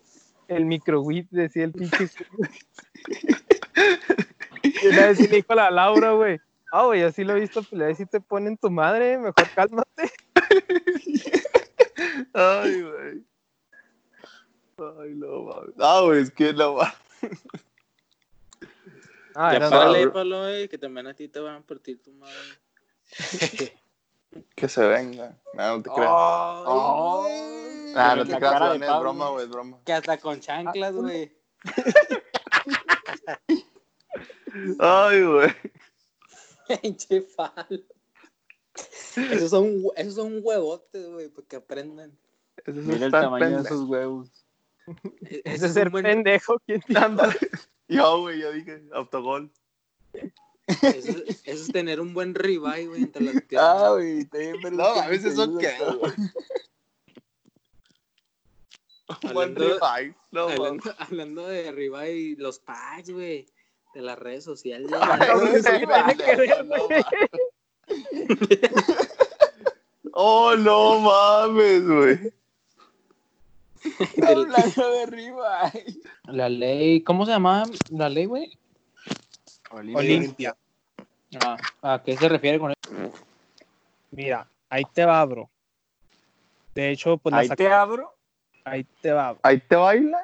el 0.48 0.66
microwit, 0.66 1.28
decía 1.30 1.64
el 1.64 1.72
pinche. 1.72 2.06
y 4.62 4.86
una 4.86 5.06
vez 5.06 5.18
sí 5.18 5.26
le 5.28 5.36
dijo 5.36 5.52
a 5.52 5.56
la 5.56 5.70
Laura, 5.70 6.12
güey. 6.12 6.40
Ah, 6.72 6.86
güey, 6.86 7.02
así 7.02 7.24
lo 7.24 7.36
he 7.36 7.40
visto 7.40 7.62
pelear 7.62 7.90
y 7.92 7.94
si 7.94 8.06
te 8.06 8.20
ponen 8.20 8.56
tu 8.56 8.70
madre, 8.70 9.18
mejor 9.18 9.48
cálmate. 9.54 10.10
Ay, 12.34 12.82
güey. 12.82 13.22
Ay, 14.76 15.14
no 15.14 15.44
mames. 15.44 15.74
Ah, 15.78 16.00
güey, 16.04 16.22
es 16.22 16.30
que 16.30 16.52
no 16.52 16.74
mames. 16.74 16.94
Ah, 19.36 19.52
ya 19.52 19.56
era 19.56 19.70
párale. 19.70 20.10
Pablo, 20.10 20.48
eh, 20.48 20.68
que 20.68 20.78
también 20.78 21.06
a 21.06 21.14
ti 21.14 21.28
te 21.28 21.40
van 21.40 21.56
a 21.56 21.60
partir 21.60 22.02
tu 22.02 22.12
madre. 22.12 22.34
Que 24.54 24.68
se 24.68 24.86
venga. 24.86 25.36
No, 25.54 25.76
no 25.76 25.82
te 25.82 25.90
creas. 25.90 26.10
Nah, 27.94 28.14
no 28.16 28.24
te 28.24 28.36
creas, 28.36 28.74
es 28.74 28.80
broma, 29.00 29.28
güey, 29.30 29.44
es 29.44 29.50
broma. 29.50 29.78
Que 29.84 29.92
hasta 29.92 30.18
con 30.18 30.40
chanclas, 30.40 30.94
güey. 30.94 31.32
Ay, 34.78 35.22
güey. 35.24 35.50
Pinche 36.82 37.22
falo. 37.22 37.80
Esos 39.16 39.50
son, 39.50 39.82
esos 39.96 40.14
son 40.14 40.40
huevotes, 40.42 41.08
güey, 41.08 41.28
para 41.28 41.46
que 41.46 41.56
aprendan. 41.56 42.16
Eso 42.64 42.80
Mira 42.80 43.06
el 43.06 43.12
tamaño 43.12 43.62
de 43.62 43.62
esos 43.62 43.88
huevos. 43.88 44.30
E- 45.22 45.42
Ese 45.44 45.66
es 45.66 45.74
ser 45.74 45.90
pendejo. 45.90 46.58
¿quién. 46.66 46.82
Yo, 47.88 48.20
güey, 48.20 48.40
yo 48.40 48.52
dije, 48.52 48.82
autogol. 48.92 49.50
Eso, 50.66 51.18
eso 51.26 51.42
es 51.44 51.68
tener 51.68 52.00
un 52.00 52.14
buen 52.14 52.34
ribeye, 52.34 52.86
güey, 52.86 53.02
entre 53.02 53.22
las 53.24 53.42
piernas. 53.48 53.82
Ah, 53.82 53.90
güey, 53.92 54.20
está 54.20 54.38
bien, 54.38 54.56
pero 54.62 54.76
No, 54.76 54.94
que 54.94 55.00
a 55.00 55.08
veces 55.08 55.34
todo. 55.34 55.48
güey. 55.52 56.12
Un 59.22 59.32
buen 59.34 59.50
Hablando- 59.50 59.78
ribeye. 59.78 60.14
No, 60.32 60.48
hablando, 60.48 60.94
hablando 60.98 61.46
de 61.46 61.70
ribeye, 61.72 62.36
los 62.38 62.58
packs, 62.58 63.10
güey, 63.10 63.46
de 63.94 64.00
las 64.02 64.18
redes 64.18 64.44
sociales. 64.44 64.90
Que. 67.78 68.60
Oh, 70.16 70.54
no 70.56 71.00
mames, 71.00 71.86
güey. 71.86 72.32
Hablando 74.26 74.90
de 74.92 75.02
arriba. 75.02 75.72
La 76.28 76.48
ley, 76.48 77.02
¿cómo 77.02 77.26
se 77.26 77.32
llama 77.32 77.64
la 77.90 78.08
ley, 78.08 78.26
güey? 78.26 78.56
Olimpia. 79.74 80.56
Ah, 81.40 81.56
¿A 81.82 82.02
qué 82.02 82.16
se 82.16 82.28
refiere 82.28 82.58
con 82.58 82.70
eso? 82.72 83.12
Mira, 84.10 84.46
ahí 84.68 84.84
te 84.92 85.04
va, 85.04 85.24
bro. 85.24 85.50
De 86.74 86.90
hecho, 86.90 87.16
pues 87.18 87.32
la 87.32 87.38
Ahí 87.40 87.48
te 87.48 87.68
abro. 87.68 88.14
ahí 88.64 88.84
te 89.00 89.12
va. 89.12 89.32
bro. 89.32 89.40
Ahí 89.42 89.58
te 89.60 89.76
baila. 89.76 90.18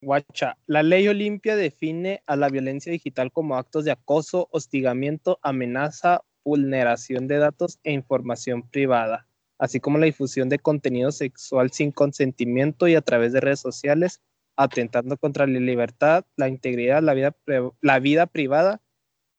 Guacha, 0.00 0.56
la 0.66 0.82
ley 0.82 1.06
Olimpia 1.06 1.54
define 1.54 2.22
a 2.26 2.34
la 2.34 2.48
violencia 2.48 2.90
digital 2.90 3.30
como 3.30 3.56
actos 3.56 3.84
de 3.84 3.92
acoso, 3.92 4.48
hostigamiento, 4.50 5.38
amenaza, 5.42 6.22
vulneración 6.44 7.28
de 7.28 7.38
datos 7.38 7.78
e 7.84 7.92
información 7.92 8.62
privada, 8.62 9.26
así 9.58 9.78
como 9.78 9.98
la 9.98 10.06
difusión 10.06 10.48
de 10.48 10.58
contenido 10.58 11.12
sexual 11.12 11.70
sin 11.70 11.92
consentimiento 11.92 12.88
y 12.88 12.96
a 12.96 13.00
través 13.00 13.32
de 13.32 13.40
redes 13.40 13.60
sociales, 13.60 14.20
atentando 14.56 15.16
contra 15.16 15.46
la 15.46 15.58
libertad, 15.58 16.24
la 16.36 16.48
integridad, 16.48 17.02
la 17.02 17.14
vida, 17.14 17.34
la 17.80 17.98
vida 18.00 18.26
privada 18.26 18.80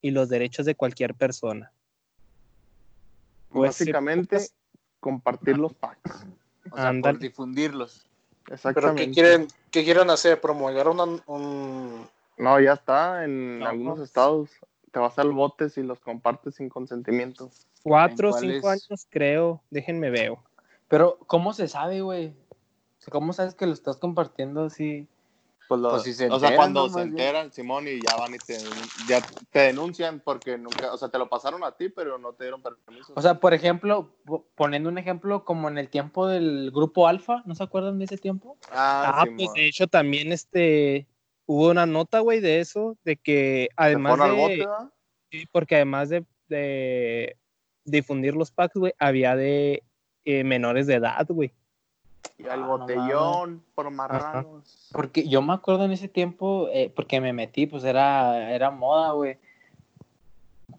y 0.02 0.12
los 0.12 0.30
derechos 0.30 0.66
de 0.66 0.76
cualquier 0.76 1.16
persona. 1.16 1.72
Pues, 3.50 3.76
sí, 3.76 3.84
Básicamente, 3.86 4.36
pues, 4.38 4.54
compartir 5.00 5.58
los 5.58 5.74
packs. 5.74 6.26
O 6.72 6.76
sea, 6.78 6.94
por 7.02 7.20
difundirlos. 7.20 8.06
¿Pero 8.46 8.56
Exactamente. 8.56 9.06
qué 9.06 9.12
quieren, 9.12 9.48
qué 9.72 9.84
quieren 9.84 10.10
hacer? 10.10 10.42
¿Promulgar 10.42 10.88
una, 10.88 11.04
un... 11.28 12.08
No, 12.38 12.60
ya 12.60 12.74
está. 12.74 13.24
En 13.24 13.60
No, 13.60 13.68
algunos 13.68 14.00
no. 14.00 14.04
estados 14.04 14.50
te 14.92 15.00
vas 15.00 15.18
al 15.20 15.32
bote 15.32 15.70
si 15.70 15.82
los 15.82 16.00
compartes 16.00 16.56
sin 16.56 16.70
consentimiento. 16.70 17.50
Cuatro 17.84 18.32
o 18.32 18.36
¿En 18.36 18.42
cinco 18.42 18.62
cuáles? 18.62 18.90
años, 18.90 19.08
creo. 19.10 19.62
Déjenme 19.70 20.10
veo. 20.10 20.44
Pero, 20.88 21.18
¿cómo 21.28 21.54
se 21.54 21.68
sabe, 21.68 22.02
güey? 22.02 22.34
¿Cómo 23.12 23.34
sabes 23.34 23.56
que 23.56 23.66
lo 23.66 23.74
estás 23.74 23.98
compartiendo 23.98 24.66
así? 24.66 25.08
Pues, 25.68 25.80
lo- 25.82 25.90
Pues 25.92 26.04
si 26.04 26.14
se 26.14 26.26
o 26.28 26.40
sea, 26.40 26.50
enteran, 26.50 26.56
cuando 26.56 26.84
¿no? 26.84 26.90
se 26.90 27.00
bien. 27.00 27.10
enteran, 27.10 27.52
Simón, 27.52 27.88
y 27.88 28.02
ya 28.02 28.16
van 28.18 28.36
y 28.36 28.40
te, 28.40 28.58
ya 29.08 29.26
te 29.52 29.60
denuncian 29.60 30.20
porque 30.20 30.58
nunca, 30.58 30.94
o 30.94 30.98
sea, 30.98 31.10
te 31.10 31.18
lo 31.18 31.30
pasaron 31.30 31.64
a 31.64 31.72
ti, 31.72 31.90
pero 31.90 32.18
no 32.18 32.34
te 32.34 32.44
dieron 32.44 32.62
permiso. 32.62 33.14
O 33.16 33.22
sea, 33.22 33.40
por 33.40 33.54
ejemplo, 33.54 34.10
po- 34.26 34.46
poniendo 34.56 34.90
un 34.90 34.98
ejemplo 34.98 35.46
como 35.46 35.70
en 35.70 35.78
el 35.78 35.90
tiempo 35.90 36.28
del 36.28 36.72
grupo 36.72 37.08
Alfa, 37.08 37.44
¿no 37.46 37.56
se 37.56 37.64
acuerdan 37.64 37.98
de 38.00 38.06
ese 38.06 38.18
tiempo? 38.18 38.58
ah, 38.72 39.14
Ah, 39.16 39.24
Simón. 39.24 39.38
pues 39.38 39.54
de 39.54 39.68
hecho 39.68 39.88
también 39.88 40.32
este 40.32 41.08
hubo 41.46 41.70
una 41.72 41.86
nota, 41.86 42.20
güey, 42.20 42.40
de 42.40 42.60
eso, 42.60 42.98
de 43.04 43.18
que 43.18 43.68
¿Te 43.70 43.74
además 43.78 44.18
de, 44.20 44.32
bote, 44.32 44.68
sí, 45.32 45.46
porque 45.52 45.76
además 45.76 46.10
de, 46.10 46.26
de 46.48 47.38
difundir 47.86 48.36
los 48.36 48.52
packs, 48.52 48.76
güey, 48.76 48.94
había 49.00 49.36
de 49.36 49.84
eh, 50.26 50.44
menores 50.44 50.88
de 50.88 50.96
edad, 50.96 51.26
güey. 51.30 51.54
Y 52.38 52.44
al 52.48 52.64
Ah, 52.64 52.66
no 52.68 52.78
botellón 52.80 53.64
por 53.76 53.90
marranos. 53.92 54.90
Porque 54.92 55.28
yo 55.28 55.42
me 55.42 55.54
acuerdo 55.54 55.86
en 55.86 55.92
ese 55.92 56.08
tiempo, 56.08 56.68
eh, 56.72 56.92
porque 56.96 57.22
me 57.22 57.34
metí, 57.34 57.68
pues 57.68 57.84
era, 57.84 58.52
era 58.52 58.72
moda, 58.72 59.12
güey. 59.14 59.38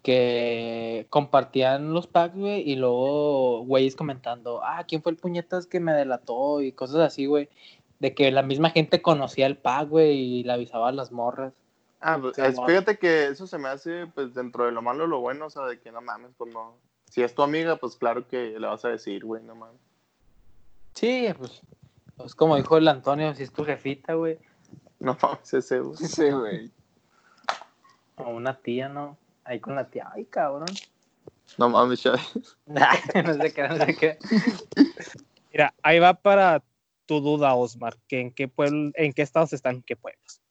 Que 0.03 1.07
compartían 1.09 1.93
los 1.93 2.07
packs, 2.07 2.35
güey, 2.37 2.61
y 2.69 2.75
luego 2.75 3.61
güeyes 3.65 3.95
comentando, 3.95 4.61
ah, 4.63 4.83
¿quién 4.87 5.01
fue 5.01 5.11
el 5.11 5.17
puñetas 5.17 5.65
que 5.65 5.79
me 5.79 5.93
delató? 5.93 6.61
Y 6.61 6.71
cosas 6.71 6.97
así, 6.97 7.25
güey. 7.25 7.49
De 7.99 8.13
que 8.13 8.29
la 8.31 8.43
misma 8.43 8.69
gente 8.69 9.01
conocía 9.01 9.47
el 9.47 9.57
pack, 9.57 9.89
güey, 9.89 10.11
y 10.17 10.43
le 10.43 10.53
avisaba 10.53 10.89
a 10.89 10.91
las 10.91 11.11
morras. 11.11 11.53
Ah, 12.01 12.19
pues, 12.21 12.37
es- 12.37 12.59
fíjate 12.67 12.97
que 12.99 13.27
eso 13.27 13.47
se 13.47 13.57
me 13.57 13.69
hace, 13.69 14.05
pues, 14.13 14.33
dentro 14.35 14.65
de 14.65 14.71
lo 14.71 14.81
malo, 14.81 15.07
lo 15.07 15.21
bueno, 15.21 15.45
o 15.47 15.49
sea, 15.49 15.63
de 15.65 15.79
que 15.79 15.91
no 15.91 16.01
mames, 16.01 16.31
pues 16.37 16.53
no. 16.53 16.73
Si 17.09 17.23
es 17.23 17.33
tu 17.33 17.41
amiga, 17.41 17.77
pues 17.77 17.95
claro 17.95 18.27
que 18.27 18.59
le 18.59 18.67
vas 18.67 18.83
a 18.85 18.89
decir, 18.89 19.23
güey, 19.25 19.41
no 19.43 19.55
mames. 19.55 19.79
Sí, 20.95 21.27
pues, 21.37 21.61
pues 22.15 22.33
como 22.33 22.55
dijo 22.55 22.77
el 22.77 22.87
Antonio, 22.87 23.35
si 23.35 23.43
es 23.43 23.51
tu 23.51 23.65
jefita, 23.65 24.13
güey, 24.13 24.39
No 24.99 25.17
mames, 25.21 25.53
ese, 25.53 25.79
güey. 25.79 25.97
Sí, 25.97 26.31
güey. 26.31 26.71
o 28.15 28.29
una 28.29 28.57
tía, 28.57 28.89
¿no? 28.89 29.17
Ahí 29.43 29.59
con 29.59 29.75
la 29.75 29.89
tía, 29.89 30.09
ay, 30.13 30.25
cabrón. 30.25 30.69
No 31.57 31.69
mames, 31.69 32.01
Chavi. 32.01 32.19
no 32.65 33.33
sé 33.33 33.53
qué, 33.53 33.67
no 33.67 33.77
sé 33.77 33.95
qué. 33.95 34.17
Mira, 35.51 35.73
ahí 35.83 35.99
va 35.99 36.13
para 36.13 36.63
tu 37.05 37.19
duda, 37.19 37.53
Osmar, 37.53 37.97
que 38.07 38.21
en 38.21 38.31
qué 38.31 38.47
pueblo, 38.47 38.91
en 38.95 39.13
qué 39.13 39.21
estados 39.21 39.53
están, 39.53 39.75
en 39.75 39.83
qué 39.83 39.95
pueblos. 39.95 40.41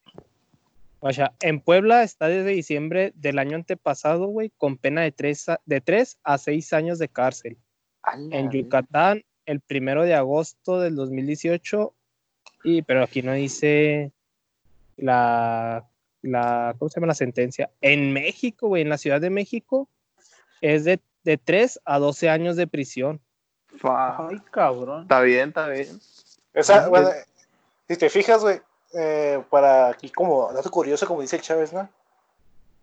O 1.07 1.12
sea, 1.12 1.34
en 1.40 1.61
Puebla 1.61 2.03
está 2.03 2.28
desde 2.28 2.49
diciembre 2.53 3.12
del 3.14 3.38
año 3.38 3.57
antepasado, 3.57 4.26
güey, 4.28 4.51
con 4.57 4.78
pena 4.78 5.03
de 5.03 5.12
tres 5.12 5.47
a, 5.51 5.61
de 5.66 5.82
tres 5.82 6.18
a 6.24 6.38
seis 6.38 6.72
años 6.72 6.99
de 6.99 7.11
cárcel. 7.11 7.59
En 8.30 8.51
Yucatán, 8.51 9.22
el 9.47 9.61
primero 9.61 10.05
de 10.05 10.14
agosto 10.14 10.80
del 10.80 10.97
2018, 10.97 11.95
y, 12.64 12.82
pero 12.82 13.03
aquí 13.03 13.22
no 13.22 13.32
dice 13.32 14.12
la, 14.97 15.84
la, 16.22 16.74
¿cómo 16.78 16.88
se 16.88 16.97
llama 16.97 17.09
la 17.09 17.14
sentencia? 17.14 17.70
En 17.80 18.12
México, 18.12 18.68
güey, 18.68 18.82
en 18.82 18.88
la 18.88 18.99
Ciudad 18.99 19.20
de 19.20 19.30
México, 19.30 19.88
es 20.61 20.84
de, 20.84 21.01
de 21.24 21.36
3 21.38 21.80
a 21.84 21.99
12 21.99 22.28
años 22.30 22.57
de 22.57 22.66
prisión. 22.66 23.20
Ay, 23.82 24.38
cabrón. 24.51 25.03
Está 25.03 25.20
bien, 25.20 25.49
está 25.49 25.68
bien. 25.68 26.01
Esa, 26.55 26.88
bueno, 26.88 27.11
si 27.88 27.97
te 27.97 28.09
fijas, 28.09 28.42
güey, 28.42 28.61
eh, 28.95 29.42
para 29.51 29.88
aquí 29.88 30.09
como 30.11 30.53
dato 30.53 30.70
curioso, 30.70 31.07
como 31.07 31.20
dice 31.20 31.36
el 31.36 31.42
Chávez, 31.42 31.72
¿no? 31.72 31.88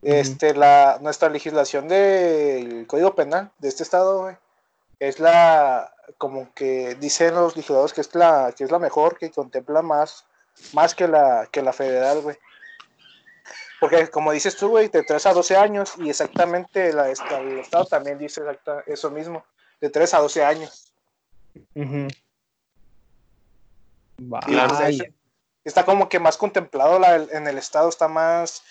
Este, 0.01 0.53
la, 0.55 0.97
nuestra 1.01 1.29
legislación 1.29 1.87
del 1.87 2.85
Código 2.87 3.15
Penal 3.15 3.51
de 3.59 3.69
este 3.69 3.83
estado, 3.83 4.23
güey, 4.23 4.35
es 4.99 5.19
la, 5.19 5.93
como 6.17 6.53
que 6.53 6.95
dicen 6.95 7.35
los 7.35 7.55
legisladores 7.55 7.93
que 7.93 8.01
es 8.01 8.13
la, 8.15 8.53
que 8.55 8.63
es 8.63 8.71
la 8.71 8.79
mejor, 8.79 9.17
que 9.17 9.31
contempla 9.31 9.81
más, 9.81 10.25
más 10.73 10.95
que 10.95 11.07
la, 11.07 11.47
que 11.51 11.61
la 11.61 11.73
federal, 11.73 12.21
güey. 12.21 12.37
Porque 13.79 14.09
como 14.09 14.31
dices 14.31 14.55
tú, 14.55 14.69
güey, 14.69 14.89
de 14.89 15.03
3 15.03 15.25
a 15.25 15.33
12 15.33 15.57
años, 15.57 15.93
y 15.97 16.09
exactamente 16.09 16.93
la, 16.93 17.09
el 17.09 17.59
estado 17.59 17.85
también 17.85 18.19
dice 18.19 18.41
exacta, 18.41 18.83
eso 18.85 19.09
mismo, 19.09 19.43
de 19.79 19.89
3 19.89 20.13
a 20.13 20.19
12 20.19 20.45
años. 20.45 20.93
Y 21.73 22.07
verdad 24.55 24.91
está 25.63 25.85
como 25.85 26.09
que 26.09 26.19
más 26.19 26.37
contemplado 26.37 26.99
la, 26.99 27.15
en 27.15 27.47
el 27.47 27.57
estado, 27.57 27.89
está 27.89 28.07
más 28.07 28.63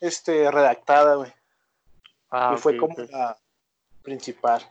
este, 0.00 0.50
redactada, 0.50 1.16
güey. 1.16 1.32
Ah, 2.30 2.54
y 2.56 2.60
fue 2.60 2.76
como 2.76 2.94
la 2.98 3.38
principal. 4.02 4.62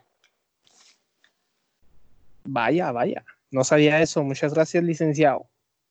Vaya, 2.46 2.92
vaya. 2.92 3.24
No 3.50 3.64
sabía 3.64 4.00
eso. 4.02 4.22
Muchas 4.22 4.54
gracias, 4.54 4.82
licenciado. 4.84 5.46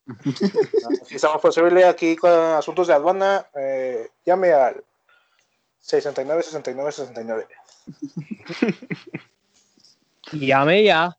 Si 1.06 1.16
estamos 1.16 1.42
posible 1.42 1.84
aquí 1.86 2.16
con 2.16 2.32
asuntos 2.32 2.88
de 2.88 2.94
aduana, 2.94 3.46
eh, 3.56 4.10
llame 4.26 4.52
al 4.54 4.84
69 5.80 6.44
69 6.44 6.92
69. 6.92 7.48
Y 10.34 10.40
llame 10.48 10.84
ya. 10.84 11.18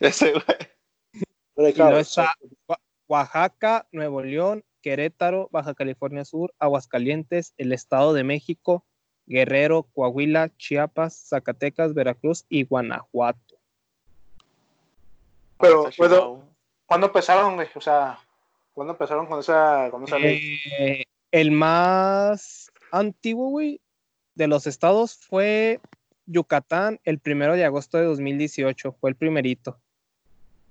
Ese, 0.00 0.32
güey. 0.32 1.74
Luego 1.76 1.98
está 1.98 2.34
Oa- 2.66 2.80
Oaxaca, 3.08 3.86
Nuevo 3.92 4.22
León, 4.22 4.64
Querétaro, 4.80 5.48
Baja 5.52 5.74
California 5.74 6.24
Sur, 6.24 6.54
Aguascalientes, 6.58 7.54
el 7.56 7.72
Estado 7.72 8.14
de 8.14 8.24
México, 8.24 8.84
Guerrero, 9.26 9.84
Coahuila, 9.94 10.50
Chiapas, 10.56 11.28
Zacatecas, 11.28 11.94
Veracruz 11.94 12.46
y 12.48 12.64
Guanajuato. 12.64 13.51
Pero, 15.62 15.90
Chihuahua. 15.90 16.44
¿cuándo 16.86 17.06
empezaron, 17.06 17.54
güey? 17.54 17.68
O 17.74 17.80
sea, 17.80 18.18
¿cuándo 18.74 18.92
empezaron 18.92 19.26
con 19.26 19.40
esa, 19.40 19.88
con 19.90 20.04
esa 20.04 20.18
ley? 20.18 20.58
Eh, 20.78 21.04
el 21.30 21.50
más 21.50 22.70
antiguo, 22.90 23.48
güey, 23.50 23.80
de 24.34 24.46
los 24.48 24.66
estados 24.66 25.16
fue 25.16 25.80
Yucatán 26.26 27.00
el 27.04 27.18
primero 27.18 27.54
de 27.54 27.64
agosto 27.64 27.98
de 27.98 28.04
2018. 28.04 28.92
Fue 29.00 29.10
el 29.10 29.16
primerito. 29.16 29.78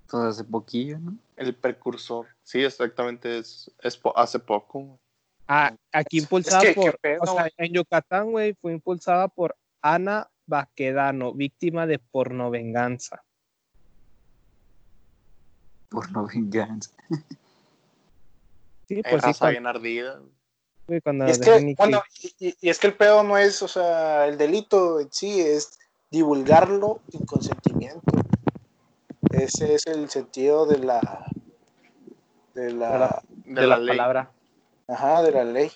Pues 0.10 0.24
hace 0.24 0.44
poquillo, 0.44 1.00
¿no? 1.00 1.16
El 1.38 1.56
precursor. 1.56 2.28
Sí, 2.44 2.64
exactamente. 2.64 3.38
Es, 3.38 3.72
es 3.82 3.98
po- 3.98 4.18
hace 4.18 4.39
poco. 4.39 4.80
güey. 4.80 5.00
Ah, 5.48 5.74
aquí 5.92 6.20
impulsada 6.20 6.62
que, 6.62 6.74
¿qué 6.74 6.82
por. 6.82 7.00
pedo, 7.00 7.22
o 7.22 7.26
sea, 7.26 7.42
güey? 7.42 7.52
en 7.58 7.74
Yucatán, 7.74 8.32
güey, 8.32 8.54
fue 8.54 8.72
impulsada 8.74 9.28
por 9.28 9.56
Ana 9.82 10.30
Baquedano, 10.46 11.34
víctima 11.34 11.88
de 11.88 12.00
pornovenganza. 12.00 13.24
Por 15.92 16.10
no 16.14 16.26
venganza. 16.26 16.89
Sí, 18.88 19.02
pues 19.04 19.24
sí, 19.38 19.46
bien 19.48 19.68
ardida. 19.68 20.22
cuando 21.04 21.28
Y 21.28 21.32
es 21.32 21.39
que, 21.39 21.76
bueno, 21.78 22.02
y, 22.39 22.70
es 22.70 22.80
que 22.80 22.88
el 22.88 22.94
pedo 22.94 23.24
no 23.24 23.38
es, 23.38 23.62
o 23.62 23.68
sea, 23.68 24.26
el 24.26 24.38
delito 24.38 25.02
en 25.02 25.12
sí, 25.12 25.42
es 25.42 25.80
divulgarlo 26.10 27.02
sin 27.12 27.26
consentimiento. 27.26 28.02
Ese 29.32 29.76
es 29.76 29.86
el 29.86 30.10
sentido 30.10 30.66
de 30.66 30.80
la, 30.80 31.26
de 32.54 32.72
la, 32.72 33.22
De, 33.46 33.68
la, 33.68 33.78
ley. 33.78 33.98
palabra. 33.98 34.32
ajá, 34.88 35.24
de 35.24 35.32
la 35.32 35.44
ley. 35.44 35.72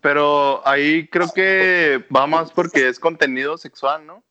Pero 0.00 0.66
ahí 0.66 1.08
creo 1.08 1.28
que 1.32 2.04
va 2.14 2.26
más 2.26 2.52
porque 2.52 2.88
es 2.88 2.98
contenido 2.98 3.56
sexual, 3.56 4.04
¿no? 4.04 4.22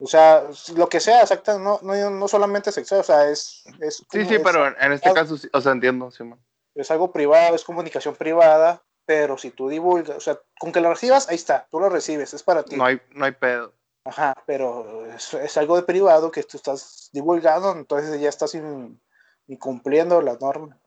O 0.00 0.06
sea, 0.06 0.44
lo 0.76 0.88
que 0.88 1.00
sea, 1.00 1.22
exacto, 1.22 1.58
no, 1.58 1.80
no, 1.82 2.10
no 2.10 2.28
solamente 2.28 2.70
sexual, 2.70 3.00
o 3.00 3.04
sea, 3.04 3.28
es, 3.28 3.64
es, 3.80 3.96
Sí, 4.10 4.24
sí, 4.26 4.36
es- 4.36 4.40
pero 4.42 4.66
en, 4.78 4.92
este 4.92 5.12
caso, 5.12 5.36
sí, 5.36 5.48
o 5.52 5.60
sea, 5.60 5.72
entiendo, 5.72 6.10
Simón. 6.12 6.38
es 6.74 6.90
algo 6.92 7.10
privado, 7.10 7.56
es 7.56 7.64
comunicación 7.64 8.14
privada, 8.14 8.80
pero 9.04 9.36
si 9.38 9.50
tú 9.50 9.68
divulgas, 9.68 10.16
o 10.16 10.20
sea, 10.20 10.38
con 10.60 10.70
que 10.70 10.80
lo 10.80 10.90
recibas, 10.90 11.28
ahí 11.28 11.34
está, 11.34 11.66
tú 11.70 11.80
lo 11.80 11.88
recibes, 11.88 12.32
es 12.32 12.42
para 12.44 12.62
ti. 12.62 12.76
No 12.76 12.84
hay, 12.84 13.00
no 13.10 13.24
hay 13.24 13.32
pedo. 13.32 13.72
Ajá, 14.04 14.34
pero 14.46 15.04
es, 15.06 15.34
es 15.34 15.56
algo 15.56 15.74
de 15.76 15.82
privado 15.82 16.30
que 16.30 16.44
tú 16.44 16.56
estás 16.56 17.08
divulgando, 17.12 17.72
entonces 17.72 18.20
ya 18.20 18.28
estás 18.28 18.54
in- 18.54 19.00
incumpliendo 19.48 20.22
la 20.22 20.36
norma. 20.40 20.78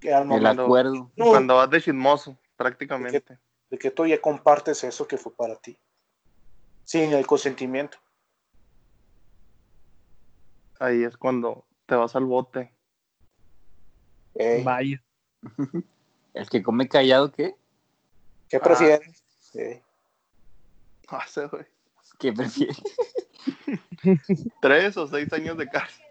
Que 0.00 0.14
al 0.14 0.30
El 0.30 0.46
acuerdo. 0.46 1.10
No. 1.16 1.26
Cuando 1.30 1.56
vas 1.56 1.68
de 1.70 1.82
chismoso, 1.82 2.36
prácticamente. 2.56 3.38
de 3.70 3.78
que 3.78 3.90
tú 3.90 4.06
ya 4.06 4.20
compartes 4.20 4.84
eso 4.84 5.08
que 5.08 5.18
fue 5.18 5.34
para 5.34 5.56
ti, 5.56 5.76
sin 6.84 7.12
el 7.12 7.26
consentimiento. 7.26 7.98
Ahí 10.80 11.04
es 11.04 11.16
cuando 11.16 11.64
te 11.86 11.94
vas 11.94 12.14
al 12.16 12.24
bote. 12.24 12.72
Ey, 14.34 14.62
Vaya. 14.64 15.02
El 16.34 16.48
que 16.50 16.62
come 16.62 16.88
callado, 16.88 17.30
¿qué? 17.30 17.54
¿Qué 18.48 18.56
Ah. 18.56 18.60
prefieres? 18.62 19.22
Ey. 19.54 19.80
No 21.10 21.18
sé, 21.28 21.46
güey. 21.46 21.64
¿Qué 22.18 22.32
prefiere? 22.32 22.74
Tres 24.60 24.96
o 24.96 25.06
seis 25.06 25.32
años 25.32 25.56
de 25.56 25.68
cárcel. 25.68 26.04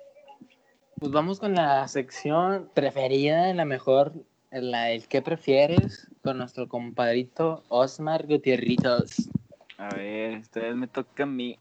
Pues 1.00 1.12
vamos 1.12 1.40
con 1.40 1.54
la 1.56 1.88
sección 1.88 2.70
preferida, 2.74 3.54
la 3.54 3.66
mejor, 3.66 4.14
la 4.52 4.92
el 4.92 5.08
que 5.08 5.22
prefieres, 5.22 6.08
con 6.24 6.38
nuestro 6.38 6.70
compadrito 6.70 7.64
Osmar 7.68 8.26
Gutierritos. 8.28 9.30
A 9.78 9.90
ver, 9.96 10.34
esta 10.36 10.62
vez 10.62 10.76
me 10.76 10.88
toca 10.88 11.24
a 11.24 11.26
mí. 11.26 11.60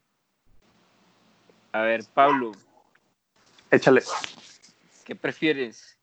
A 1.72 1.80
ver, 1.82 2.04
Pablo, 2.14 2.52
Échale. 3.72 4.02
¿qué 5.04 5.16
prefieres? 5.16 5.98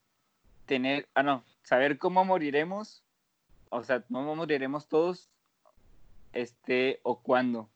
Tener, 0.66 1.08
ah, 1.14 1.22
no, 1.24 1.44
saber 1.64 1.98
cómo 2.00 2.26
moriremos, 2.26 3.04
o 3.70 3.84
sea, 3.84 4.02
cómo 4.02 4.36
moriremos 4.36 4.88
todos, 4.88 5.30
este, 6.34 7.00
o 7.04 7.20
cuándo, 7.20 7.70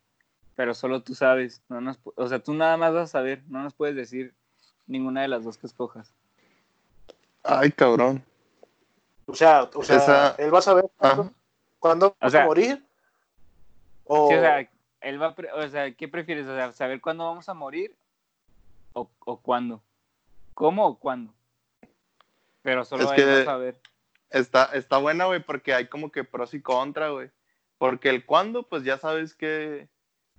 pero 0.55 0.73
solo 0.73 1.03
tú 1.03 1.13
sabes, 1.15 1.61
no 1.69 1.79
nos, 1.79 1.99
o 2.15 2.27
sea, 2.27 2.39
tú 2.39 2.53
nada 2.55 2.75
más 2.75 2.91
vas 2.93 3.03
a 3.03 3.11
saber, 3.11 3.43
no 3.47 3.61
nos 3.63 3.73
puedes 3.75 3.95
decir 3.95 4.33
ninguna 4.87 5.21
de 5.21 5.27
las 5.27 5.43
dos 5.43 5.57
que 5.59 5.67
escojas. 5.67 6.11
Ay, 7.43 7.71
cabrón. 7.71 8.23
O 9.27 9.35
sea, 9.35 9.69
o 9.75 9.83
sea 9.83 9.97
Esa- 9.97 10.35
él 10.39 10.53
va 10.53 10.59
a 10.59 10.63
saber 10.63 10.85
cuándo, 10.97 11.21
Ajá. 11.23 11.31
cuándo 11.79 12.15
sea- 12.29 12.43
a 12.43 12.45
morir. 12.45 12.83
O, 14.05 14.27
Sí, 14.29 14.35
o 14.35 14.39
sea, 14.39 14.69
él 15.01 15.21
va, 15.21 15.27
a 15.27 15.35
pre- 15.35 15.51
o 15.53 15.67
sea, 15.69 15.93
¿qué 15.93 16.07
prefieres? 16.07 16.47
O 16.47 16.55
sea, 16.55 16.71
saber 16.71 16.99
cuándo 16.99 17.25
vamos 17.25 17.47
a 17.47 17.53
morir 17.53 17.95
o, 18.93 19.09
o 19.19 19.37
cuándo. 19.41 19.81
¿Cómo 20.53 20.85
o 20.87 20.99
cuándo? 20.99 21.33
Pero 22.61 22.85
solo 22.85 23.03
Es 23.03 23.09
él 23.11 23.15
que- 23.39 23.45
saber. 23.45 23.79
Está, 24.29 24.65
está 24.73 24.97
buena, 24.97 25.25
güey, 25.25 25.41
porque 25.43 25.73
hay 25.75 25.87
como 25.87 26.11
que 26.11 26.23
pros 26.23 26.53
y 26.55 26.61
contra, 26.61 27.09
güey. 27.09 27.29
Porque 27.77 28.09
el 28.09 28.25
cuándo, 28.25 28.63
pues 28.63 28.83
ya 28.83 28.97
sabes 28.97 29.35
qué, 29.35 29.87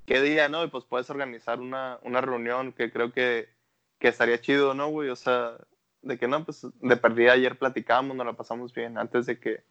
qué 0.05 0.21
día, 0.21 0.49
¿no? 0.49 0.65
Y 0.65 0.69
pues 0.69 0.85
puedes 0.85 1.09
organizar 1.11 1.61
una, 1.61 1.99
una 2.03 2.21
reunión 2.21 2.73
que 2.73 2.91
creo 2.91 3.13
que, 3.13 3.49
que 4.01 4.09
estaría 4.09 4.41
chido, 4.41 4.75
¿no, 4.75 4.89
güey? 4.89 5.11
O 5.11 5.17
sea, 5.17 5.53
de 6.03 6.19
que 6.19 6.27
no, 6.27 6.45
pues 6.45 6.67
de 6.81 6.97
perdida 6.97 7.33
ayer 7.35 7.57
platicamos, 7.57 8.17
nos 8.17 8.27
la 8.27 8.33
pasamos 8.33 8.73
bien 8.75 8.99
antes 8.99 9.27
de 9.27 9.39
que, 9.39 9.63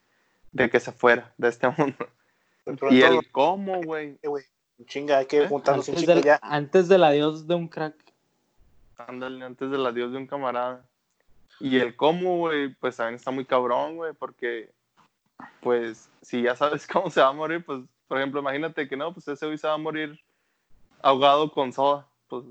de 0.52 0.70
que 0.70 0.80
se 0.80 0.92
fuera 0.92 1.34
de 1.36 1.48
este 1.48 1.68
mundo. 1.76 2.08
pronto, 2.64 2.90
Y 2.94 3.02
el 3.02 3.30
cómo, 3.30 3.82
güey. 3.82 4.18
eh, 4.22 4.28
chinga, 4.86 5.18
hay 5.18 5.26
que 5.26 5.42
¿Eh? 5.42 5.48
juntarnos 5.48 5.86
un 5.88 5.96
Antes 5.96 6.06
del, 6.06 6.22
ya. 6.24 6.38
antes 6.40 6.88
del 6.88 7.04
adiós 7.04 7.46
de 7.46 7.54
un 7.56 7.68
crack. 7.68 7.94
Ándale, 8.96 9.44
antes 9.44 9.70
del 9.70 9.86
adiós 9.86 10.12
de 10.12 10.18
un 10.18 10.26
camarada. 10.26 10.84
Y 11.60 11.78
el 11.78 11.96
cómo, 11.96 12.38
güey, 12.38 12.74
pues 12.74 12.96
también 12.96 13.16
está 13.16 13.30
muy 13.30 13.44
cabrón, 13.44 13.96
güey, 13.96 14.12
porque, 14.14 14.72
pues, 15.60 16.10
si 16.22 16.42
ya 16.42 16.56
sabes 16.56 16.86
cómo 16.92 17.10
se 17.10 17.20
va 17.20 17.28
a 17.28 17.32
morir, 17.32 17.64
pues, 17.64 17.82
por 18.08 18.18
ejemplo, 18.18 18.40
imagínate 18.40 18.88
que 18.88 18.96
no, 18.96 19.12
pues 19.12 19.26
ese 19.28 19.46
güey 19.46 19.58
se 19.58 19.66
va 19.66 19.74
a 19.74 19.78
morir 19.78 20.18
ahogado 21.02 21.52
con 21.52 21.72
soda, 21.72 22.06
pues, 22.28 22.44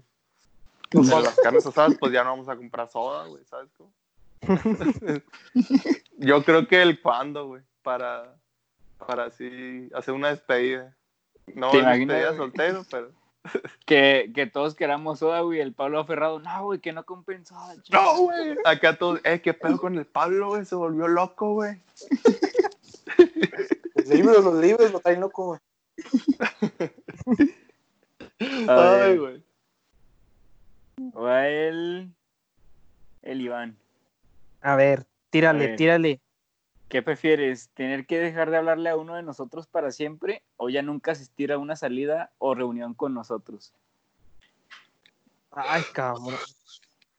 de 0.91 1.21
las 1.21 1.39
carnes 1.39 1.65
asadas, 1.65 1.95
pues 1.99 2.11
ya 2.11 2.23
no 2.23 2.31
vamos 2.31 2.49
a 2.49 2.55
comprar 2.55 2.89
soda, 2.89 3.25
güey, 3.25 3.43
¿sabes 3.45 3.71
cómo? 3.77 3.91
Yo 6.17 6.43
creo 6.43 6.67
que 6.67 6.81
el 6.81 7.01
cuándo, 7.01 7.47
güey, 7.47 7.63
para, 7.81 8.35
para 8.97 9.25
así 9.25 9.89
hacer 9.93 10.13
una 10.13 10.29
despedida. 10.29 10.95
No 11.55 11.71
¿Te 11.71 11.81
despedida 11.81 12.35
soltero, 12.35 12.85
pero... 12.89 13.11
Que, 13.85 14.31
que 14.33 14.47
todos 14.47 14.75
queramos 14.75 15.19
soda, 15.19 15.41
güey. 15.41 15.59
El 15.59 15.73
Pablo 15.73 15.99
aferrado, 15.99 16.39
no, 16.39 16.63
güey, 16.63 16.79
que 16.79 16.93
no 16.93 17.03
chico". 17.83 18.01
No, 18.01 18.21
güey. 18.21 18.55
Acá 18.65 18.97
todos, 18.97 19.19
eh, 19.23 19.41
qué 19.41 19.53
pedo 19.53 19.77
con 19.77 19.97
el 19.97 20.05
Pablo, 20.05 20.49
güey, 20.49 20.65
se 20.65 20.75
volvió 20.75 21.07
loco, 21.07 21.53
güey. 21.53 21.81
Los 23.95 24.07
libros, 24.07 24.43
los 24.43 24.55
libros, 24.55 24.91
lo 24.91 24.99
traen 24.99 25.21
loco, 25.21 25.45
güey. 25.45 25.59
Ay, 28.67 29.17
güey. 29.17 29.43
va 31.15 31.47
el, 31.47 32.13
el 33.21 33.41
Iván. 33.41 33.77
A 34.61 34.75
ver, 34.75 35.05
tírale, 35.29 35.65
A 35.65 35.67
ver. 35.67 35.75
tírale. 35.77 36.21
¿Qué 36.93 37.01
prefieres? 37.01 37.69
¿Tener 37.69 38.05
que 38.05 38.19
dejar 38.19 38.51
de 38.51 38.57
hablarle 38.57 38.87
a 38.87 38.95
uno 38.95 39.15
de 39.15 39.23
nosotros 39.23 39.65
para 39.65 39.89
siempre 39.89 40.43
o 40.57 40.69
ya 40.69 40.83
nunca 40.83 41.13
asistir 41.13 41.51
a 41.51 41.57
una 41.57 41.75
salida 41.75 42.31
o 42.37 42.53
reunión 42.53 42.93
con 42.93 43.15
nosotros? 43.15 43.73
Ay, 45.49 45.81
cabrón. 45.91 46.35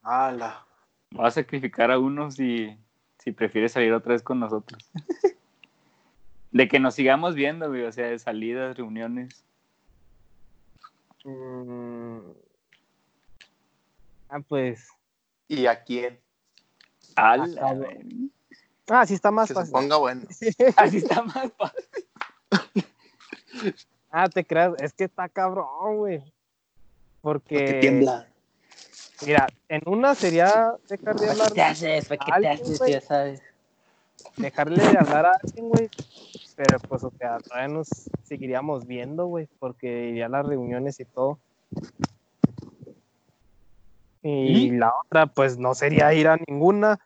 Ala. 0.01 0.65
Vas 1.11 1.37
a 1.37 1.41
sacrificar 1.41 1.91
a 1.91 1.99
uno 1.99 2.31
si, 2.31 2.73
si 3.19 3.33
prefieres 3.33 3.73
salir 3.73 3.91
otra 3.91 4.13
vez 4.13 4.23
con 4.23 4.39
nosotros. 4.39 4.89
de 6.53 6.69
que 6.69 6.79
nos 6.79 6.95
sigamos 6.95 7.35
viendo, 7.35 7.67
güey, 7.67 7.83
o 7.83 7.91
sea, 7.91 8.07
de 8.07 8.17
salidas, 8.17 8.77
reuniones. 8.77 9.43
Mm. 11.25 12.19
Ah, 14.29 14.39
pues. 14.39 14.87
¿Y 15.49 15.65
a 15.65 15.83
quién? 15.83 16.17
Ala, 17.17 17.73
güey. 17.73 18.31
Ah, 18.87 19.05
sí 19.05 19.13
está 19.15 19.31
más 19.31 19.47
Que 19.47 19.53
se 19.53 19.59
fácil. 19.59 19.71
ponga 19.73 19.97
bueno. 19.97 20.21
Así 20.75 20.97
está 20.97 21.21
más 21.23 21.51
fácil. 21.57 21.85
Ah, 24.17 24.29
te 24.29 24.45
creas, 24.45 24.71
es 24.79 24.93
que 24.93 25.03
está 25.05 25.27
cabrón, 25.27 25.97
güey. 25.97 26.23
Porque, 27.21 27.55
Porque 27.57 27.73
tiembla. 27.81 28.25
mira, 29.25 29.47
en 29.67 29.81
una 29.87 30.15
sería 30.15 30.73
dejar 30.87 31.15
de 31.15 31.27
¿Para 31.27 31.31
hablar, 31.33 31.47
qué 31.49 31.53
te 31.55 31.61
haces? 31.63 32.07
¿Para 32.07 32.25
qué 32.25 32.41
te 32.41 32.47
haces? 32.47 32.81
Ya 32.87 33.01
sabes. 33.01 33.41
dejarle 34.37 34.81
de 34.87 34.97
hablar 34.97 35.25
a 35.25 35.31
alguien, 35.43 35.67
güey. 35.67 35.89
Pero 36.55 36.79
pues, 36.79 37.03
o 37.03 37.11
sea, 37.17 37.39
todavía 37.39 37.67
nos 37.67 37.89
seguiríamos 38.23 38.87
viendo, 38.87 39.25
güey, 39.25 39.49
porque 39.59 40.07
iría 40.07 40.27
a 40.27 40.29
las 40.29 40.45
reuniones 40.45 40.97
y 41.01 41.05
todo. 41.05 41.37
Y 44.23 44.71
la 44.71 44.93
otra, 45.05 45.27
pues, 45.27 45.57
no 45.57 45.75
sería 45.75 46.13
ir 46.13 46.27
a 46.29 46.37
ninguna. 46.47 46.99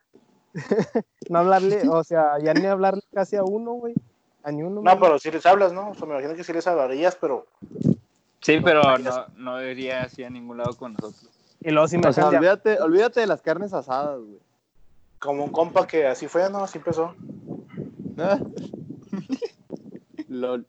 no 1.30 1.39
hablarle, 1.39 1.82
o 1.89 2.04
sea, 2.04 2.39
ya 2.39 2.54
ni 2.54 2.66
hablarle 2.66 3.02
casi 3.14 3.36
a 3.36 3.43
uno, 3.43 3.74
güey. 3.74 3.93
A 4.43 4.52
ni 4.52 4.64
uno. 4.64 4.76
No, 4.76 4.82
güey. 4.82 5.00
pero 5.00 5.20
si 5.20 5.32
les 5.32 5.45
hablas, 5.45 5.74
¿no? 5.74 5.91
O 5.91 5.93
sea, 5.95 6.06
me 6.06 6.14
imagino 6.14 6.36
que 6.36 6.43
si 6.43 6.54
les 6.54 6.66
hablarías, 6.68 7.16
pero 7.16 7.45
Sí, 8.41 8.60
pero 8.64 8.97
no, 8.97 9.26
no 9.36 9.62
iría 9.64 10.04
así 10.04 10.24
a 10.24 10.30
ningún 10.30 10.58
lado 10.58 10.76
con 10.78 10.93
nosotros. 10.93 11.30
Y 11.62 11.72
luego 11.72 11.88
si 11.88 11.97
me 11.97 12.08
O 12.08 12.14
sea, 12.14 12.30
olvídate, 12.30 12.80
olvídate 12.80 13.20
de 13.20 13.28
las 13.28 13.41
carnes 13.41 13.74
asadas, 13.74 14.20
güey. 14.20 14.39
como 15.20 15.43
un 15.43 15.52
compa 15.52 15.86
que 15.86 16.08
así 16.08 16.28
fue, 16.28 16.50
¿no? 16.50 16.64
Así 16.64 16.78
empezó. 16.78 17.16
Ah. 18.18 18.39
LOL. 20.30 20.66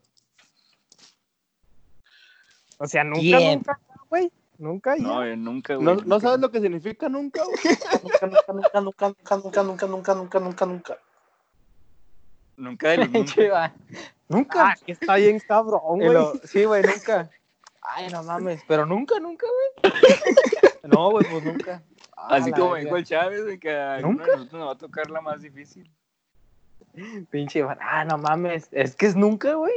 O 2.77 2.87
sea, 2.87 3.03
nunca, 3.03 3.21
¿Quién? 3.21 3.59
nunca, 3.59 3.79
güey. 4.09 4.31
Nunca 4.61 4.95
ya. 4.95 5.01
No, 5.03 5.25
yo 5.25 5.35
nunca, 5.35 5.73
güey. 5.73 5.85
¿No, 5.85 5.95
¿No 5.95 6.19
sabes 6.19 6.39
lo 6.39 6.51
que 6.51 6.61
significa 6.61 7.09
nunca, 7.09 7.43
güey? 7.43 7.57
Nunca, 8.03 8.27
nunca, 8.27 8.53
nunca, 8.53 8.79
nunca, 8.81 9.07
nunca, 9.09 9.63
nunca, 9.63 9.87
nunca, 9.87 9.87
nunca, 9.87 10.13
nunca, 10.13 10.39
nunca, 10.39 10.65
nunca. 10.67 10.97
Nunca 12.57 12.89
de 12.89 12.97
los 12.97 13.09
nunca. 14.29 14.69
Ah, 14.69 14.75
que 14.85 14.91
está 14.91 15.15
bien 15.15 15.39
cabrón, 15.39 15.81
güey. 15.97 16.13
lo- 16.13 16.33
sí, 16.43 16.63
güey, 16.65 16.83
nunca. 16.83 17.29
Ay, 17.81 18.09
no 18.11 18.21
mames. 18.21 18.61
Pero 18.67 18.85
nunca, 18.85 19.19
nunca, 19.19 19.47
güey. 19.81 19.93
No, 20.83 21.09
güey, 21.09 21.25
pues 21.31 21.43
nunca. 21.43 21.81
Ah, 22.15 22.35
Así 22.35 22.51
como 22.51 22.75
dijo 22.75 22.95
el 22.97 23.03
Chávez, 23.05 23.43
güey, 23.43 23.57
que 23.57 23.71
a 23.75 23.95
alguno 23.95 24.23
de 24.23 24.31
nosotros 24.33 24.59
nos 24.59 24.67
va 24.67 24.73
a 24.73 24.77
tocar 24.77 25.09
la 25.09 25.21
más 25.21 25.41
difícil. 25.41 25.89
Pinche 27.31 27.59
Iván. 27.59 27.79
Ah, 27.81 28.05
no 28.05 28.19
mames. 28.19 28.67
Es 28.71 28.95
que 28.95 29.07
es 29.07 29.15
nunca, 29.15 29.55
güey. 29.55 29.73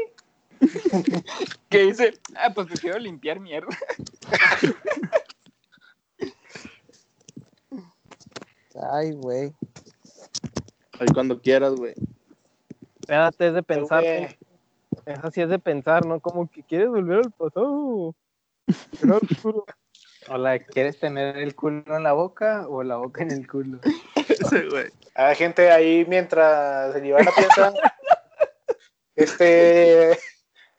Que 1.68 1.86
dice, 1.86 2.14
ah, 2.36 2.52
pues 2.54 2.66
prefiero 2.68 2.98
limpiar 2.98 3.40
mierda. 3.40 3.68
Ay, 8.92 9.12
güey. 9.12 9.52
Ahí 10.98 11.06
cuando 11.12 11.40
quieras, 11.40 11.74
güey. 11.74 11.94
Espérate, 13.00 13.48
es 13.48 13.54
de 13.54 13.62
pensar. 13.62 14.02
Güey. 14.02 14.38
Esa 15.06 15.30
sí 15.30 15.40
es 15.42 15.48
de 15.48 15.58
pensar, 15.58 16.06
¿no? 16.06 16.20
Como 16.20 16.50
que 16.50 16.62
quieres 16.62 16.88
volver 16.88 17.18
al 17.18 17.30
pasado. 17.32 18.14
Hola, 20.28 20.58
¿quieres 20.58 20.98
tener 20.98 21.36
el 21.36 21.54
culo 21.54 21.96
en 21.96 22.02
la 22.02 22.12
boca 22.12 22.66
o 22.68 22.82
la 22.82 22.96
boca 22.96 23.22
en 23.22 23.30
el 23.30 23.46
culo? 23.46 23.80
Ese, 24.28 24.68
güey. 24.68 24.86
Hay 25.14 25.36
gente 25.36 25.70
ahí 25.70 26.06
mientras 26.08 26.94
el 26.96 27.06
Iván 27.06 27.26
la 27.26 27.32
piensa. 27.36 27.74
Este, 29.14 30.18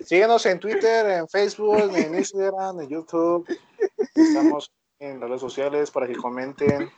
síguenos 0.05 0.45
en 0.45 0.59
Twitter, 0.59 1.05
en 1.09 1.27
Facebook, 1.27 1.95
en 1.95 2.15
Instagram, 2.15 2.81
en 2.81 2.89
YouTube. 2.89 3.47
Estamos 4.13 4.71
en 4.99 5.19
las 5.19 5.29
redes 5.29 5.41
sociales 5.41 5.91
para 5.91 6.07
que 6.07 6.15
comenten 6.15 6.89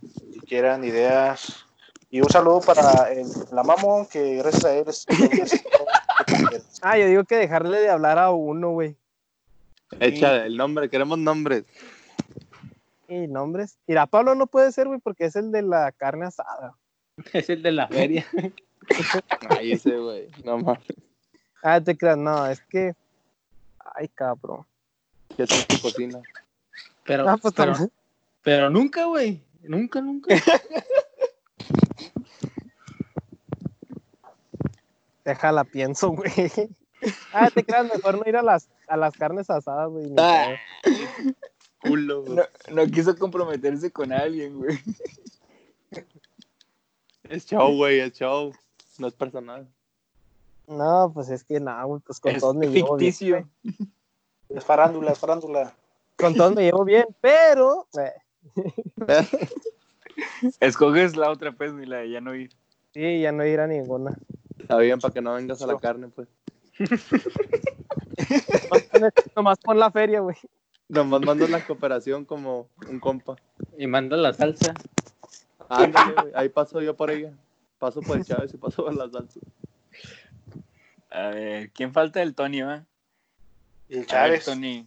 si 0.00 0.40
quieran 0.40 0.84
ideas. 0.84 1.66
Y 2.10 2.20
un 2.20 2.28
saludo 2.28 2.60
para 2.60 3.12
el, 3.12 3.26
la 3.52 3.62
mamón 3.62 4.06
que 4.06 4.36
gracias 4.36 4.64
a 4.64 4.74
él 4.76 4.84
es 4.88 5.06
Ah, 6.80 6.96
yo 6.96 7.06
digo 7.06 7.24
que 7.24 7.36
dejarle 7.36 7.80
de 7.80 7.90
hablar 7.90 8.18
a 8.18 8.30
uno, 8.30 8.70
güey. 8.70 8.96
Echa 10.00 10.44
el 10.44 10.56
nombre, 10.56 10.88
queremos 10.88 11.18
nombres. 11.18 11.64
Y 13.08 13.26
nombres. 13.26 13.78
Mira, 13.86 14.06
Pablo 14.06 14.34
no 14.34 14.46
puede 14.46 14.72
ser, 14.72 14.86
güey, 14.86 15.00
porque 15.00 15.26
es 15.26 15.36
el 15.36 15.52
de 15.52 15.62
la 15.62 15.92
carne 15.92 16.26
asada. 16.26 16.76
Es 17.32 17.48
el 17.48 17.62
de 17.62 17.70
la 17.70 17.86
feria. 17.86 18.26
Ay, 19.50 19.72
ese, 19.72 19.96
güey. 19.98 20.28
No 20.44 20.58
mames. 20.58 20.82
Ah, 21.66 21.80
te 21.80 21.96
creas, 21.96 22.18
no, 22.18 22.46
es 22.46 22.60
que. 22.60 22.94
Ay, 23.94 24.08
cabrón. 24.08 24.66
¿Qué 25.34 25.44
es 25.44 25.66
tu 25.66 25.80
cocina? 25.80 26.20
Pero, 27.04 27.26
Ah, 27.26 27.38
pues 27.38 27.54
pero, 28.42 28.68
nunca, 28.68 29.06
güey. 29.06 29.42
Nunca, 29.62 30.02
nunca. 30.02 30.34
Déjala, 35.24 35.64
pienso, 35.64 36.10
güey. 36.10 36.30
Ah, 37.32 37.48
te 37.50 37.64
creas, 37.64 37.86
mejor 37.90 38.18
no 38.18 38.28
ir 38.28 38.36
a 38.36 38.42
las, 38.42 38.68
a 38.86 38.98
las 38.98 39.16
carnes 39.16 39.48
asadas, 39.48 39.88
güey. 39.88 40.12
Ah. 40.18 40.56
pedo. 40.82 40.98
Culo, 41.78 42.24
güey. 42.24 42.36
No, 42.36 42.42
no 42.72 42.86
quiso 42.90 43.16
comprometerse 43.16 43.90
con 43.90 44.12
alguien, 44.12 44.58
güey. 44.58 44.78
Es 47.30 47.46
show, 47.46 47.74
güey, 47.74 48.00
es 48.00 48.12
show. 48.12 48.52
No 48.98 49.06
es 49.06 49.14
personal. 49.14 49.66
No, 50.66 51.10
pues 51.12 51.28
es 51.30 51.44
que 51.44 51.60
nada, 51.60 51.84
güey, 51.84 52.00
pues 52.04 52.20
con 52.20 52.32
Es 52.32 52.40
todos 52.40 52.54
me 52.54 52.66
llevo 52.68 52.96
bien. 52.96 53.12
ficticio. 53.12 53.48
Es 54.48 54.64
farándula, 54.64 55.12
es 55.12 55.18
farándula. 55.18 55.74
Con 56.16 56.34
todos 56.34 56.54
me 56.54 56.62
llevo 56.62 56.84
bien, 56.84 57.06
pero. 57.20 57.86
Escoges 60.60 61.16
la 61.16 61.30
otra, 61.30 61.52
pues, 61.52 61.72
ni 61.72 61.86
la 61.86 61.98
de 61.98 62.10
ya 62.10 62.20
no 62.20 62.34
ir. 62.34 62.50
sí, 62.92 63.20
ya 63.20 63.32
no 63.32 63.44
ir 63.44 63.60
a 63.60 63.66
ninguna. 63.66 64.16
Está 64.58 64.78
bien, 64.78 64.98
para 65.00 65.12
que 65.12 65.20
no 65.20 65.34
vengas 65.34 65.60
a 65.62 65.66
la 65.66 65.78
carne, 65.78 66.08
pues. 66.08 66.28
Nomás 69.36 69.58
pon 69.58 69.78
la 69.78 69.90
feria, 69.90 70.20
güey. 70.20 70.36
Nomás 70.88 71.20
mando 71.22 71.46
la 71.48 71.64
cooperación 71.66 72.24
como 72.24 72.68
un 72.88 73.00
compa. 73.00 73.36
Y 73.76 73.86
manda 73.86 74.16
la 74.16 74.32
salsa. 74.32 74.74
Ándale, 75.68 76.14
güey. 76.20 76.32
Ahí 76.34 76.48
paso 76.48 76.80
yo 76.80 76.96
por 76.96 77.10
ella. 77.10 77.32
Paso 77.78 78.00
por 78.00 78.16
el 78.16 78.24
Chávez 78.24 78.54
y 78.54 78.56
paso 78.56 78.84
por 78.84 78.94
la 78.94 79.10
salsa. 79.10 79.40
A 81.14 81.28
ver, 81.28 81.70
¿quién 81.70 81.92
falta 81.92 82.18
del 82.18 82.34
Tony, 82.34 82.62
va? 82.62 82.84
Y 83.88 83.94
el 83.94 83.98
A 83.98 84.00
ver, 84.00 84.06
Chávez. 84.08 84.44
Tony. 84.46 84.86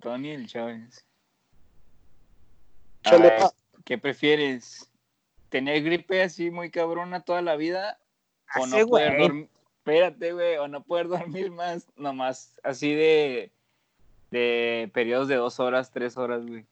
Tony 0.00 0.28
y 0.28 0.32
el 0.32 0.46
Chávez. 0.48 1.04
A 3.04 3.16
ver. 3.16 3.40
¿Qué 3.84 3.96
prefieres? 3.96 4.90
¿Tener 5.50 5.82
gripe 5.84 6.20
así 6.22 6.50
muy 6.50 6.70
cabrona 6.70 7.20
toda 7.20 7.42
la 7.42 7.54
vida? 7.54 7.98
¿O 8.58 8.66
no 8.66 8.86
poder 8.88 9.18
dormir? 9.18 9.48
Espérate, 9.78 10.32
güey. 10.32 10.56
¿O 10.56 10.66
no 10.66 10.82
poder 10.82 11.06
dormir 11.06 11.52
más? 11.52 11.86
Nomás 11.96 12.56
así 12.64 12.92
de... 12.94 13.52
De 14.30 14.90
periodos 14.92 15.28
de 15.28 15.36
dos 15.36 15.60
horas, 15.60 15.92
tres 15.92 16.16
horas, 16.16 16.44
güey. 16.44 16.66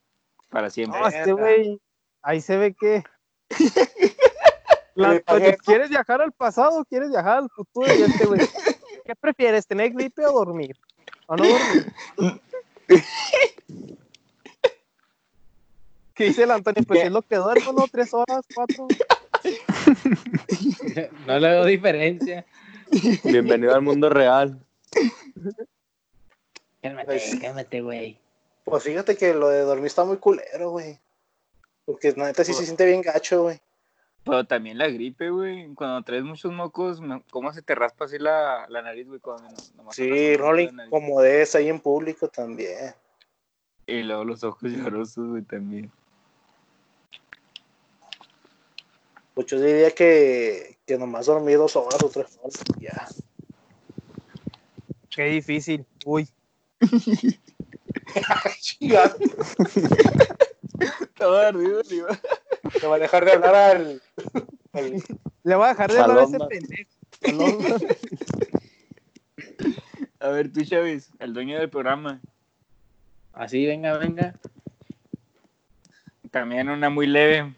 Para 0.50 0.68
siempre. 0.68 1.00
No, 1.00 1.06
este 1.06 1.32
güey. 1.32 1.80
Ahí 2.22 2.40
se 2.40 2.56
ve 2.56 2.74
que. 2.74 3.02
La- 4.94 5.20
¿Quieres 5.64 5.90
viajar 5.90 6.20
al 6.20 6.32
pasado 6.32 6.80
o 6.80 6.84
quieres 6.84 7.08
viajar 7.08 7.38
al 7.38 7.50
futuro? 7.50 7.86
Y 7.86 8.02
este 8.02 8.26
güey. 8.26 8.40
¿Qué 9.06 9.14
prefieres, 9.14 9.66
tener 9.66 9.92
gripe 9.92 10.26
o 10.26 10.32
dormir? 10.32 10.76
¿O 11.26 11.36
no 11.36 11.44
dormir? 11.44 11.92
¿Qué 16.14 16.24
dice 16.24 16.42
el 16.44 16.50
Antonio? 16.50 16.82
Pues 16.86 17.04
es 17.04 17.12
lo 17.12 17.22
que 17.22 17.36
duermo, 17.36 17.72
¿no? 17.72 17.86
Tres 17.88 18.12
horas, 18.14 18.44
cuatro. 18.54 18.88
No 21.26 21.38
le 21.38 21.48
veo 21.48 21.64
diferencia. 21.66 22.44
Bienvenido 23.22 23.74
al 23.74 23.82
mundo 23.82 24.08
real. 24.08 24.58
Cálmate, 26.82 27.06
Pues- 27.06 27.36
cálmate, 27.40 27.80
güey. 27.82 28.18
Pues 28.64 28.82
fíjate 28.82 29.16
que 29.16 29.32
lo 29.34 29.48
de 29.48 29.60
dormir 29.60 29.86
está 29.86 30.04
muy 30.04 30.16
culero, 30.16 30.70
güey. 30.70 30.98
Porque 31.84 32.12
la 32.16 32.26
neta 32.26 32.42
sí 32.44 32.52
se 32.52 32.64
siente 32.64 32.84
bien 32.84 33.02
gacho, 33.02 33.42
güey. 33.44 33.60
Pero 34.26 34.44
también 34.44 34.76
la 34.76 34.88
gripe, 34.88 35.30
güey. 35.30 35.72
Cuando 35.74 36.02
traes 36.02 36.24
muchos 36.24 36.52
mocos, 36.52 37.00
¿cómo 37.30 37.52
se 37.52 37.62
te 37.62 37.74
raspa 37.76 38.06
así 38.06 38.18
la, 38.18 38.66
la 38.68 38.82
nariz, 38.82 39.06
güey? 39.06 39.20
Cuando 39.20 39.44
no- 39.44 39.56
nomás 39.76 39.94
Sí, 39.94 40.02
le 40.02 40.36
la 40.36 40.44
nariz. 40.72 40.72
incomodes 40.88 41.54
ahí 41.54 41.68
en 41.68 41.78
público 41.80 42.26
también. 42.28 42.92
Y 43.86 44.02
luego 44.02 44.24
los 44.24 44.42
ojos 44.42 44.62
llorosos, 44.72 45.28
güey, 45.28 45.42
también. 45.42 45.92
Pues 49.34 49.46
yo 49.46 49.60
diría 49.60 49.90
que, 49.92 50.76
que 50.86 50.98
nomás 50.98 51.26
dormí 51.26 51.52
dos 51.52 51.76
horas 51.76 52.02
o 52.02 52.08
tres 52.08 52.36
horas. 52.42 52.64
Ya. 52.80 53.06
Qué 55.10 55.24
difícil. 55.26 55.86
Uy. 56.04 56.28
Chingado. 58.60 59.16
Estaba 61.00 61.48
ardido, 61.48 61.80
Oliva. 61.80 62.18
Te 62.80 62.86
va 62.86 62.96
a 62.96 62.98
dejar 62.98 63.24
de 63.24 63.32
hablar 63.32 63.54
al. 63.54 64.02
al- 64.72 64.92
Le 65.44 65.54
voy 65.54 65.64
a 65.66 65.68
dejar 65.68 65.92
de 65.92 65.98
hablar 66.00 66.18
a 66.18 66.22
ese 66.24 66.38
pendejo. 66.38 66.90
A 70.20 70.28
ver, 70.28 70.52
tú, 70.52 70.64
Chávez, 70.64 71.10
el 71.18 71.34
dueño 71.34 71.58
del 71.58 71.70
programa. 71.70 72.20
Así, 73.32 73.66
venga, 73.66 73.96
venga. 73.98 74.34
También 76.30 76.68
una 76.68 76.90
muy 76.90 77.06
leve. 77.06 77.54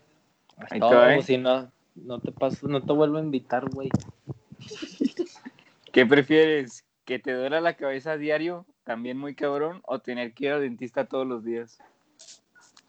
Ahí 0.71 0.81
No, 0.81 0.89
te 0.89 0.95
va, 0.95 1.15
¿eh? 1.15 1.23
si 1.23 1.39
no, 1.39 1.71
no 1.95 2.19
te 2.21 2.33
paso, 2.33 2.67
no 2.69 2.83
te 2.83 2.93
vuelvo 2.93 3.19
a 3.19 3.23
invitar, 3.23 3.69
güey. 3.71 3.89
¿Qué 5.93 6.05
prefieres? 6.05 6.85
¿Que 7.05 7.19
te 7.19 7.33
duela 7.33 7.61
la 7.61 7.75
cabeza 7.75 8.13
a 8.13 8.17
diario, 8.19 8.67
también 8.85 9.17
muy 9.17 9.35
cabrón, 9.35 9.81
o 9.87 10.01
tener 10.01 10.35
que 10.35 10.47
ir 10.47 10.53
al 10.53 10.61
dentista 10.61 11.07
todos 11.07 11.27
los 11.27 11.45
días? 11.45 11.79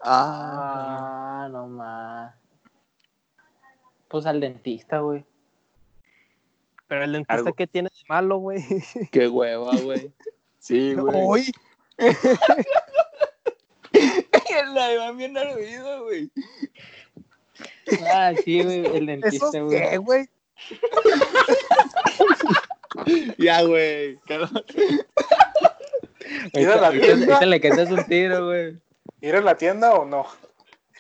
Ah. 0.02 1.44
Ah, 1.46 1.50
no 1.52 1.68
más. 1.68 2.34
Pues 4.08 4.26
al 4.26 4.40
dentista, 4.40 5.00
güey. 5.00 5.26
Pero 6.88 7.04
el 7.04 7.12
dentista, 7.12 7.34
Algo. 7.36 7.54
¿qué 7.54 7.68
tiene 7.68 7.90
de 7.90 8.04
malo, 8.08 8.38
güey? 8.38 8.64
Qué 9.12 9.28
hueva, 9.28 9.76
güey. 9.84 10.12
Sí, 10.60 10.94
güey. 10.96 11.16
Uy. 11.24 11.52
La 14.74 14.94
Iván 14.94 15.18
bien 15.18 15.38
ardido, 15.38 16.04
güey. 16.04 16.32
Ah, 18.14 18.32
sí, 18.44 18.62
güey, 18.64 18.86
el 18.86 19.10
¿Eso 19.10 19.22
dentista, 19.22 19.60
güey. 19.62 19.80
qué, 19.90 19.98
güey? 19.98 20.30
Ya, 23.38 23.64
güey. 23.64 24.18
Cálmate. 24.28 24.84
¿Ir 26.54 26.70
a 26.70 26.76
la 26.76 26.88
Ahorita- 26.88 27.06
tienda? 27.06 27.34
ahorita 27.36 27.46
le 27.46 27.62
cantas 27.62 27.92
un 27.92 28.04
tiro, 28.06 28.46
güey. 28.48 28.78
¿Ir 29.22 29.36
a 29.36 29.42
la 29.42 29.56
tienda 29.56 29.94
o 29.94 30.06
no? 30.06 30.26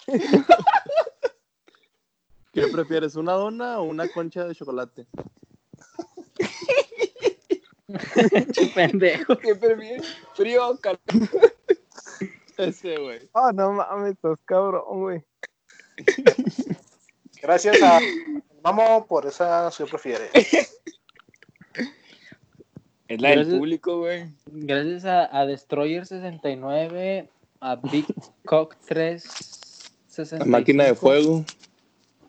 ¿Qué 2.53 2.67
prefieres, 2.67 3.15
una 3.15 3.33
dona 3.33 3.79
o 3.79 3.83
una 3.83 4.07
concha 4.09 4.45
de 4.45 4.55
chocolate? 4.55 5.07
Pendejo. 8.75 9.37
¿Qué 9.37 9.55
prefieres? 9.55 10.05
¿Frío 10.33 10.69
o 10.69 10.77
calor? 10.77 10.99
Ese, 12.57 12.97
güey. 12.97 13.29
Oh, 13.31 13.51
no 13.53 13.71
mames, 13.71 14.13
estás 14.13 14.39
cabrón, 14.45 15.01
güey. 15.01 15.23
Gracias 17.41 17.81
a 17.81 17.99
Vamos 18.61 19.05
por 19.07 19.25
esa 19.25 19.71
si 19.71 19.85
prefiere. 19.85 20.29
Es 23.07 23.21
la 23.21 23.29
del 23.29 23.57
público, 23.57 23.99
güey. 23.99 24.25
Gracias 24.45 25.05
a, 25.05 25.39
a 25.39 25.45
Destroyer 25.45 26.05
69, 26.05 27.29
a 27.61 27.75
Big 27.75 28.05
Cock 28.45 28.75
3 28.87 29.91
La 30.31 30.45
máquina 30.45 30.83
de 30.85 30.95
fuego. 30.95 31.45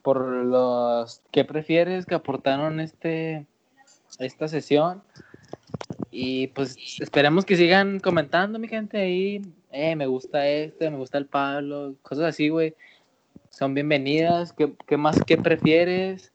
por 0.02 0.27
los 0.27 1.23
que 1.31 1.44
prefieres 1.44 2.07
que 2.07 2.15
aportaron 2.15 2.81
este 2.81 3.47
esta 4.19 4.48
sesión. 4.48 5.02
Y 6.11 6.48
pues 6.48 6.77
esperemos 7.01 7.44
que 7.44 7.57
sigan 7.57 8.01
comentando 8.01 8.59
mi 8.59 8.69
gente 8.69 8.98
ahí. 8.98 9.43
Eh, 9.70 9.94
me 9.97 10.07
gusta 10.07 10.47
este 10.48 10.90
me 10.90 10.97
gusta 10.97 11.19
el 11.19 11.27
Pablo 11.27 11.94
cosas 12.02 12.24
así 12.24 12.48
güey. 12.48 12.74
Son 13.51 13.74
bienvenidas. 13.74 14.52
¿Qué, 14.52 14.74
qué 14.86 14.97
más 14.97 15.19
qué 15.27 15.36
prefieres 15.36 16.32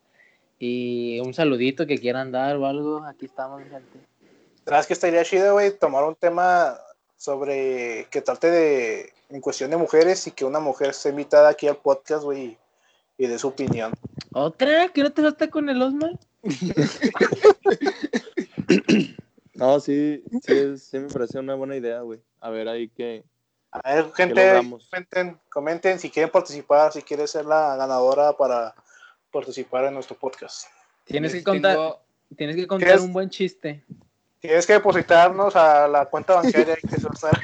y 0.60 1.20
un 1.20 1.34
saludito 1.34 1.86
que 1.86 1.98
quieran 1.98 2.32
dar 2.32 2.56
o 2.58 2.66
algo. 2.66 3.04
Aquí 3.06 3.26
estamos 3.26 3.62
mi 3.62 3.70
gente. 3.70 4.00
¿Sabes 4.66 4.88
que 4.88 4.94
estaría 4.94 5.24
chido, 5.24 5.54
güey? 5.54 5.78
Tomar 5.78 6.04
un 6.06 6.16
tema 6.16 6.78
sobre 7.18 8.08
que 8.12 8.22
trate 8.22 8.50
de, 8.52 9.14
en 9.30 9.42
cuestión 9.42 9.72
de 9.72 9.78
mujeres 9.78 10.28
y 10.28 10.32
que 10.32 10.46
una 10.46 10.60
mujer 10.60 10.94
sea 10.94 11.12
invitada 11.12 11.50
aquí 11.50 11.68
al 11.68 11.78
podcast, 11.78 12.24
güey, 12.24 12.58
y 13.18 13.28
de 13.28 13.40
su 13.40 13.48
opinión. 13.50 13.94
otra 14.34 14.90
que 14.90 15.02
no 15.04 15.12
te 15.14 15.22
basta 15.22 15.50
con 15.50 15.70
el 15.70 15.82
Osman 15.82 16.20
No, 19.54 19.80
sí, 19.80 20.22
sí, 20.46 20.78
sí 20.78 21.00
me 21.00 21.08
parece 21.08 21.40
una 21.40 21.56
buena 21.56 21.78
idea, 21.78 22.02
güey. 22.02 22.20
A 22.42 22.50
ver 22.50 22.68
ahí 22.68 22.90
que... 22.90 23.24
A 23.72 23.94
ver, 23.96 24.12
gente, 24.14 24.62
comenten, 24.90 25.40
comenten 25.50 26.00
si 26.00 26.10
quieren 26.10 26.30
participar, 26.32 26.92
si 26.94 27.02
quieren 27.02 27.28
ser 27.28 27.46
la 27.46 27.76
ganadora 27.76 28.34
para 28.34 28.74
participar 29.32 29.86
en 29.86 29.94
nuestro 29.94 30.18
podcast. 30.18 30.68
tienes 31.06 31.34
que 31.34 31.44
contar 31.44 31.74
tengo- 31.76 32.00
tienes 32.38 32.56
que 32.56 32.68
contar 32.68 33.00
un 33.02 33.14
buen 33.14 33.30
chiste 33.30 33.84
Tienes 34.46 34.68
que 34.68 34.74
depositarnos 34.74 35.56
a 35.56 35.88
la 35.88 36.06
cuenta 36.06 36.36
bancaria 36.36 36.76
que 36.76 37.00
se 37.00 37.08
usar. 37.08 37.40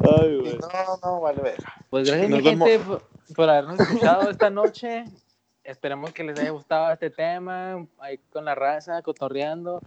Ay, 0.00 0.38
güey. 0.38 0.58
No, 0.58 0.98
no, 1.02 1.20
vale, 1.20 1.42
verga. 1.42 1.74
Pues 1.88 2.08
gracias, 2.08 2.30
Nos 2.30 2.38
mi 2.38 2.44
gente, 2.44 2.78
por, 2.80 3.02
por 3.34 3.50
habernos 3.50 3.80
escuchado 3.80 4.30
esta 4.30 4.50
noche. 4.50 5.04
Esperemos 5.64 6.12
que 6.12 6.24
les 6.24 6.38
haya 6.38 6.50
gustado 6.50 6.92
este 6.92 7.10
tema, 7.10 7.86
ahí 7.98 8.18
con 8.32 8.44
la 8.44 8.54
raza, 8.54 9.02
cotorreando. 9.02 9.80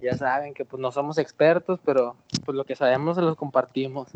Ya 0.00 0.16
saben 0.16 0.54
que 0.54 0.64
pues 0.64 0.80
no 0.80 0.90
somos 0.90 1.18
expertos, 1.18 1.80
pero 1.84 2.16
pues 2.44 2.56
lo 2.56 2.64
que 2.64 2.74
sabemos 2.74 3.16
se 3.16 3.22
los 3.22 3.36
compartimos. 3.36 4.08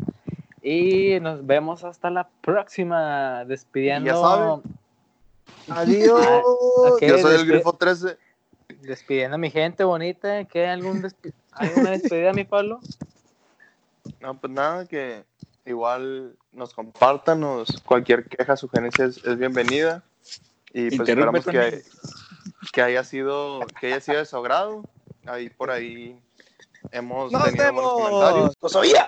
Y 0.61 1.19
nos 1.19 1.45
vemos 1.45 1.83
hasta 1.83 2.09
la 2.09 2.27
próxima, 2.41 3.45
despidiendo. 3.45 4.61
Adiós. 5.69 6.25
Ok, 6.43 7.01
Yo 7.01 7.17
soy 7.19 7.35
el 7.35 7.45
Grifo 7.45 7.73
13. 7.73 8.17
Despidiendo 8.87 9.35
a 9.35 9.37
mi 9.37 9.49
gente 9.49 9.83
bonita. 9.83 10.43
¿Qué 10.45 10.67
algún 10.67 11.01
despi- 11.01 11.33
alguna 11.51 11.91
despedida, 11.91 12.33
mi 12.33 12.43
Pablo? 12.43 12.79
No, 14.19 14.37
pues 14.39 14.51
nada, 14.51 14.85
que 14.85 15.23
igual 15.65 16.35
nos 16.51 16.73
compartan, 16.73 17.39
nos, 17.39 17.81
cualquier 17.81 18.25
queja, 18.27 18.57
sugerencia 18.57 19.05
es, 19.05 19.17
es 19.23 19.37
bienvenida. 19.37 20.03
Y 20.73 20.95
pues 20.95 21.07
esperamos 21.07 21.45
que, 21.45 21.83
que 22.73 22.81
haya 22.81 23.03
sido 23.03 23.61
que 23.79 23.87
haya 23.87 24.01
sido 24.01 24.17
de 24.19 24.25
su 24.25 24.37
agrado. 24.37 24.83
Ahí 25.25 25.49
por 25.49 25.71
ahí 25.71 26.19
hemos 26.91 27.31
Nos 27.31 27.43
tenido 27.45 27.71
buenos 27.73 27.93
vemos. 27.95 28.11
comentarios. 28.11 28.57
¡Lo 28.61 28.69
sabía! 28.69 29.01